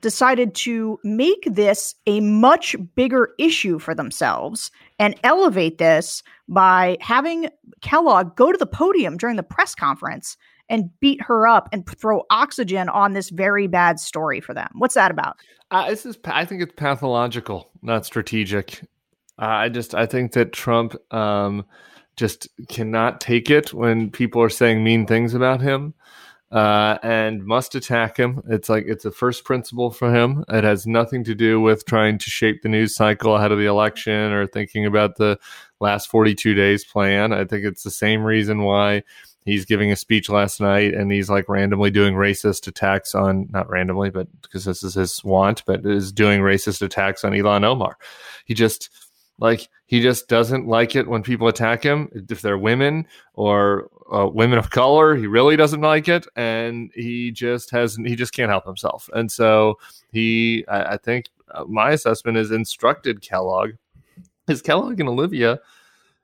decided 0.00 0.54
to 0.54 0.98
make 1.04 1.44
this 1.46 1.94
a 2.06 2.20
much 2.20 2.74
bigger 2.96 3.30
issue 3.38 3.78
for 3.78 3.94
themselves 3.94 4.70
and 4.98 5.14
elevate 5.22 5.78
this 5.78 6.22
by 6.48 6.96
having 7.00 7.48
Kellogg 7.82 8.34
go 8.34 8.50
to 8.50 8.58
the 8.58 8.66
podium 8.66 9.16
during 9.16 9.36
the 9.36 9.42
press 9.42 9.74
conference 9.74 10.36
and 10.72 10.88
beat 11.00 11.20
her 11.20 11.46
up 11.46 11.68
and 11.70 11.86
throw 11.86 12.24
oxygen 12.30 12.88
on 12.88 13.12
this 13.12 13.28
very 13.28 13.66
bad 13.66 14.00
story 14.00 14.40
for 14.40 14.54
them. 14.54 14.70
What's 14.74 14.94
that 14.94 15.10
about? 15.10 15.36
Uh, 15.70 15.90
this 15.90 16.06
is, 16.06 16.18
I 16.24 16.46
think 16.46 16.62
it's 16.62 16.72
pathological, 16.74 17.70
not 17.82 18.06
strategic. 18.06 18.80
Uh, 19.38 19.46
I 19.46 19.68
just, 19.68 19.94
I 19.94 20.06
think 20.06 20.32
that 20.32 20.52
Trump 20.52 20.96
um, 21.12 21.66
just 22.16 22.48
cannot 22.68 23.20
take 23.20 23.50
it 23.50 23.74
when 23.74 24.10
people 24.10 24.42
are 24.42 24.48
saying 24.48 24.82
mean 24.82 25.06
things 25.06 25.34
about 25.34 25.60
him. 25.60 25.94
Uh, 26.50 26.98
and 27.02 27.46
must 27.46 27.74
attack 27.74 28.18
him. 28.18 28.42
It's 28.46 28.68
like 28.68 28.84
it's 28.86 29.06
a 29.06 29.10
first 29.10 29.42
principle 29.42 29.90
for 29.90 30.14
him. 30.14 30.44
It 30.50 30.64
has 30.64 30.86
nothing 30.86 31.24
to 31.24 31.34
do 31.34 31.62
with 31.62 31.86
trying 31.86 32.18
to 32.18 32.28
shape 32.28 32.60
the 32.60 32.68
news 32.68 32.94
cycle 32.94 33.34
ahead 33.34 33.52
of 33.52 33.58
the 33.58 33.64
election 33.64 34.32
or 34.32 34.46
thinking 34.46 34.84
about 34.84 35.16
the 35.16 35.38
last 35.80 36.10
42 36.10 36.52
days 36.52 36.84
plan. 36.84 37.32
I 37.32 37.46
think 37.46 37.64
it's 37.64 37.84
the 37.84 37.90
same 37.90 38.22
reason 38.22 38.64
why 38.64 39.02
he's 39.44 39.64
giving 39.64 39.90
a 39.90 39.96
speech 39.96 40.28
last 40.28 40.60
night 40.60 40.94
and 40.94 41.10
he's 41.10 41.30
like 41.30 41.48
randomly 41.48 41.90
doing 41.90 42.14
racist 42.14 42.66
attacks 42.66 43.14
on 43.14 43.48
not 43.50 43.68
randomly 43.68 44.10
but 44.10 44.28
because 44.42 44.64
this 44.64 44.82
is 44.82 44.94
his 44.94 45.22
want 45.24 45.64
but 45.66 45.84
is 45.84 46.12
doing 46.12 46.40
racist 46.40 46.82
attacks 46.82 47.24
on 47.24 47.32
Ilhan 47.32 47.64
Omar. 47.64 47.96
He 48.44 48.54
just 48.54 48.90
like 49.38 49.68
he 49.86 50.00
just 50.00 50.28
doesn't 50.28 50.66
like 50.66 50.94
it 50.94 51.08
when 51.08 51.22
people 51.22 51.48
attack 51.48 51.82
him 51.82 52.08
if 52.30 52.42
they're 52.42 52.58
women 52.58 53.06
or 53.34 53.88
uh, 54.14 54.28
women 54.28 54.58
of 54.58 54.70
color 54.70 55.16
he 55.16 55.26
really 55.26 55.56
doesn't 55.56 55.80
like 55.80 56.08
it 56.08 56.26
and 56.36 56.90
he 56.94 57.30
just 57.30 57.70
has 57.70 57.96
he 57.96 58.14
just 58.14 58.32
can't 58.32 58.50
help 58.50 58.64
himself. 58.64 59.08
And 59.12 59.30
so 59.30 59.78
he 60.12 60.64
i, 60.68 60.94
I 60.94 60.96
think 60.96 61.26
uh, 61.50 61.64
my 61.64 61.90
assessment 61.90 62.38
is 62.38 62.50
instructed 62.50 63.20
kellogg. 63.20 63.72
Is 64.48 64.60
kellogg 64.60 64.98
and 64.98 65.08
olivia 65.08 65.60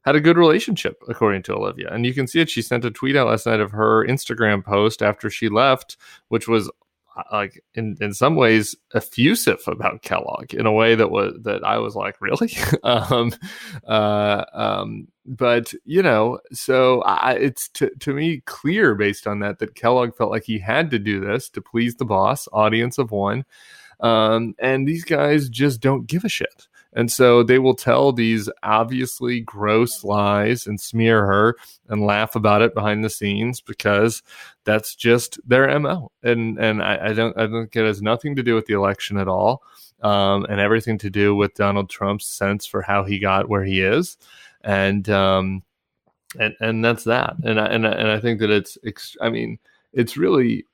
had 0.08 0.16
a 0.16 0.20
good 0.20 0.38
relationship, 0.38 1.02
according 1.06 1.42
to 1.42 1.54
Olivia. 1.54 1.90
And 1.92 2.06
you 2.06 2.14
can 2.14 2.26
see 2.26 2.40
it. 2.40 2.48
She 2.48 2.62
sent 2.62 2.86
a 2.86 2.90
tweet 2.90 3.14
out 3.14 3.28
last 3.28 3.44
night 3.44 3.60
of 3.60 3.72
her 3.72 4.06
Instagram 4.06 4.64
post 4.64 5.02
after 5.02 5.28
she 5.28 5.50
left, 5.50 5.98
which 6.28 6.48
was 6.48 6.70
uh, 7.14 7.22
like 7.30 7.62
in, 7.74 7.94
in 8.00 8.14
some 8.14 8.34
ways 8.34 8.74
effusive 8.94 9.60
about 9.66 10.00
Kellogg 10.00 10.54
in 10.54 10.64
a 10.64 10.72
way 10.72 10.94
that 10.94 11.10
was 11.10 11.34
that 11.42 11.62
I 11.62 11.76
was 11.76 11.94
like, 11.94 12.16
really? 12.22 12.56
um, 12.84 13.32
uh, 13.86 14.46
um, 14.54 15.08
but 15.26 15.74
you 15.84 16.02
know, 16.02 16.38
so 16.52 17.02
I, 17.02 17.34
it's 17.34 17.68
to, 17.74 17.90
to 18.00 18.14
me 18.14 18.40
clear 18.46 18.94
based 18.94 19.26
on 19.26 19.40
that 19.40 19.58
that 19.58 19.74
Kellogg 19.74 20.16
felt 20.16 20.30
like 20.30 20.44
he 20.44 20.58
had 20.58 20.90
to 20.92 20.98
do 20.98 21.20
this 21.20 21.50
to 21.50 21.60
please 21.60 21.96
the 21.96 22.06
boss, 22.06 22.48
audience 22.50 22.96
of 22.96 23.10
one. 23.10 23.44
Um, 24.00 24.54
and 24.58 24.88
these 24.88 25.04
guys 25.04 25.50
just 25.50 25.80
don't 25.80 26.06
give 26.06 26.24
a 26.24 26.30
shit. 26.30 26.66
And 26.94 27.12
so 27.12 27.42
they 27.42 27.58
will 27.58 27.74
tell 27.74 28.12
these 28.12 28.48
obviously 28.62 29.40
gross 29.40 30.04
lies 30.04 30.66
and 30.66 30.80
smear 30.80 31.26
her 31.26 31.56
and 31.88 32.06
laugh 32.06 32.34
about 32.34 32.62
it 32.62 32.74
behind 32.74 33.04
the 33.04 33.10
scenes 33.10 33.60
because 33.60 34.22
that's 34.64 34.94
just 34.94 35.38
their 35.46 35.78
MO. 35.78 36.10
And 36.22 36.58
and 36.58 36.82
I, 36.82 37.08
I 37.08 37.12
don't 37.12 37.36
I 37.38 37.46
think 37.46 37.76
it 37.76 37.84
has 37.84 38.00
nothing 38.00 38.36
to 38.36 38.42
do 38.42 38.54
with 38.54 38.66
the 38.66 38.74
election 38.74 39.18
at 39.18 39.28
all. 39.28 39.62
Um, 40.00 40.46
and 40.48 40.60
everything 40.60 40.96
to 40.98 41.10
do 41.10 41.34
with 41.34 41.54
Donald 41.54 41.90
Trump's 41.90 42.26
sense 42.26 42.64
for 42.66 42.82
how 42.82 43.04
he 43.04 43.18
got 43.18 43.48
where 43.48 43.64
he 43.64 43.82
is. 43.82 44.16
And 44.62 45.08
um 45.10 45.62
and 46.38 46.54
and 46.60 46.84
that's 46.84 47.04
that. 47.04 47.36
And 47.44 47.60
I 47.60 47.66
and 47.66 47.86
I, 47.86 47.92
and 47.92 48.08
I 48.08 48.20
think 48.20 48.40
that 48.40 48.50
it's 48.50 48.78
I 49.20 49.28
mean, 49.28 49.58
it's 49.92 50.16
really 50.16 50.64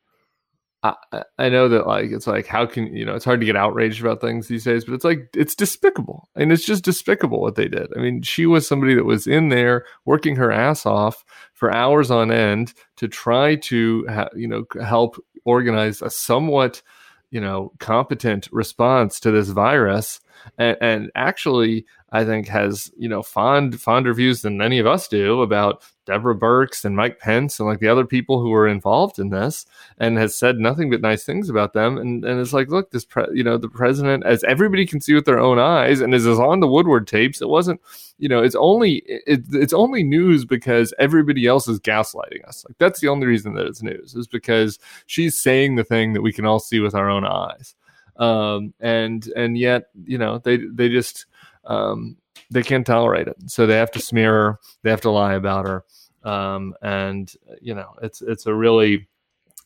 I, 0.84 1.22
I 1.38 1.48
know 1.48 1.68
that 1.70 1.86
like 1.86 2.10
it's 2.10 2.26
like 2.26 2.46
how 2.46 2.66
can 2.66 2.94
you 2.94 3.06
know 3.06 3.14
it's 3.14 3.24
hard 3.24 3.40
to 3.40 3.46
get 3.46 3.56
outraged 3.56 4.02
about 4.02 4.20
things 4.20 4.48
these 4.48 4.64
days, 4.64 4.84
but 4.84 4.92
it's 4.92 5.04
like 5.04 5.30
it's 5.34 5.54
despicable 5.54 6.28
and 6.36 6.52
it's 6.52 6.66
just 6.66 6.84
despicable 6.84 7.40
what 7.40 7.54
they 7.54 7.68
did. 7.68 7.88
I 7.96 8.00
mean, 8.00 8.20
she 8.20 8.44
was 8.44 8.68
somebody 8.68 8.94
that 8.94 9.06
was 9.06 9.26
in 9.26 9.48
there 9.48 9.86
working 10.04 10.36
her 10.36 10.52
ass 10.52 10.84
off 10.84 11.24
for 11.54 11.74
hours 11.74 12.10
on 12.10 12.30
end 12.30 12.74
to 12.96 13.08
try 13.08 13.56
to 13.56 14.06
ha- 14.08 14.28
you 14.36 14.46
know 14.46 14.64
help 14.82 15.16
organize 15.46 16.02
a 16.02 16.10
somewhat 16.10 16.82
you 17.30 17.40
know 17.40 17.72
competent 17.78 18.46
response 18.52 19.18
to 19.20 19.30
this 19.30 19.48
virus 19.48 20.20
and, 20.58 20.76
and 20.82 21.10
actually 21.14 21.86
I 22.12 22.26
think 22.26 22.46
has 22.48 22.90
you 22.98 23.08
know 23.08 23.22
fond 23.22 23.80
fonder 23.80 24.12
views 24.12 24.42
than 24.42 24.58
many 24.58 24.78
of 24.78 24.86
us 24.86 25.08
do 25.08 25.40
about 25.40 25.82
Deborah 26.06 26.36
Birx 26.36 26.84
and 26.84 26.96
Mike 26.96 27.18
Pence 27.18 27.58
and 27.58 27.68
like 27.68 27.80
the 27.80 27.88
other 27.88 28.04
people 28.04 28.40
who 28.40 28.50
were 28.50 28.68
involved 28.68 29.18
in 29.18 29.30
this, 29.30 29.66
and 29.98 30.18
has 30.18 30.36
said 30.36 30.58
nothing 30.58 30.90
but 30.90 31.00
nice 31.00 31.24
things 31.24 31.48
about 31.48 31.72
them. 31.72 31.96
And 31.96 32.24
and 32.24 32.40
it's 32.40 32.52
like, 32.52 32.68
look, 32.68 32.90
this 32.90 33.04
pre- 33.04 33.26
you 33.32 33.42
know 33.42 33.58
the 33.58 33.68
president, 33.68 34.24
as 34.24 34.44
everybody 34.44 34.86
can 34.86 35.00
see 35.00 35.14
with 35.14 35.24
their 35.24 35.40
own 35.40 35.58
eyes, 35.58 36.00
and 36.00 36.14
as 36.14 36.26
is 36.26 36.38
on 36.38 36.60
the 36.60 36.68
Woodward 36.68 37.06
tapes, 37.06 37.40
it 37.40 37.48
wasn't 37.48 37.80
you 38.18 38.28
know 38.28 38.42
it's 38.42 38.56
only 38.56 39.02
it, 39.06 39.44
it's 39.52 39.72
only 39.72 40.02
news 40.02 40.44
because 40.44 40.92
everybody 40.98 41.46
else 41.46 41.68
is 41.68 41.80
gaslighting 41.80 42.46
us. 42.46 42.64
Like 42.68 42.78
that's 42.78 43.00
the 43.00 43.08
only 43.08 43.26
reason 43.26 43.54
that 43.54 43.66
it's 43.66 43.82
news 43.82 44.14
is 44.14 44.26
because 44.26 44.78
she's 45.06 45.38
saying 45.38 45.76
the 45.76 45.84
thing 45.84 46.12
that 46.12 46.22
we 46.22 46.32
can 46.32 46.46
all 46.46 46.60
see 46.60 46.80
with 46.80 46.94
our 46.94 47.08
own 47.08 47.24
eyes. 47.24 47.74
Um, 48.16 48.74
and 48.78 49.26
and 49.36 49.58
yet 49.58 49.88
you 50.04 50.18
know 50.18 50.38
they 50.38 50.58
they 50.58 50.88
just 50.88 51.26
um, 51.64 52.16
they 52.50 52.62
can't 52.62 52.86
tolerate 52.86 53.28
it. 53.28 53.36
So 53.46 53.66
they 53.66 53.76
have 53.76 53.90
to 53.92 53.98
smear 53.98 54.32
her. 54.32 54.60
They 54.82 54.90
have 54.90 55.00
to 55.02 55.10
lie 55.10 55.34
about 55.34 55.66
her. 55.66 55.84
Um, 56.24 56.74
and 56.82 57.32
you 57.60 57.74
know, 57.74 57.94
it's 58.02 58.22
it's 58.22 58.46
a 58.46 58.54
really 58.54 59.08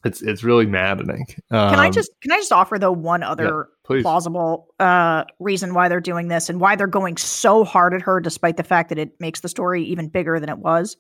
it's 0.04 0.22
it's 0.22 0.44
really 0.44 0.66
maddening. 0.66 1.26
Um, 1.50 1.70
can 1.70 1.78
I 1.78 1.90
just 1.90 2.10
can 2.20 2.32
I 2.32 2.36
just 2.36 2.52
offer 2.52 2.78
though 2.78 2.92
one 2.92 3.22
other 3.22 3.68
yeah, 3.90 4.00
plausible 4.02 4.68
uh, 4.78 5.24
reason 5.38 5.74
why 5.74 5.88
they're 5.88 6.00
doing 6.00 6.28
this 6.28 6.48
and 6.48 6.60
why 6.60 6.76
they're 6.76 6.86
going 6.86 7.16
so 7.16 7.64
hard 7.64 7.94
at 7.94 8.02
her, 8.02 8.20
despite 8.20 8.56
the 8.56 8.62
fact 8.62 8.90
that 8.90 8.98
it 8.98 9.20
makes 9.20 9.40
the 9.40 9.48
story 9.48 9.84
even 9.84 10.08
bigger 10.08 10.38
than 10.38 10.48
it 10.48 10.58
was. 10.58 10.96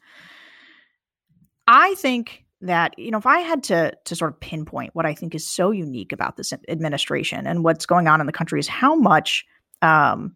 I 1.66 1.94
think 1.94 2.44
that 2.60 2.98
you 2.98 3.10
know 3.10 3.18
if 3.18 3.26
I 3.26 3.38
had 3.38 3.62
to 3.64 3.92
to 4.04 4.16
sort 4.16 4.32
of 4.32 4.40
pinpoint 4.40 4.94
what 4.94 5.06
I 5.06 5.14
think 5.14 5.34
is 5.34 5.46
so 5.46 5.70
unique 5.70 6.12
about 6.12 6.36
this 6.36 6.52
administration 6.68 7.46
and 7.46 7.62
what's 7.62 7.86
going 7.86 8.08
on 8.08 8.20
in 8.20 8.26
the 8.26 8.32
country 8.32 8.58
is 8.58 8.66
how 8.66 8.96
much 8.96 9.44
um, 9.80 10.34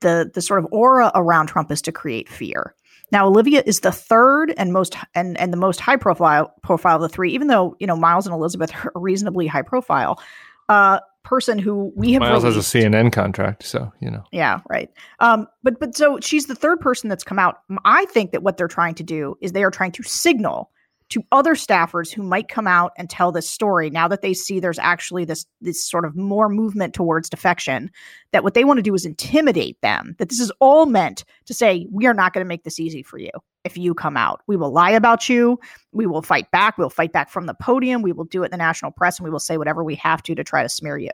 the 0.00 0.30
the 0.32 0.42
sort 0.42 0.58
of 0.60 0.68
aura 0.70 1.10
around 1.14 1.46
Trump 1.46 1.70
is 1.70 1.82
to 1.82 1.92
create 1.92 2.28
fear. 2.28 2.74
Now, 3.12 3.26
Olivia 3.26 3.62
is 3.64 3.80
the 3.80 3.92
third 3.92 4.52
and 4.56 4.72
most 4.72 4.96
and 5.14 5.38
and 5.38 5.52
the 5.52 5.56
most 5.56 5.80
high 5.80 5.96
profile 5.96 6.52
profile 6.62 6.96
of 6.96 7.02
the 7.02 7.08
three, 7.08 7.32
even 7.32 7.48
though 7.48 7.76
you 7.78 7.86
know 7.86 7.96
Miles 7.96 8.26
and 8.26 8.34
Elizabeth 8.34 8.72
are 8.84 8.92
reasonably 8.94 9.46
high 9.46 9.62
profile. 9.62 10.20
Uh, 10.68 10.98
person 11.24 11.58
who 11.58 11.92
we 11.96 12.12
have 12.12 12.20
Miles 12.20 12.44
released. 12.44 12.72
has 12.72 12.74
a 12.74 12.78
CNN 12.78 13.12
contract, 13.12 13.62
so 13.62 13.92
you 14.00 14.10
know. 14.10 14.22
Yeah, 14.32 14.60
right. 14.68 14.90
Um, 15.20 15.46
but 15.62 15.80
but 15.80 15.96
so 15.96 16.18
she's 16.20 16.46
the 16.46 16.54
third 16.54 16.80
person 16.80 17.08
that's 17.08 17.24
come 17.24 17.38
out. 17.38 17.60
I 17.84 18.04
think 18.06 18.32
that 18.32 18.42
what 18.42 18.56
they're 18.56 18.68
trying 18.68 18.94
to 18.96 19.02
do 19.02 19.36
is 19.40 19.52
they 19.52 19.64
are 19.64 19.70
trying 19.70 19.92
to 19.92 20.02
signal 20.02 20.70
to 21.10 21.22
other 21.32 21.54
staffers 21.54 22.12
who 22.12 22.22
might 22.22 22.48
come 22.48 22.66
out 22.66 22.92
and 22.96 23.10
tell 23.10 23.30
this 23.30 23.48
story 23.48 23.90
now 23.90 24.08
that 24.08 24.22
they 24.22 24.34
see 24.34 24.58
there's 24.58 24.78
actually 24.78 25.24
this 25.24 25.46
this 25.60 25.84
sort 25.84 26.04
of 26.04 26.16
more 26.16 26.48
movement 26.48 26.94
towards 26.94 27.28
defection 27.28 27.90
that 28.32 28.42
what 28.42 28.54
they 28.54 28.64
want 28.64 28.78
to 28.78 28.82
do 28.82 28.94
is 28.94 29.04
intimidate 29.04 29.80
them 29.80 30.14
that 30.18 30.28
this 30.28 30.40
is 30.40 30.50
all 30.60 30.86
meant 30.86 31.24
to 31.44 31.54
say 31.54 31.86
we 31.90 32.06
are 32.06 32.14
not 32.14 32.32
going 32.32 32.44
to 32.44 32.48
make 32.48 32.64
this 32.64 32.80
easy 32.80 33.02
for 33.02 33.18
you. 33.18 33.30
If 33.64 33.76
you 33.76 33.94
come 33.94 34.16
out 34.16 34.42
we 34.46 34.56
will 34.56 34.72
lie 34.72 34.90
about 34.90 35.28
you. 35.28 35.58
We 35.92 36.06
will 36.06 36.22
fight 36.22 36.50
back. 36.50 36.78
We'll 36.78 36.90
fight 36.90 37.12
back 37.12 37.28
from 37.30 37.46
the 37.46 37.54
podium. 37.54 38.02
We 38.02 38.12
will 38.12 38.24
do 38.24 38.42
it 38.42 38.46
in 38.46 38.50
the 38.50 38.56
national 38.56 38.90
press 38.90 39.18
and 39.18 39.24
we 39.24 39.30
will 39.30 39.40
say 39.40 39.58
whatever 39.58 39.84
we 39.84 39.94
have 39.96 40.22
to 40.24 40.34
to 40.34 40.44
try 40.44 40.62
to 40.62 40.68
smear 40.68 40.98
you. 40.98 41.10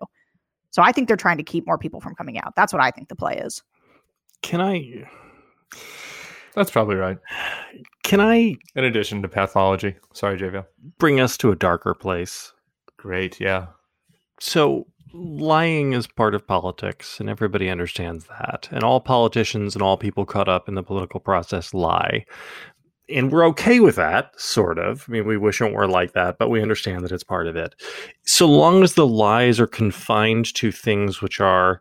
So 0.71 0.83
i 0.83 0.93
think 0.93 1.09
they're 1.09 1.17
trying 1.17 1.39
to 1.39 1.43
keep 1.43 1.67
more 1.67 1.79
people 1.79 2.01
from 2.01 2.15
coming 2.15 2.39
out. 2.39 2.55
That's 2.57 2.73
what 2.73 2.83
i 2.83 2.91
think 2.91 3.09
the 3.09 3.17
play 3.17 3.39
is. 3.39 3.63
Can 4.43 4.61
i 4.61 5.09
that's 6.55 6.71
probably 6.71 6.97
right. 6.97 7.19
Can 8.11 8.21
I, 8.21 8.57
in 8.75 8.83
addition 8.83 9.23
to 9.23 9.29
pathology, 9.29 9.95
sorry, 10.15 10.37
JVL, 10.37 10.67
bring 10.99 11.21
us 11.21 11.37
to 11.37 11.53
a 11.53 11.55
darker 11.55 11.95
place? 11.95 12.53
Great, 12.97 13.39
yeah. 13.39 13.67
So, 14.41 14.89
lying 15.15 15.93
is 15.93 16.09
part 16.09 16.35
of 16.35 16.45
politics, 16.45 17.21
and 17.21 17.31
everybody 17.31 17.71
understands 17.71 18.27
that. 18.27 18.69
And 18.73 18.83
all 18.83 19.01
politicians 19.01 19.77
and 19.77 19.83
all 19.83 19.97
people 19.97 20.27
caught 20.27 20.49
up 20.49 20.69
in 20.69 20.75
the 20.75 20.83
political 20.83 21.21
process 21.21 21.73
lie. 21.73 22.25
And 23.09 23.31
we're 23.31 23.47
okay 23.51 23.79
with 23.79 23.95
that, 23.95 24.33
sort 24.41 24.81
of. 24.81 25.05
I 25.07 25.13
mean, 25.13 25.25
we 25.29 25.37
wish 25.37 25.61
it 25.61 25.73
were 25.73 25.87
like 25.87 26.13
that, 26.15 26.37
but 26.37 26.51
we 26.51 26.61
understand 26.61 27.05
that 27.05 27.13
it's 27.13 27.23
part 27.23 27.47
of 27.47 27.55
it. 27.55 27.77
So 28.25 28.47
long 28.47 28.83
as 28.83 28.95
the 28.95 29.07
lies 29.07 29.61
are 29.61 29.69
confined 29.69 30.53
to 30.55 30.73
things 30.73 31.23
which 31.23 31.39
are 31.39 31.81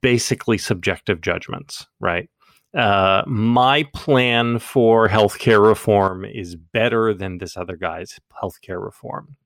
basically 0.00 0.58
subjective 0.58 1.22
judgments, 1.22 1.88
right? 1.98 2.28
Uh, 2.76 3.22
my 3.26 3.84
plan 3.94 4.58
for 4.58 5.08
healthcare 5.08 5.66
reform 5.66 6.24
is 6.26 6.56
better 6.56 7.14
than 7.14 7.38
this 7.38 7.56
other 7.56 7.76
guy's 7.76 8.20
healthcare 8.42 8.84
reform. 8.84 9.36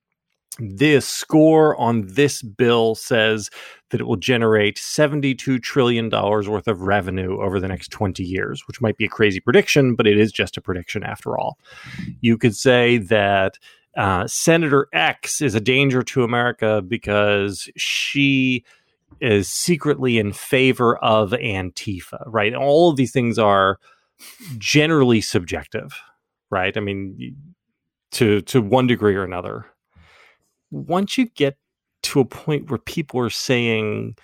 This 0.58 1.06
score 1.06 1.76
on 1.76 2.06
this 2.08 2.42
bill 2.42 2.96
says 2.96 3.48
that 3.90 4.00
it 4.00 4.04
will 4.04 4.16
generate 4.16 4.76
$72 4.76 5.62
trillion 5.62 6.10
worth 6.10 6.66
of 6.66 6.82
revenue 6.82 7.40
over 7.40 7.60
the 7.60 7.68
next 7.68 7.92
20 7.92 8.24
years, 8.24 8.66
which 8.66 8.80
might 8.80 8.96
be 8.96 9.04
a 9.04 9.08
crazy 9.08 9.38
prediction, 9.38 9.94
but 9.94 10.08
it 10.08 10.18
is 10.18 10.32
just 10.32 10.56
a 10.56 10.60
prediction 10.60 11.04
after 11.04 11.38
all. 11.38 11.56
You 12.20 12.36
could 12.36 12.56
say 12.56 12.98
that 12.98 13.58
uh, 13.96 14.26
Senator 14.26 14.88
X 14.92 15.40
is 15.40 15.54
a 15.54 15.60
danger 15.60 16.02
to 16.02 16.24
America 16.24 16.82
because 16.86 17.68
she 17.76 18.64
is 19.20 19.48
secretly 19.48 20.18
in 20.18 20.32
favor 20.32 20.96
of 20.98 21.30
Antifa, 21.30 22.22
right? 22.26 22.54
All 22.54 22.90
of 22.90 22.96
these 22.96 23.12
things 23.12 23.38
are 23.38 23.78
generally 24.58 25.20
subjective, 25.20 26.00
right? 26.50 26.76
I 26.76 26.80
mean, 26.80 27.36
to 28.12 28.40
to 28.42 28.60
one 28.60 28.86
degree 28.86 29.14
or 29.14 29.24
another. 29.24 29.66
Once 30.70 31.18
you 31.18 31.26
get 31.26 31.56
to 32.02 32.20
a 32.20 32.24
point 32.24 32.70
where 32.70 32.78
people 32.78 33.20
are 33.20 33.30
saying 33.30 34.16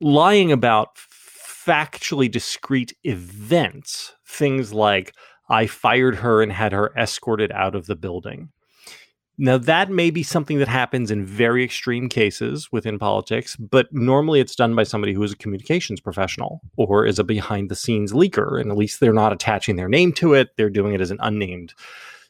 lying 0.00 0.52
about 0.52 0.96
factually 0.96 2.30
discrete 2.30 2.92
events, 3.04 4.14
things 4.26 4.72
like 4.72 5.14
I 5.48 5.66
fired 5.66 6.16
her 6.16 6.42
and 6.42 6.52
had 6.52 6.72
her 6.72 6.92
escorted 6.96 7.50
out 7.52 7.74
of 7.74 7.86
the 7.86 7.96
building. 7.96 8.50
Now, 9.36 9.58
that 9.58 9.90
may 9.90 10.10
be 10.10 10.22
something 10.22 10.58
that 10.58 10.68
happens 10.68 11.10
in 11.10 11.24
very 11.24 11.64
extreme 11.64 12.08
cases 12.08 12.70
within 12.70 13.00
politics, 13.00 13.56
but 13.56 13.92
normally 13.92 14.38
it's 14.38 14.54
done 14.54 14.76
by 14.76 14.84
somebody 14.84 15.12
who 15.12 15.22
is 15.24 15.32
a 15.32 15.36
communications 15.36 16.00
professional 16.00 16.60
or 16.76 17.04
is 17.04 17.18
a 17.18 17.24
behind 17.24 17.68
the 17.68 17.74
scenes 17.74 18.12
leaker. 18.12 18.60
And 18.60 18.70
at 18.70 18.76
least 18.76 19.00
they're 19.00 19.12
not 19.12 19.32
attaching 19.32 19.74
their 19.74 19.88
name 19.88 20.12
to 20.14 20.34
it. 20.34 20.50
They're 20.56 20.70
doing 20.70 20.94
it 20.94 21.00
as 21.00 21.10
an 21.10 21.18
unnamed 21.20 21.74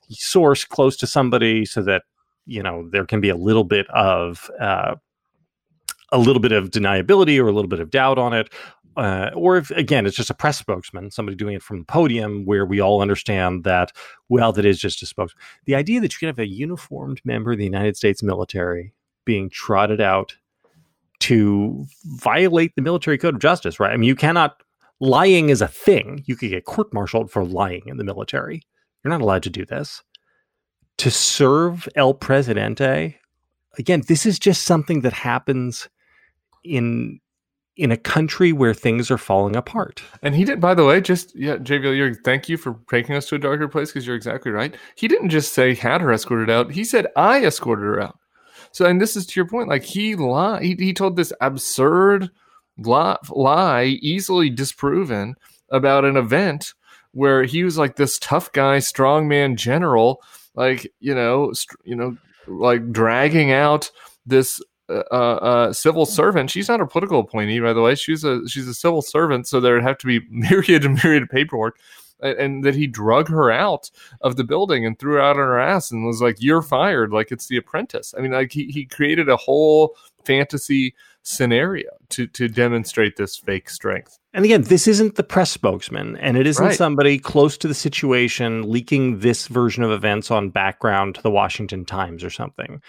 source 0.09 0.65
close 0.65 0.97
to 0.99 1.07
somebody 1.07 1.67
so 1.67 1.83
that, 1.83 2.05
you 2.47 2.63
know, 2.63 2.89
there 2.91 3.05
can 3.05 3.21
be 3.21 3.29
a 3.29 3.37
little 3.37 3.65
bit 3.65 3.87
of, 3.91 4.51
uh, 4.59 4.95
a 6.11 6.19
little 6.19 6.41
bit 6.41 6.53
of 6.53 6.71
deniability 6.71 7.39
or 7.39 7.49
a 7.49 7.53
little 7.53 7.69
bit 7.69 7.81
of 7.81 7.91
doubt 7.91 8.19
on 8.19 8.33
it 8.33 8.49
uh, 8.97 9.31
or 9.35 9.57
if 9.57 9.71
again 9.71 10.07
it's 10.07 10.17
just 10.17 10.31
a 10.31 10.35
press 10.35 10.59
spokesman, 10.59 11.11
somebody 11.11 11.37
doing 11.37 11.55
it 11.55 11.63
from 11.63 11.81
the 11.81 11.85
podium, 11.85 12.45
where 12.45 12.65
we 12.65 12.81
all 12.81 13.03
understand 13.03 13.65
that 13.65 13.93
well, 14.29 14.53
that 14.53 14.65
is 14.65 14.79
just 14.79 15.03
a 15.03 15.07
spokesman. 15.07 15.43
The 15.65 15.75
idea 15.75 16.01
that 16.01 16.13
you 16.13 16.19
can 16.19 16.29
have 16.29 16.39
a 16.39 16.47
uniformed 16.47 17.21
member 17.25 17.53
of 17.53 17.59
the 17.59 17.65
United 17.65 17.97
States 17.97 18.23
military 18.23 18.93
being 19.25 19.51
trotted 19.51 20.01
out 20.01 20.37
to 21.21 21.87
violate 22.05 22.75
the 22.75 22.83
military 22.83 23.17
code 23.17 23.35
of 23.35 23.41
justice, 23.41 23.81
right? 23.81 23.93
I 23.93 23.97
mean, 23.97 24.09
you 24.09 24.17
cannot 24.17 24.63
lying 25.01 25.49
is 25.49 25.63
a 25.63 25.69
thing. 25.69 26.23
You 26.27 26.37
could 26.37 26.51
get 26.51 26.65
court-martialed 26.65 27.31
for 27.31 27.45
lying 27.45 27.83
in 27.87 27.97
the 27.97 28.05
military. 28.05 28.63
You're 29.03 29.11
not 29.11 29.23
allowed 29.23 29.43
to 29.45 29.51
do 29.51 29.65
this. 29.65 30.03
To 30.99 31.11
serve 31.11 31.89
El 31.95 32.15
Presidente, 32.15 33.19
again, 33.79 34.03
this 34.07 34.27
is 34.27 34.39
just 34.39 34.65
something 34.65 35.01
that 35.01 35.13
happens 35.13 35.89
in 36.63 37.21
in 37.77 37.91
a 37.91 37.97
country 37.97 38.53
where 38.53 38.75
things 38.75 39.11
are 39.11 39.19
falling 39.19 39.57
apart. 39.57 40.03
And 40.23 40.35
he 40.35 40.45
did, 40.45 40.61
by 40.61 40.75
the 40.75 40.85
way, 40.85 41.01
just 41.01 41.35
yeah, 41.35 41.57
JVL, 41.57 42.17
thank 42.25 42.49
you 42.49 42.57
for 42.57 42.79
taking 42.89 43.17
us 43.17 43.27
to 43.29 43.35
a 43.35 43.39
darker 43.39 43.69
place 43.69 43.91
because 43.91 44.07
you're 44.07 44.17
exactly 44.17 44.53
right. 44.53 44.75
He 44.95 45.09
didn't 45.09 45.31
just 45.31 45.53
say 45.53 45.75
had 45.75 46.01
her 46.01 46.13
escorted 46.13 46.51
out; 46.51 46.73
he 46.73 46.85
said 46.85 47.07
I 47.17 47.45
escorted 47.45 47.85
her 47.85 48.01
out. 48.01 48.19
So, 48.73 48.87
and 48.87 49.01
this 49.01 49.17
is 49.17 49.27
to 49.27 49.41
your 49.41 49.47
point, 49.47 49.69
like 49.69 49.85
he 49.85 50.15
lied. 50.15 50.63
He, 50.63 50.75
he 50.79 50.93
told 50.93 51.17
this 51.17 51.33
absurd 51.41 52.31
lie, 52.79 53.19
lie, 53.31 53.85
easily 53.85 54.51
disproven 54.51 55.35
about 55.71 56.05
an 56.05 56.17
event 56.17 56.75
where 57.13 57.45
he 57.45 57.65
was 57.65 57.79
like 57.79 57.97
this 57.97 58.19
tough 58.19 58.53
guy, 58.53 58.79
strongman 58.79 59.57
general, 59.57 60.23
like 60.55 60.93
you 61.01 61.15
know, 61.15 61.53
you 61.85 61.97
know, 61.97 62.17
like 62.47 62.93
dragging 62.93 63.53
out 63.53 63.91
this 64.27 64.61
uh, 64.89 64.93
uh, 64.93 65.73
civil 65.73 66.07
servant. 66.07 66.51
She's 66.51 66.69
not 66.69 66.81
a 66.81 66.87
political 66.87 67.21
appointee, 67.21 67.61
by 67.61 67.73
the 67.73 67.81
way. 67.81 67.95
She's 67.95 68.25
a 68.25 68.47
she's 68.49 68.69
a 68.69 68.75
civil 68.75 69.03
servant, 69.03 69.47
so 69.49 69.61
there'd 69.61 69.83
have 69.83 69.99
to 69.99 70.07
be 70.07 70.21
myriad 70.31 70.85
and 70.85 71.01
myriad 71.03 71.23
of 71.25 71.29
paperwork. 71.29 71.79
And, 72.21 72.39
and 72.39 72.65
that 72.65 72.77
he 72.77 72.87
drug 72.87 73.29
her 73.29 73.51
out 73.51 73.91
of 74.21 74.37
the 74.37 74.45
building 74.45 74.87
and 74.87 74.99
threw 74.99 75.15
her 75.15 75.21
out 75.21 75.37
on 75.37 75.47
her 75.47 75.59
ass 75.59 75.91
and 75.91 76.07
was 76.07 76.21
like, 76.21 76.37
"You're 76.39 76.63
fired!" 76.63 77.13
Like 77.13 77.33
it's 77.33 77.49
The 77.49 77.57
Apprentice. 77.57 78.15
I 78.17 78.21
mean, 78.21 78.33
like 78.33 78.53
he 78.53 78.67
he 78.67 78.85
created 78.85 79.29
a 79.29 79.37
whole 79.37 79.97
fantasy 80.25 80.95
scenario 81.23 81.89
to 82.11 82.27
to 82.29 82.49
demonstrate 82.49 83.17
this 83.17 83.37
fake 83.37 83.69
strength. 83.71 84.19
And 84.33 84.45
again, 84.45 84.63
this 84.63 84.87
isn't 84.87 85.17
the 85.17 85.25
press 85.25 85.51
spokesman, 85.51 86.17
and 86.19 86.37
it 86.37 86.47
isn't 86.47 86.65
right. 86.65 86.77
somebody 86.77 87.19
close 87.19 87.57
to 87.59 87.69
the 87.69 87.75
situation 87.75 88.71
leaking 88.71 89.21
this 89.21 89.47
version 89.49 89.83
of 89.83 89.91
events 89.91 90.31
on 90.31 90.51
background 90.51 91.15
to 91.17 91.23
the 91.23 91.31
Washington 91.31 91.85
Times 91.85 92.23
or 92.23 92.31
something 92.31 92.83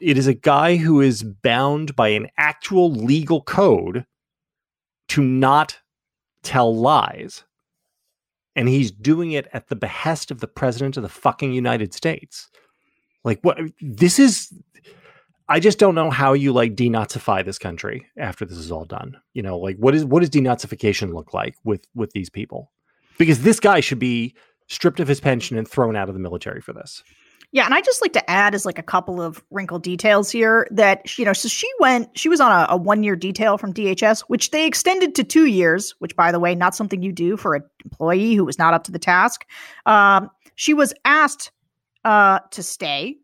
it 0.00 0.18
is 0.18 0.26
a 0.26 0.34
guy 0.34 0.76
who 0.76 1.00
is 1.00 1.22
bound 1.22 1.96
by 1.96 2.08
an 2.08 2.28
actual 2.36 2.92
legal 2.92 3.42
code 3.42 4.04
to 5.08 5.22
not 5.22 5.78
tell 6.42 6.74
lies. 6.74 7.44
And 8.56 8.68
he's 8.68 8.90
doing 8.90 9.32
it 9.32 9.46
at 9.52 9.68
the 9.68 9.76
behest 9.76 10.30
of 10.30 10.40
the 10.40 10.48
president 10.48 10.96
of 10.96 11.02
the 11.02 11.08
fucking 11.08 11.52
United 11.52 11.94
States. 11.94 12.48
Like 13.24 13.40
what 13.42 13.58
this 13.80 14.18
is 14.18 14.52
I 15.50 15.60
just 15.60 15.78
don't 15.78 15.94
know 15.94 16.10
how 16.10 16.34
you 16.34 16.52
like 16.52 16.74
denazify 16.74 17.44
this 17.44 17.58
country 17.58 18.06
after 18.18 18.44
this 18.44 18.58
is 18.58 18.70
all 18.70 18.84
done. 18.84 19.16
You 19.32 19.42
know, 19.42 19.58
like 19.58 19.76
what 19.76 19.94
is 19.94 20.04
what 20.04 20.20
does 20.20 20.30
denazification 20.30 21.14
look 21.14 21.32
like 21.32 21.54
with 21.64 21.86
with 21.94 22.10
these 22.12 22.30
people? 22.30 22.70
Because 23.16 23.42
this 23.42 23.58
guy 23.58 23.80
should 23.80 23.98
be 23.98 24.34
stripped 24.68 25.00
of 25.00 25.08
his 25.08 25.20
pension 25.20 25.56
and 25.56 25.66
thrown 25.66 25.96
out 25.96 26.08
of 26.08 26.14
the 26.14 26.20
military 26.20 26.60
for 26.60 26.72
this. 26.72 27.02
Yeah, 27.50 27.64
and 27.64 27.72
I 27.72 27.80
just 27.80 28.02
like 28.02 28.12
to 28.12 28.30
add 28.30 28.54
as 28.54 28.66
like 28.66 28.78
a 28.78 28.82
couple 28.82 29.22
of 29.22 29.42
wrinkle 29.50 29.78
details 29.78 30.30
here 30.30 30.68
that 30.70 31.18
you 31.18 31.24
know, 31.24 31.32
so 31.32 31.48
she 31.48 31.68
went, 31.80 32.16
she 32.16 32.28
was 32.28 32.40
on 32.40 32.52
a, 32.52 32.66
a 32.68 32.76
one 32.76 33.02
year 33.02 33.16
detail 33.16 33.56
from 33.56 33.72
DHS, 33.72 34.20
which 34.28 34.50
they 34.50 34.66
extended 34.66 35.14
to 35.14 35.24
two 35.24 35.46
years, 35.46 35.94
which 35.98 36.14
by 36.14 36.30
the 36.30 36.38
way, 36.38 36.54
not 36.54 36.74
something 36.74 37.02
you 37.02 37.10
do 37.10 37.38
for 37.38 37.54
an 37.54 37.62
employee 37.84 38.34
who 38.34 38.44
was 38.44 38.58
not 38.58 38.74
up 38.74 38.84
to 38.84 38.92
the 38.92 38.98
task. 38.98 39.46
Um, 39.86 40.30
she 40.56 40.74
was 40.74 40.92
asked 41.06 41.50
uh, 42.04 42.40
to 42.50 42.62
stay. 42.62 43.16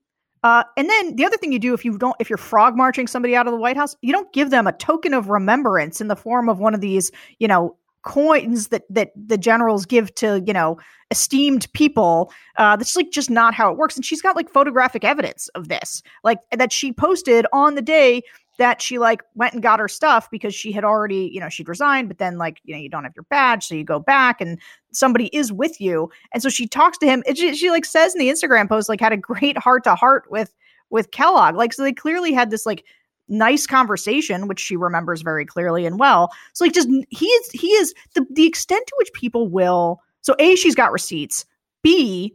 Uh, 0.43 0.63
and 0.77 0.89
then 0.89 1.17
the 1.17 1.25
other 1.25 1.39
thing 1.39 1.53
you 1.53 1.59
do 1.59 1.73
if 1.75 1.85
you 1.85 1.97
don't, 1.97 2.17
if 2.19 2.29
you're 2.29 2.37
frog 2.37 2.77
marching 2.77 3.07
somebody 3.07 3.35
out 3.35 3.47
of 3.47 3.53
the 3.53 3.59
White 3.59 3.77
House, 3.77 3.97
you 4.03 4.13
don't 4.13 4.33
give 4.33 4.51
them 4.51 4.67
a 4.67 4.73
token 4.73 5.15
of 5.15 5.29
remembrance 5.29 6.01
in 6.01 6.09
the 6.09 6.17
form 6.17 6.49
of 6.49 6.59
one 6.59 6.75
of 6.75 6.81
these, 6.81 7.11
you 7.39 7.49
know, 7.49 7.77
coins 8.05 8.69
that 8.69 8.83
that 8.91 9.11
the 9.17 9.39
generals 9.39 9.87
give 9.87 10.15
to 10.15 10.43
you 10.47 10.53
know 10.53 10.79
esteemed 11.11 11.71
people 11.73 12.33
uh 12.57 12.77
that's 12.77 12.97
like 12.97 13.11
just 13.11 13.31
not 13.31 13.55
how 13.55 13.71
it 13.71 13.79
works. 13.79 13.97
And 13.97 14.05
she's 14.05 14.23
got 14.23 14.37
like 14.37 14.51
photographic 14.51 15.05
evidence 15.05 15.49
of 15.49 15.69
this 15.69 16.03
like 16.23 16.39
that 16.53 16.73
she 16.73 16.93
posted 16.93 17.47
on 17.53 17.75
the 17.75 17.83
day 17.83 18.23
that 18.59 18.81
she 18.81 18.99
like 18.99 19.23
went 19.35 19.53
and 19.53 19.63
got 19.63 19.81
her 19.81 19.89
stuff 19.89 20.31
because 20.31 20.55
she 20.55 20.71
had 20.71 20.85
already 20.85 21.31
you 21.33 21.41
know 21.41 21.49
she'd 21.49 21.69
resigned 21.69 22.09
but 22.09 22.19
then 22.19 22.39
like 22.39 22.61
you 22.65 22.75
know 22.75 22.81
you 22.81 22.89
don't 22.89 23.05
have 23.05 23.17
your 23.17 23.25
badge 23.25 23.67
so 23.67 23.75
you 23.75 23.85
go 23.85 23.99
back 23.99 24.41
and 24.41 24.59
somebody 24.93 25.27
is 25.33 25.53
with 25.53 25.81
you. 25.81 26.11
And 26.33 26.43
so 26.43 26.49
she 26.49 26.69
talks 26.69 26.99
to 26.99 27.07
him 27.07 27.23
and 27.27 27.37
she, 27.37 27.55
she 27.57 27.71
like 27.71 27.85
says 27.85 28.15
in 28.15 28.19
the 28.19 28.31
instagram 28.31 28.69
post 28.69 28.89
like 28.89 29.01
had 29.01 29.13
a 29.13 29.17
great 29.17 29.59
heart 29.59 29.85
to 29.85 29.95
heart 29.95 30.25
with 30.31 30.55
with 30.91 31.11
kellogg. 31.11 31.57
Like 31.57 31.73
so 31.73 31.83
they 31.83 31.93
clearly 31.93 32.33
had 32.33 32.51
this 32.51 32.67
like 32.67 32.85
nice 33.29 33.67
conversation, 33.67 34.49
which 34.49 34.61
she 34.61 34.77
remembers 34.77 35.23
very 35.23 35.47
clearly 35.47 35.87
and 35.87 35.99
well. 35.99 36.33
So 36.53 36.65
like 36.65 36.75
just 36.75 36.89
he 37.11 37.27
is 37.27 37.51
he 37.53 37.69
is 37.69 37.95
the 38.15 38.27
the 38.31 38.47
extent 38.47 38.87
to 38.87 38.95
which 38.99 39.13
people 39.13 39.49
will 39.49 40.01
so 40.25 40.35
A, 40.39 40.57
she's 40.57 40.75
got 40.75 40.91
receipts. 40.91 41.45
B, 41.83 42.35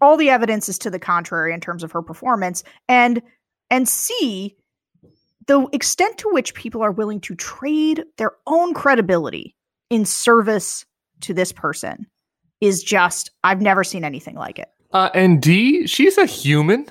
all 0.00 0.16
the 0.16 0.30
evidence 0.30 0.68
is 0.68 0.78
to 0.78 0.90
the 0.90 1.00
contrary 1.00 1.52
in 1.52 1.60
terms 1.60 1.82
of 1.82 1.90
her 1.92 2.00
performance. 2.00 2.62
And 2.88 3.20
and 3.70 3.88
C, 3.88 4.56
the 5.46 5.66
extent 5.72 6.18
to 6.18 6.28
which 6.30 6.54
people 6.54 6.82
are 6.82 6.92
willing 6.92 7.20
to 7.22 7.34
trade 7.34 8.04
their 8.18 8.32
own 8.46 8.72
credibility 8.72 9.56
in 9.90 10.04
service 10.04 10.86
to 11.22 11.34
this 11.34 11.52
person 11.52 12.06
is 12.60 12.82
just 12.82 13.30
I've 13.42 13.60
never 13.60 13.82
seen 13.82 14.04
anything 14.04 14.36
like 14.36 14.60
it. 14.60 14.68
Uh, 14.92 15.10
and 15.12 15.42
D, 15.42 15.88
she's 15.88 16.16
a 16.18 16.26
human 16.26 16.86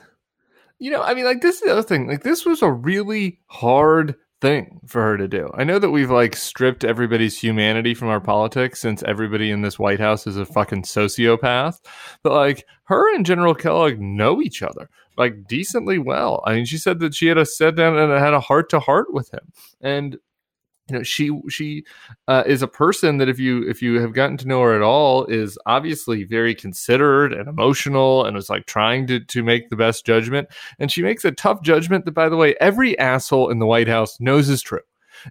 you 0.84 0.92
know, 0.92 1.02
I 1.02 1.14
mean, 1.14 1.24
like 1.24 1.40
this 1.40 1.56
is 1.56 1.62
the 1.62 1.72
other 1.72 1.82
thing. 1.82 2.10
Like 2.10 2.24
this 2.24 2.46
was 2.46 2.62
a 2.62 2.70
really 2.70 3.40
hard 3.48 4.16
thing 4.42 4.82
for 4.86 5.02
her 5.02 5.18
to 5.18 5.30
do. 5.30 5.50
I 5.54 5.64
know 5.64 5.80
that 5.80 5.92
we've 5.92 6.12
like 6.12 6.36
stripped 6.36 6.84
everybody's 6.84 7.40
humanity 7.40 7.94
from 7.94 8.10
our 8.10 8.20
politics 8.20 8.82
since 8.82 9.02
everybody 9.04 9.50
in 9.50 9.62
this 9.62 9.80
White 9.80 10.02
House 10.02 10.28
is 10.28 10.36
a 10.36 10.46
fucking 10.46 10.84
sociopath. 10.84 11.80
But 12.22 12.34
like 12.34 12.66
her 12.84 13.16
and 13.16 13.26
General 13.26 13.56
Kellogg 13.56 14.02
know 14.02 14.42
each 14.42 14.62
other 14.62 14.90
like 15.18 15.48
decently 15.48 16.00
well. 16.00 16.44
I 16.46 16.56
mean, 16.56 16.66
she 16.66 16.78
said 16.78 17.00
that 17.00 17.16
she 17.16 17.28
had 17.28 17.38
a 17.38 17.46
sit 17.46 17.78
down 17.78 17.98
and 17.98 18.12
had 18.12 18.34
a 18.34 18.42
heart 18.42 18.70
to 18.72 18.82
heart 18.82 19.14
with 19.14 19.34
him. 19.34 19.54
And 19.80 20.18
you 20.90 20.98
know 20.98 21.04
she 21.04 21.32
she 21.50 21.84
uh, 22.28 22.44
is 22.46 22.62
a 22.62 22.68
person 22.68 23.18
that 23.18 23.30
if 23.30 23.40
you 23.40 23.68
if 23.70 23.82
you 23.82 24.00
have 24.02 24.14
gotten 24.14 24.38
to 24.38 24.48
know 24.48 24.62
her 24.62 24.76
at 24.76 24.82
all 24.82 25.26
is 25.26 25.58
obviously 25.66 26.24
very 26.24 26.54
considered 26.54 27.32
and 27.34 27.48
emotional 27.48 28.26
and 28.26 28.36
is 28.38 28.50
like 28.50 28.66
trying 28.66 29.08
to 29.08 29.20
to 29.20 29.44
make 29.44 29.70
the 29.70 29.76
best 29.76 30.06
judgment. 30.06 30.48
And 30.80 30.92
she 30.92 31.02
makes 31.02 31.24
a 31.26 31.32
tough 31.32 31.62
judgment 31.62 32.06
that 32.06 32.12
by 32.12 32.30
the 32.30 32.38
way 32.38 32.56
every 32.60 32.98
asshole 33.00 33.50
in 33.50 33.60
the 33.60 33.66
white 33.66 33.88
house 33.88 34.20
knows 34.20 34.50
is 34.50 34.62
true 34.62 34.82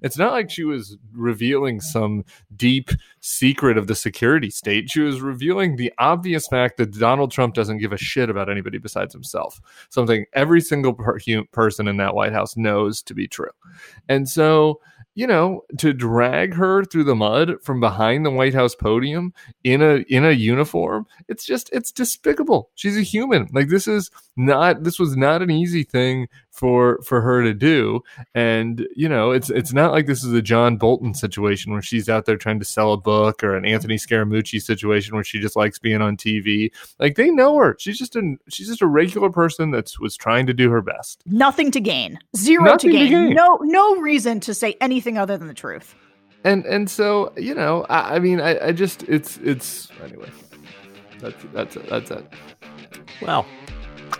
it's 0.00 0.16
not 0.16 0.32
like 0.32 0.50
she 0.50 0.64
was 0.64 0.96
revealing 1.12 1.80
some 1.80 2.24
deep 2.56 2.90
secret 3.20 3.76
of 3.76 3.86
the 3.86 3.94
security 3.94 4.50
state. 4.50 4.90
She 4.90 5.00
was 5.00 5.20
revealing 5.20 5.76
the 5.76 5.92
obvious 5.98 6.46
fact 6.46 6.76
that 6.78 6.98
Donald 6.98 7.30
Trump 7.30 7.54
doesn't 7.54 7.78
give 7.78 7.92
a 7.92 7.98
shit 7.98 8.30
about 8.30 8.50
anybody 8.50 8.78
besides 8.78 9.12
himself. 9.12 9.60
Something 9.90 10.26
every 10.32 10.60
single 10.60 10.94
per- 10.94 11.18
person 11.52 11.88
in 11.88 11.96
that 11.98 12.14
White 12.14 12.32
House 12.32 12.56
knows 12.56 13.02
to 13.02 13.14
be 13.14 13.28
true. 13.28 13.50
And 14.08 14.28
so 14.28 14.80
you 15.14 15.26
know, 15.26 15.62
to 15.78 15.92
drag 15.92 16.54
her 16.54 16.84
through 16.84 17.04
the 17.04 17.14
mud 17.14 17.62
from 17.62 17.80
behind 17.80 18.24
the 18.24 18.30
White 18.30 18.54
House 18.54 18.74
podium 18.74 19.34
in 19.62 19.82
a 19.82 19.96
in 20.08 20.24
a 20.24 20.30
uniform, 20.30 21.06
it's 21.28 21.44
just 21.44 21.68
it's 21.72 21.92
despicable. 21.92 22.70
She's 22.74 22.96
a 22.96 23.02
human. 23.02 23.48
Like 23.52 23.68
this 23.68 23.86
is 23.86 24.10
not 24.36 24.84
this 24.84 24.98
was 24.98 25.16
not 25.16 25.42
an 25.42 25.50
easy 25.50 25.82
thing 25.84 26.28
for 26.52 27.00
for 27.02 27.20
her 27.20 27.42
to 27.42 27.52
do. 27.52 28.00
And 28.34 28.86
you 28.94 29.08
know, 29.08 29.32
it's 29.32 29.50
it's 29.50 29.72
not 29.72 29.92
like 29.92 30.06
this 30.06 30.22
is 30.22 30.32
a 30.32 30.42
John 30.42 30.76
Bolton 30.76 31.14
situation 31.14 31.72
where 31.72 31.82
she's 31.82 32.08
out 32.08 32.24
there 32.24 32.36
trying 32.36 32.60
to 32.60 32.64
sell 32.64 32.92
a 32.92 32.96
book 32.96 33.42
or 33.42 33.56
an 33.56 33.64
Anthony 33.66 33.96
Scaramucci 33.96 34.62
situation 34.62 35.14
where 35.14 35.24
she 35.24 35.40
just 35.40 35.56
likes 35.56 35.78
being 35.78 36.00
on 36.00 36.16
TV. 36.16 36.70
Like 36.98 37.16
they 37.16 37.30
know 37.30 37.56
her. 37.56 37.76
She's 37.78 37.98
just 37.98 38.16
a 38.16 38.36
she's 38.48 38.68
just 38.68 38.82
a 38.82 38.86
regular 38.86 39.30
person 39.30 39.72
that 39.72 39.92
was 40.00 40.16
trying 40.16 40.46
to 40.46 40.54
do 40.54 40.70
her 40.70 40.80
best. 40.80 41.22
Nothing 41.26 41.70
to 41.72 41.80
gain. 41.80 42.18
Zero 42.36 42.76
to 42.76 42.88
gain. 42.88 43.04
to 43.04 43.10
gain. 43.10 43.34
No 43.34 43.58
no 43.62 43.96
reason 43.96 44.40
to 44.40 44.54
say 44.54 44.76
anything 44.80 44.92
anything 44.92 45.18
other 45.18 45.38
than 45.38 45.48
the 45.48 45.54
truth. 45.54 45.94
And 46.44 46.64
and 46.66 46.90
so 46.90 47.32
you 47.36 47.54
know, 47.54 47.84
I, 47.88 48.16
I 48.16 48.18
mean, 48.18 48.40
I, 48.40 48.68
I 48.68 48.72
just 48.72 49.04
it's 49.04 49.38
it's 49.38 49.88
anyway. 50.02 50.30
That's 51.20 51.44
that's 51.52 51.76
it. 51.76 51.88
That's 51.88 52.10
it. 52.10 52.26
Well, 53.20 53.46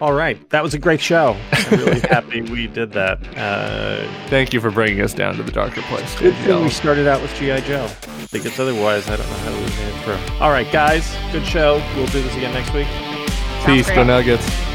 all 0.00 0.12
right. 0.12 0.48
That 0.50 0.62
was 0.62 0.74
a 0.74 0.78
great 0.78 1.00
show. 1.00 1.36
I'm 1.52 1.78
really 1.78 2.00
happy 2.00 2.42
we 2.42 2.66
did 2.66 2.92
that. 2.92 3.18
Uh, 3.36 4.06
Thank 4.28 4.52
you 4.52 4.60
for 4.60 4.70
bringing 4.70 5.00
us 5.00 5.14
down 5.14 5.36
to 5.36 5.42
the 5.42 5.52
darker 5.52 5.82
place. 5.82 6.18
Good 6.18 6.34
thing 6.36 6.62
we 6.62 6.70
started 6.70 7.06
out 7.06 7.20
with 7.22 7.34
G.I. 7.34 7.60
Joe. 7.60 7.84
I 7.84 8.26
think 8.26 8.46
it's 8.46 8.58
otherwise, 8.58 9.08
I 9.08 9.16
don't 9.16 9.28
know 9.28 9.36
how 9.36 9.52
we 9.52 9.60
would 9.60 9.68
get 9.68 10.04
through. 10.04 10.36
All 10.40 10.50
right, 10.50 10.70
guys. 10.72 11.14
Good 11.32 11.46
show. 11.46 11.82
We'll 11.96 12.06
do 12.06 12.22
this 12.22 12.34
again 12.36 12.52
next 12.52 12.72
week. 12.72 12.88
Peace. 13.66 13.88
Go 13.90 14.02
Nuggets. 14.04 14.71